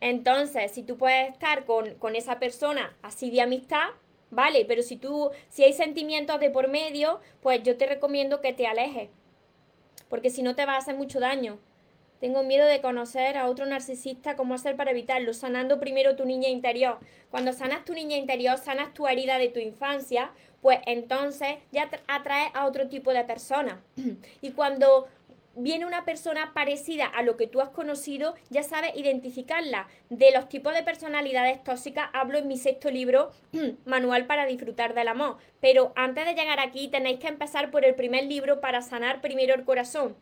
Entonces, 0.00 0.72
si 0.72 0.82
tú 0.82 0.98
puedes 0.98 1.30
estar 1.30 1.64
con, 1.64 1.94
con, 1.94 2.16
esa 2.16 2.38
persona 2.38 2.96
así 3.02 3.30
de 3.30 3.40
amistad, 3.40 3.90
vale, 4.30 4.64
pero 4.64 4.82
si 4.82 4.96
tú, 4.96 5.30
si 5.48 5.64
hay 5.64 5.72
sentimientos 5.72 6.40
de 6.40 6.50
por 6.50 6.68
medio, 6.68 7.20
pues 7.40 7.62
yo 7.62 7.76
te 7.76 7.86
recomiendo 7.86 8.40
que 8.40 8.52
te 8.52 8.66
alejes, 8.66 9.10
porque 10.08 10.30
si 10.30 10.42
no 10.42 10.54
te 10.54 10.66
va 10.66 10.74
a 10.74 10.78
hacer 10.78 10.96
mucho 10.96 11.20
daño. 11.20 11.58
Tengo 12.22 12.44
miedo 12.44 12.66
de 12.66 12.80
conocer 12.80 13.36
a 13.36 13.48
otro 13.48 13.66
narcisista, 13.66 14.36
¿cómo 14.36 14.54
hacer 14.54 14.76
para 14.76 14.92
evitarlo? 14.92 15.34
Sanando 15.34 15.80
primero 15.80 16.14
tu 16.14 16.24
niña 16.24 16.48
interior. 16.48 17.00
Cuando 17.32 17.52
sanas 17.52 17.84
tu 17.84 17.94
niña 17.94 18.16
interior, 18.16 18.58
sanas 18.58 18.94
tu 18.94 19.08
herida 19.08 19.38
de 19.38 19.48
tu 19.48 19.58
infancia, 19.58 20.30
pues 20.60 20.78
entonces 20.86 21.56
ya 21.72 21.90
atraes 22.06 22.52
a 22.54 22.66
otro 22.66 22.88
tipo 22.88 23.12
de 23.12 23.24
persona. 23.24 23.82
Y 24.40 24.52
cuando 24.52 25.08
viene 25.56 25.84
una 25.84 26.04
persona 26.04 26.52
parecida 26.54 27.06
a 27.06 27.24
lo 27.24 27.36
que 27.36 27.48
tú 27.48 27.60
has 27.60 27.70
conocido, 27.70 28.36
ya 28.50 28.62
sabes 28.62 28.92
identificarla. 28.94 29.88
De 30.08 30.30
los 30.30 30.48
tipos 30.48 30.74
de 30.74 30.84
personalidades 30.84 31.64
tóxicas 31.64 32.08
hablo 32.12 32.38
en 32.38 32.46
mi 32.46 32.56
sexto 32.56 32.88
libro, 32.88 33.32
Manual 33.84 34.26
para 34.26 34.46
disfrutar 34.46 34.94
del 34.94 35.08
amor. 35.08 35.38
Pero 35.60 35.92
antes 35.96 36.24
de 36.24 36.34
llegar 36.34 36.60
aquí 36.60 36.86
tenéis 36.86 37.18
que 37.18 37.26
empezar 37.26 37.72
por 37.72 37.84
el 37.84 37.96
primer 37.96 38.26
libro 38.26 38.60
para 38.60 38.80
sanar 38.80 39.20
primero 39.20 39.56
el 39.56 39.64
corazón 39.64 40.14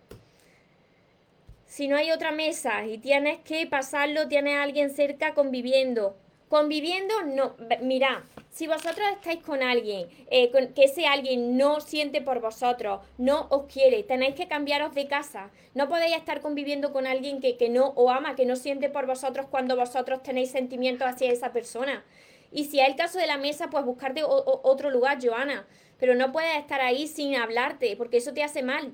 si 1.71 1.87
no 1.87 1.97
hay 1.97 2.11
otra 2.11 2.33
mesa 2.33 2.85
y 2.85 2.99
tienes 2.99 3.39
que 3.43 3.65
pasarlo, 3.65 4.27
tienes 4.27 4.57
a 4.57 4.65
alguien 4.65 4.91
cerca 4.91 5.35
conviviendo. 5.35 6.17
Conviviendo, 6.49 7.23
no, 7.23 7.55
mira, 7.81 8.25
si 8.51 8.67
vosotros 8.67 9.07
estáis 9.13 9.41
con 9.45 9.63
alguien, 9.63 10.09
eh, 10.33 10.51
que 10.75 10.83
ese 10.83 11.07
alguien 11.07 11.57
no 11.57 11.81
siente 11.81 12.23
por 12.23 12.41
vosotros, 12.41 13.03
no 13.19 13.47
os 13.51 13.73
quiere, 13.73 14.03
tenéis 14.03 14.35
que 14.35 14.49
cambiaros 14.49 14.97
de 14.97 15.07
casa. 15.07 15.51
No 15.73 15.89
podéis 15.89 16.17
estar 16.17 16.41
conviviendo 16.41 16.93
con 16.93 17.07
alguien 17.07 17.41
que, 17.41 17.57
que 17.57 17.69
no 17.69 17.93
os 17.95 18.11
ama, 18.11 18.35
que 18.35 18.47
no 18.47 18.57
siente 18.57 18.91
por 18.91 19.07
vosotros 19.07 19.47
cuando 19.49 19.77
vosotros 19.77 20.25
tenéis 20.25 20.51
sentimientos 20.51 21.07
hacia 21.07 21.31
esa 21.31 21.53
persona. 21.53 22.05
Y 22.51 22.65
si 22.65 22.81
es 22.81 22.89
el 22.89 22.97
caso 22.97 23.21
de 23.21 23.29
la 23.29 23.39
mesa, 23.39 23.71
pues 23.71 23.85
buscarte 23.85 24.23
otro 24.25 24.91
lugar, 24.91 25.19
Joana. 25.25 25.69
Pero 26.01 26.17
no 26.17 26.33
puedes 26.33 26.59
estar 26.59 26.81
ahí 26.81 27.07
sin 27.07 27.37
hablarte, 27.37 27.95
porque 27.97 28.17
eso 28.17 28.35
te 28.35 28.43
hace 28.43 28.65
mal. 28.65 28.93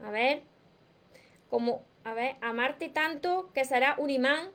A 0.00 0.10
ver 0.10 0.55
como, 1.50 1.84
a 2.04 2.14
ver, 2.14 2.36
amarte 2.40 2.88
tanto 2.88 3.50
que 3.54 3.64
será 3.64 3.94
un 3.98 4.10
imán, 4.10 4.50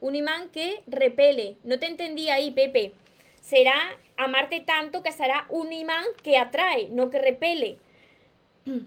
un 0.00 0.14
imán 0.14 0.48
que 0.50 0.82
repele. 0.86 1.56
No 1.64 1.78
te 1.78 1.86
entendí 1.86 2.28
ahí, 2.28 2.50
Pepe. 2.50 2.92
Será 3.40 3.96
amarte 4.16 4.60
tanto 4.60 5.02
que 5.02 5.12
será 5.12 5.46
un 5.48 5.72
imán 5.72 6.04
que 6.22 6.36
atrae, 6.36 6.88
no 6.90 7.10
que 7.10 7.18
repele. 7.18 7.78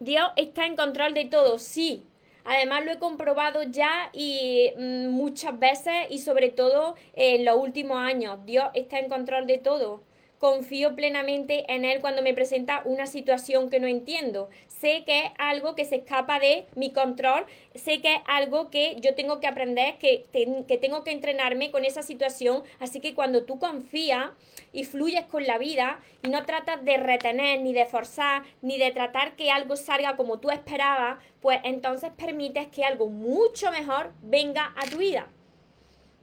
Dios 0.00 0.30
está 0.36 0.66
en 0.66 0.76
control 0.76 1.14
de 1.14 1.26
todo, 1.26 1.58
sí. 1.58 2.04
Además 2.44 2.84
lo 2.84 2.92
he 2.92 2.98
comprobado 2.98 3.62
ya 3.64 4.10
y 4.14 4.72
mm, 4.76 5.08
muchas 5.08 5.58
veces 5.58 5.94
y 6.08 6.18
sobre 6.18 6.48
todo 6.48 6.96
en 7.14 7.44
los 7.44 7.56
últimos 7.56 7.98
años. 7.98 8.38
Dios 8.46 8.70
está 8.74 8.98
en 8.98 9.08
control 9.08 9.46
de 9.46 9.58
todo 9.58 10.02
confío 10.40 10.96
plenamente 10.96 11.70
en 11.72 11.84
él 11.84 12.00
cuando 12.00 12.22
me 12.22 12.32
presenta 12.32 12.80
una 12.86 13.06
situación 13.06 13.68
que 13.68 13.78
no 13.78 13.86
entiendo. 13.86 14.48
Sé 14.80 15.04
que 15.04 15.26
es 15.26 15.30
algo 15.36 15.74
que 15.74 15.84
se 15.84 15.96
escapa 15.96 16.40
de 16.40 16.64
mi 16.74 16.90
control, 16.90 17.44
sé 17.74 18.00
que 18.00 18.14
es 18.14 18.20
algo 18.26 18.70
que 18.70 18.96
yo 19.00 19.14
tengo 19.14 19.38
que 19.38 19.46
aprender, 19.46 19.98
que, 19.98 20.24
que 20.32 20.78
tengo 20.78 21.04
que 21.04 21.10
entrenarme 21.10 21.70
con 21.70 21.84
esa 21.84 22.02
situación. 22.02 22.62
Así 22.78 22.98
que 23.00 23.14
cuando 23.14 23.44
tú 23.44 23.58
confías 23.58 24.30
y 24.72 24.84
fluyes 24.84 25.26
con 25.26 25.46
la 25.46 25.58
vida 25.58 26.00
y 26.22 26.30
no 26.30 26.46
tratas 26.46 26.82
de 26.82 26.96
retener, 26.96 27.60
ni 27.60 27.74
de 27.74 27.84
forzar, 27.84 28.44
ni 28.62 28.78
de 28.78 28.90
tratar 28.90 29.36
que 29.36 29.50
algo 29.50 29.76
salga 29.76 30.16
como 30.16 30.38
tú 30.38 30.48
esperabas, 30.50 31.18
pues 31.42 31.60
entonces 31.64 32.10
permites 32.16 32.68
que 32.68 32.82
algo 32.82 33.10
mucho 33.10 33.70
mejor 33.70 34.14
venga 34.22 34.72
a 34.76 34.86
tu 34.86 34.96
vida. 34.96 35.28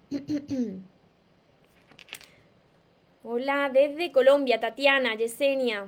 Hola, 3.23 3.69
desde 3.71 4.11
Colombia, 4.11 4.59
Tatiana, 4.59 5.13
Yesenia. 5.13 5.87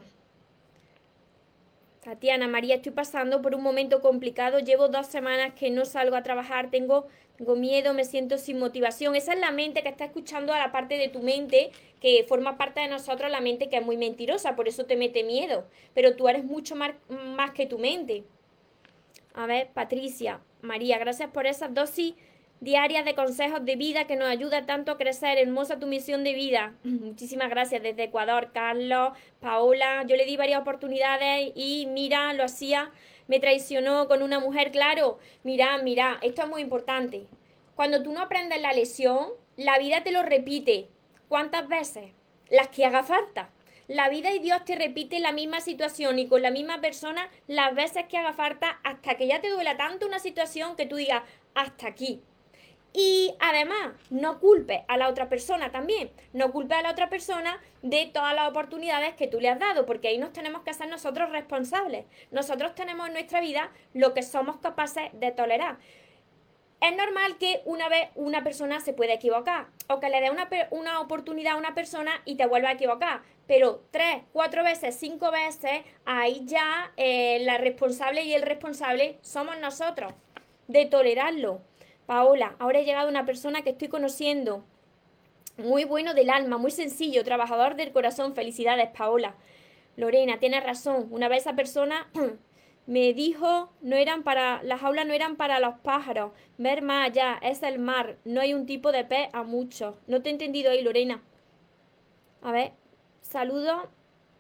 Tatiana, 2.04 2.48
María, 2.48 2.76
estoy 2.76 2.94
pasando 2.94 3.42
por 3.42 3.56
un 3.56 3.62
momento 3.62 4.02
complicado. 4.02 4.60
Llevo 4.60 4.88
dos 4.88 5.08
semanas 5.08 5.54
que 5.54 5.70
no 5.70 5.84
salgo 5.84 6.16
a 6.16 6.24
trabajar. 6.24 6.72
Tengo, 6.72 7.08
tengo 7.38 7.56
miedo, 7.58 7.94
me 7.94 8.06
siento 8.06 8.38
sin 8.38 8.58
motivación. 8.58 9.16
Esa 9.16 9.34
es 9.34 9.40
la 9.40 9.52
mente 9.52 9.84
que 9.84 9.90
está 9.90 10.06
escuchando 10.06 10.54
a 10.54 10.60
la 10.60 10.72
parte 10.72 10.98
de 10.98 11.10
tu 11.10 11.20
mente 11.20 11.72
que 12.00 12.26
forma 12.30 12.58
parte 12.58 12.80
de 12.80 12.88
nosotros, 12.88 13.30
la 13.30 13.42
mente 13.42 13.68
que 13.68 13.76
es 13.76 13.86
muy 13.86 13.98
mentirosa, 13.98 14.56
por 14.56 14.70
eso 14.70 14.86
te 14.86 14.96
mete 14.96 15.24
miedo. 15.24 15.66
Pero 15.94 16.16
tú 16.16 16.30
eres 16.30 16.46
mucho 16.46 16.78
más, 16.78 16.94
más 17.10 17.52
que 17.52 17.66
tu 17.66 17.78
mente. 17.78 18.24
A 19.34 19.46
ver, 19.46 19.68
Patricia, 19.74 20.40
María, 20.62 20.98
gracias 20.98 21.30
por 21.32 21.46
esas 21.48 21.74
dosis 21.74 22.14
diarias 22.62 23.06
de 23.06 23.16
consejos 23.16 23.64
de 23.64 23.76
vida 23.76 24.06
que 24.06 24.16
nos 24.16 24.28
ayuda 24.28 24.66
tanto 24.66 24.92
a 24.92 24.98
crecer. 24.98 25.38
Hermosa 25.38 25.80
tu 25.80 25.88
misión 25.88 26.24
de 26.24 26.34
vida. 26.34 26.74
Muchísimas 26.84 27.50
gracias 27.50 27.82
desde 27.82 28.04
Ecuador, 28.04 28.52
Carlos, 28.54 29.14
Paola. 29.40 30.04
Yo 30.08 30.16
le 30.16 30.26
di 30.26 30.38
varias 30.38 30.62
oportunidades 30.62 31.52
y 31.56 31.88
mira, 31.88 32.34
lo 32.34 32.44
hacía. 32.44 32.92
Me 33.28 33.40
traicionó 33.40 34.08
con 34.08 34.24
una 34.24 34.40
mujer, 34.40 34.72
claro. 34.72 35.20
Mira, 35.44 35.78
mira, 35.78 36.20
esto 36.22 36.44
es 36.44 36.50
muy 36.50 36.62
importante. 36.62 37.28
Cuando 37.76 38.04
tú 38.04 38.12
no 38.12 38.22
aprendes 38.22 38.62
la 38.62 38.74
lesión, 38.74 39.30
la 39.56 39.78
vida 39.78 40.04
te 40.04 40.12
lo 40.12 40.24
repite. 40.24 40.90
¿Cuántas 41.28 41.68
veces? 41.68 42.12
Las 42.50 42.70
que 42.70 42.86
haga 42.86 43.04
falta. 43.04 43.52
La 43.88 44.10
vida 44.10 44.32
y 44.34 44.40
Dios 44.40 44.66
te 44.66 44.76
repite 44.76 45.20
la 45.20 45.32
misma 45.32 45.62
situación 45.62 46.20
y 46.20 46.28
con 46.28 46.42
la 46.42 46.52
misma 46.52 46.80
persona 46.80 47.30
las 47.48 47.74
veces 47.74 48.06
que 48.08 48.18
haga 48.18 48.34
falta 48.34 48.80
hasta 48.84 49.16
que 49.16 49.28
ya 49.28 49.42
te 49.42 49.50
duela 49.50 49.78
tanto 49.78 50.06
una 50.06 50.20
situación 50.20 50.76
que 50.76 50.86
tú 50.86 50.98
digas, 50.98 51.24
hasta 51.56 51.88
aquí 51.88 52.22
y 52.94 53.36
además, 53.40 53.94
no 54.10 54.40
culpe 54.40 54.84
a 54.88 54.98
la 54.98 55.10
otra 55.10 55.30
persona 55.30 55.72
también. 55.72 56.12
No 56.34 56.52
culpe 56.52 56.74
a 56.74 56.82
la 56.82 56.92
otra 56.92 57.10
persona 57.10 57.62
de 57.84 58.10
todas 58.12 58.34
las 58.34 58.50
oportunidades 58.50 59.14
que 59.14 59.28
tú 59.28 59.40
le 59.40 59.50
has 59.50 59.60
dado, 59.60 59.86
porque 59.86 60.08
ahí 60.08 60.18
nos 60.18 60.34
tenemos 60.34 60.64
que 60.64 60.72
hacer 60.72 60.90
nosotros 60.90 61.30
responsables. 61.30 62.06
Nosotros 62.32 62.74
tenemos 62.74 63.08
en 63.08 63.14
nuestra 63.14 63.42
vida 63.42 63.72
lo 63.94 64.14
que 64.14 64.24
somos 64.24 64.58
capaces 64.58 65.12
de 65.14 65.32
tolerar. 65.32 65.78
es 66.82 66.96
normal 66.96 67.38
que 67.38 67.62
una 67.66 67.90
vez 67.90 68.10
una 68.16 68.44
persona 68.44 68.80
se 68.80 68.94
pueda 68.94 69.14
equivocar 69.14 69.68
o 69.88 70.00
que 70.00 70.10
le 70.10 70.22
dé 70.22 70.32
una, 70.32 70.50
una, 70.72 71.02
oportunidad 71.02 71.54
a 71.54 71.58
una 71.58 71.76
persona 71.76 72.22
y 72.26 72.36
te 72.38 72.48
vuelva 72.48 72.70
a 72.70 72.74
equivocar. 72.74 73.22
Pero 73.48 73.84
tres, 73.92 74.24
cuatro 74.32 74.64
veces, 74.64 74.96
cinco 74.96 75.30
veces, 75.30 75.84
ahí 76.06 76.42
ya 76.46 76.92
eh, 76.98 77.40
la 77.42 77.58
responsable 77.58 78.24
y 78.24 78.34
el 78.34 78.44
responsable 78.44 79.20
somos 79.22 79.60
nosotros 79.60 80.14
de 80.68 80.86
tolerarlo. 80.86 81.62
Paola, 82.10 82.56
ahora 82.58 82.80
ha 82.80 82.82
llegado 82.82 83.08
una 83.08 83.24
persona 83.24 83.62
que 83.62 83.70
estoy 83.70 83.88
conociendo. 83.88 84.64
Muy 85.58 85.84
bueno 85.84 86.16
del 86.16 86.32
alma, 86.32 86.58
muy 86.58 86.72
sencillo, 86.72 87.24
trabajador 87.24 87.76
del 87.76 87.92
corazón. 87.92 88.34
Felicidades, 88.34 88.90
Paola. 88.98 89.36
Lorena, 89.96 90.40
tienes 90.40 90.64
razón. 90.64 91.08
Una 91.12 91.28
vez 91.28 91.42
esa 91.42 91.56
persona 91.56 92.10
me 92.88 93.14
dijo, 93.14 93.72
no 93.82 93.96
eran 93.96 94.24
para, 94.24 94.64
las 94.64 94.82
aulas 94.82 95.06
no 95.06 95.14
eran 95.14 95.36
para 95.36 95.60
los 95.60 95.76
pájaros, 95.82 96.32
ver 96.58 96.82
más 96.82 97.10
allá, 97.10 97.38
es 97.44 97.62
el 97.62 97.78
mar, 97.78 98.18
no 98.26 98.42
hay 98.42 98.56
un 98.56 98.66
tipo 98.66 98.92
de 98.92 99.04
pez 99.04 99.30
a 99.32 99.44
muchos. 99.44 99.94
No 100.08 100.24
te 100.24 100.30
he 100.30 100.32
entendido 100.32 100.72
ahí, 100.72 100.82
Lorena. 100.82 101.22
A 102.42 102.52
ver, 102.52 102.72
saludo, 103.22 103.88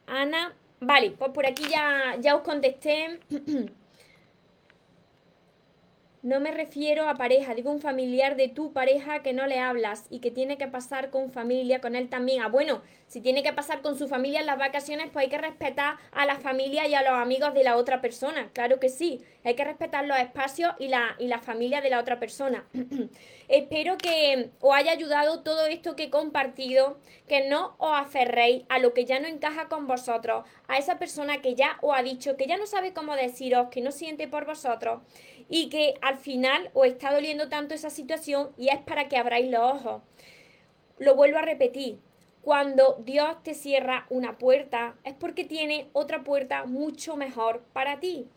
Ana. 0.07 0.55
Vale, 0.79 1.11
pues 1.11 1.29
por 1.33 1.45
aquí 1.45 1.65
ya, 1.69 2.15
ya 2.19 2.35
os 2.35 2.41
contesté. 2.41 3.19
No 6.21 6.41
me 6.41 6.51
refiero 6.51 7.07
a 7.07 7.15
pareja, 7.15 7.55
digo 7.55 7.71
un 7.71 7.79
familiar 7.79 8.35
de 8.35 8.49
tu 8.49 8.73
pareja 8.73 9.23
que 9.23 9.31
no 9.31 9.47
le 9.47 9.59
hablas 9.59 10.05
y 10.09 10.19
que 10.19 10.31
tiene 10.31 10.57
que 10.57 10.67
pasar 10.67 11.11
con 11.11 11.31
familia, 11.31 11.79
con 11.79 11.95
él 11.95 12.09
también. 12.09 12.41
Ah, 12.41 12.49
bueno, 12.49 12.81
si 13.07 13.21
tiene 13.21 13.41
que 13.41 13.53
pasar 13.53 13.81
con 13.81 13.97
su 13.97 14.09
familia 14.09 14.41
en 14.41 14.45
las 14.45 14.57
vacaciones, 14.57 15.11
pues 15.13 15.23
hay 15.23 15.29
que 15.29 15.37
respetar 15.37 15.95
a 16.11 16.25
la 16.25 16.35
familia 16.35 16.85
y 16.89 16.93
a 16.93 17.03
los 17.03 17.13
amigos 17.13 17.53
de 17.53 17.63
la 17.63 17.77
otra 17.77 18.01
persona. 18.01 18.49
Claro 18.51 18.81
que 18.81 18.89
sí, 18.89 19.23
hay 19.45 19.55
que 19.55 19.63
respetar 19.63 20.05
los 20.07 20.19
espacios 20.19 20.73
y 20.77 20.89
la, 20.89 21.15
y 21.19 21.27
la 21.27 21.39
familia 21.39 21.79
de 21.79 21.89
la 21.89 22.01
otra 22.01 22.19
persona. 22.19 22.67
Espero 23.47 23.97
que 23.97 24.49
os 24.59 24.75
haya 24.75 24.91
ayudado 24.91 25.41
todo 25.41 25.67
esto 25.67 25.95
que 25.95 26.03
he 26.03 26.09
compartido, 26.09 26.99
que 27.29 27.47
no 27.47 27.75
os 27.77 27.97
aferréis 27.97 28.65
a 28.67 28.79
lo 28.79 28.93
que 28.93 29.05
ya 29.05 29.21
no 29.21 29.27
encaja 29.29 29.69
con 29.69 29.87
vosotros, 29.87 30.45
a 30.67 30.77
esa 30.77 30.99
persona 30.99 31.41
que 31.41 31.55
ya 31.55 31.77
os 31.81 31.97
ha 31.97 32.03
dicho, 32.03 32.35
que 32.35 32.45
ya 32.45 32.57
no 32.57 32.67
sabe 32.67 32.91
cómo 32.91 33.15
deciros, 33.15 33.69
que 33.69 33.79
no 33.79 33.93
siente 33.93 34.27
por 34.27 34.45
vosotros 34.45 34.99
y 35.49 35.69
que 35.69 35.95
al 36.01 36.17
final 36.17 36.69
os 36.73 36.87
está 36.87 37.13
doliendo 37.13 37.49
tanto 37.49 37.73
esa 37.73 37.89
situación 37.89 38.51
y 38.57 38.69
es 38.69 38.79
para 38.79 39.09
que 39.09 39.17
abráis 39.17 39.49
los 39.51 39.61
ojos. 39.61 40.01
Lo 40.99 41.15
vuelvo 41.15 41.39
a 41.39 41.41
repetir, 41.41 41.99
cuando 42.41 42.97
Dios 43.03 43.41
te 43.43 43.53
cierra 43.53 44.05
una 44.09 44.37
puerta 44.37 44.95
es 45.03 45.13
porque 45.13 45.43
tiene 45.43 45.89
otra 45.93 46.23
puerta 46.23 46.65
mucho 46.65 47.15
mejor 47.15 47.63
para 47.73 47.99
ti. 47.99 48.27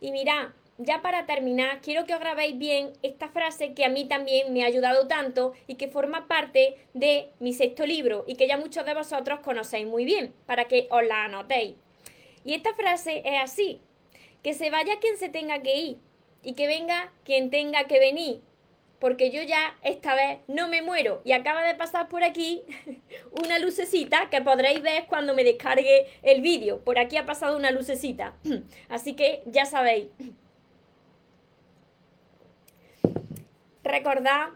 Y 0.00 0.12
mira, 0.12 0.54
ya 0.78 1.02
para 1.02 1.26
terminar, 1.26 1.80
quiero 1.82 2.06
que 2.06 2.14
os 2.14 2.20
grabéis 2.20 2.56
bien 2.56 2.94
esta 3.02 3.28
frase 3.28 3.74
que 3.74 3.84
a 3.84 3.90
mí 3.90 4.06
también 4.06 4.52
me 4.52 4.62
ha 4.62 4.66
ayudado 4.66 5.06
tanto 5.08 5.52
y 5.66 5.74
que 5.74 5.88
forma 5.88 6.26
parte 6.26 6.78
de 6.94 7.30
mi 7.38 7.52
sexto 7.52 7.84
libro 7.84 8.24
y 8.26 8.36
que 8.36 8.48
ya 8.48 8.56
muchos 8.56 8.86
de 8.86 8.94
vosotros 8.94 9.40
conocéis 9.40 9.86
muy 9.86 10.06
bien, 10.06 10.32
para 10.46 10.64
que 10.68 10.88
os 10.90 11.04
la 11.04 11.24
anotéis. 11.24 11.76
Y 12.44 12.54
esta 12.54 12.72
frase 12.74 13.22
es 13.26 13.42
así, 13.42 13.82
que 14.42 14.54
se 14.54 14.70
vaya 14.70 14.98
quien 15.00 15.18
se 15.18 15.28
tenga 15.28 15.60
que 15.60 15.76
ir, 15.76 15.98
y 16.42 16.54
que 16.54 16.66
venga 16.66 17.12
quien 17.24 17.50
tenga 17.50 17.84
que 17.84 17.98
venir, 17.98 18.40
porque 18.98 19.30
yo 19.30 19.42
ya 19.42 19.76
esta 19.82 20.14
vez 20.14 20.38
no 20.46 20.68
me 20.68 20.82
muero 20.82 21.22
y 21.24 21.32
acaba 21.32 21.62
de 21.62 21.74
pasar 21.74 22.08
por 22.08 22.22
aquí 22.22 22.62
una 23.42 23.58
lucecita 23.58 24.28
que 24.30 24.42
podréis 24.42 24.82
ver 24.82 25.06
cuando 25.06 25.34
me 25.34 25.44
descargue 25.44 26.06
el 26.22 26.42
vídeo. 26.42 26.80
Por 26.80 26.98
aquí 26.98 27.16
ha 27.16 27.26
pasado 27.26 27.56
una 27.56 27.70
lucecita, 27.70 28.34
así 28.88 29.14
que 29.14 29.42
ya 29.46 29.64
sabéis. 29.64 30.08
Recordad, 33.82 34.50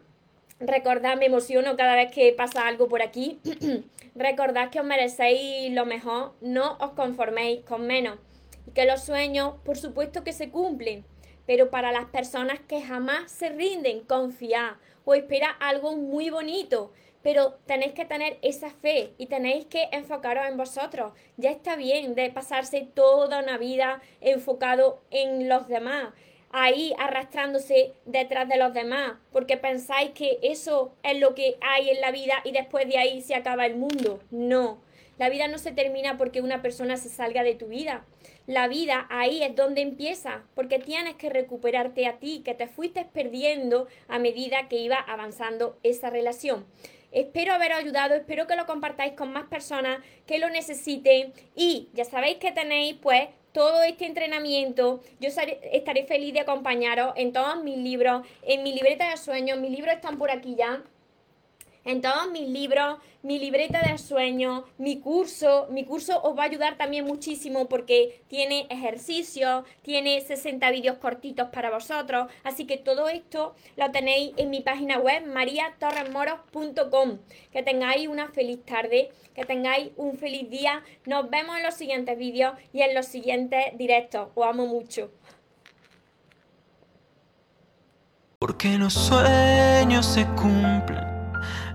recordad, 0.61 1.16
me 1.16 1.26
emociono 1.26 1.76
cada 1.76 1.97
vez 1.97 2.12
que 2.12 2.32
pasa 2.32 2.68
algo 2.68 2.89
por 2.89 3.03
aquí. 3.03 3.41
recordad 4.14 4.70
que 4.70 4.80
os 4.80 4.87
merecéis 4.87 5.72
lo 5.72 5.87
mejor, 5.87 6.35
no 6.41 6.76
os 6.78 6.91
conforméis 6.91 7.64
con 7.64 7.87
menos. 7.87 8.18
Y 8.66 8.70
que 8.72 8.85
los 8.85 9.03
sueños, 9.03 9.55
por 9.64 9.76
supuesto 9.76 10.22
que 10.24 10.32
se 10.32 10.51
cumplen, 10.51 11.05
pero 11.47 11.70
para 11.70 11.92
las 11.92 12.07
personas 12.07 12.61
que 12.61 12.82
jamás 12.82 13.30
se 13.30 13.49
rinden, 13.51 14.01
confiar 14.01 14.76
o 15.05 15.14
espera 15.14 15.51
algo 15.61 15.97
muy 15.97 16.30
bonito. 16.30 16.92
Pero 17.22 17.55
tenéis 17.66 17.92
que 17.92 18.05
tener 18.05 18.38
esa 18.42 18.68
fe 18.70 19.14
y 19.16 19.26
tenéis 19.26 19.64
que 19.66 19.88
enfocaros 19.92 20.47
en 20.47 20.59
vosotros. 20.59 21.12
Ya 21.38 21.51
está 21.51 21.74
bien 21.74 22.14
de 22.14 22.30
pasarse 22.30 22.86
toda 22.95 23.42
una 23.42 23.57
vida 23.57 24.03
enfocado 24.20 25.01
en 25.11 25.49
los 25.49 25.66
demás, 25.66 26.12
ahí 26.51 26.95
arrastrándose 26.99 27.95
detrás 28.05 28.49
de 28.49 28.59
los 28.59 28.74
demás, 28.74 29.14
porque 29.32 29.57
pensáis 29.57 30.11
que 30.11 30.38
eso 30.42 30.95
es 31.03 31.18
lo 31.18 31.34
que 31.34 31.57
hay 31.62 31.90
en 31.90 32.01
la 32.01 32.11
vida 32.11 32.34
y 32.45 32.53
después 32.53 32.86
de 32.86 32.99
ahí 32.99 33.22
se 33.22 33.34
acaba 33.34 33.64
el 33.64 33.76
mundo. 33.76 34.20
No, 34.30 34.78
la 35.18 35.28
vida 35.30 35.49
no 35.49 35.59
se 35.59 35.72
termina 35.72 36.18
porque 36.18 36.42
una 36.42 36.61
persona 36.61 36.97
se 36.97 37.09
salga 37.09 37.42
de 37.42 37.55
tu 37.55 37.66
vida. 37.66 38.05
La 38.47 38.68
vida 38.68 39.07
ahí 39.09 39.42
es 39.42 39.57
donde 39.57 39.80
empieza, 39.80 40.42
porque 40.55 40.78
tienes 40.78 41.14
que 41.14 41.30
recuperarte 41.30 42.07
a 42.07 42.18
ti, 42.18 42.42
que 42.45 42.53
te 42.53 42.66
fuiste 42.66 43.07
perdiendo 43.07 43.88
a 44.07 44.18
medida 44.18 44.68
que 44.68 44.76
iba 44.76 44.97
avanzando 44.97 45.78
esa 45.82 46.11
relación. 46.11 46.66
Espero 47.11 47.55
haber 47.55 47.72
ayudado, 47.72 48.14
espero 48.14 48.47
que 48.47 48.57
lo 48.57 48.66
compartáis 48.66 49.14
con 49.14 49.32
más 49.32 49.45
personas 49.45 50.01
que 50.26 50.38
lo 50.38 50.51
necesiten 50.51 51.32
y 51.57 51.88
ya 51.95 52.05
sabéis 52.05 52.36
que 52.36 52.53
tenéis 52.53 52.97
pues 53.01 53.28
todo 53.53 53.82
este 53.82 54.05
entrenamiento. 54.05 55.01
Yo 55.20 55.30
estaré 55.30 56.05
feliz 56.05 56.34
de 56.34 56.40
acompañaros 56.40 57.14
en 57.16 57.32
todos 57.32 57.62
mis 57.62 57.78
libros, 57.78 58.26
en 58.42 58.62
mi 58.62 58.74
libreta 58.74 59.09
de 59.09 59.16
sueños. 59.16 59.59
Mis 59.59 59.70
libros 59.70 59.95
están 59.95 60.18
por 60.18 60.30
aquí 60.30 60.57
ya 60.57 60.82
en 61.85 62.01
todos 62.01 62.30
mis 62.30 62.49
libros, 62.49 62.99
mi 63.22 63.39
libreta 63.39 63.80
de 63.82 63.99
sueños, 63.99 64.64
mi 64.78 65.01
curso. 65.01 65.66
Mi 65.70 65.85
curso 65.85 66.20
os 66.22 66.37
va 66.37 66.43
a 66.43 66.47
ayudar 66.47 66.76
también 66.76 67.05
muchísimo 67.05 67.68
porque 67.68 68.22
tiene 68.28 68.66
ejercicios, 68.70 69.64
tiene 69.82 70.20
60 70.20 70.70
vídeos 70.70 70.99
cortitos 70.99 71.49
para 71.51 71.70
vosotros. 71.70 72.30
Así 72.43 72.66
que 72.66 72.76
todo 72.78 73.09
esto 73.09 73.55
lo 73.76 73.91
tenéis 73.91 74.32
en 74.37 74.51
mi 74.51 74.61
página 74.61 74.99
web 74.99 75.26
mariatorresmoros.com. 75.26 77.18
Que 77.53 77.62
tengáis 77.62 78.09
una 78.09 78.28
feliz 78.28 78.64
tarde, 78.64 79.11
que 79.35 79.45
tengáis 79.45 79.91
un 79.97 80.16
feliz 80.16 80.49
día. 80.49 80.82
Nos 81.05 81.28
vemos 81.28 81.57
en 81.57 81.62
los 81.64 81.74
siguientes 81.74 82.16
vídeos 82.18 82.55
y 82.72 82.82
en 82.82 82.95
los 82.95 83.07
siguientes 83.07 83.76
directos. 83.76 84.28
Os 84.35 84.47
amo 84.47 84.66
mucho. 84.66 85.11
Porque 88.39 88.76
los 88.76 88.93
sueños 88.93 90.05
se 90.05 90.26
cumplen 90.35 91.13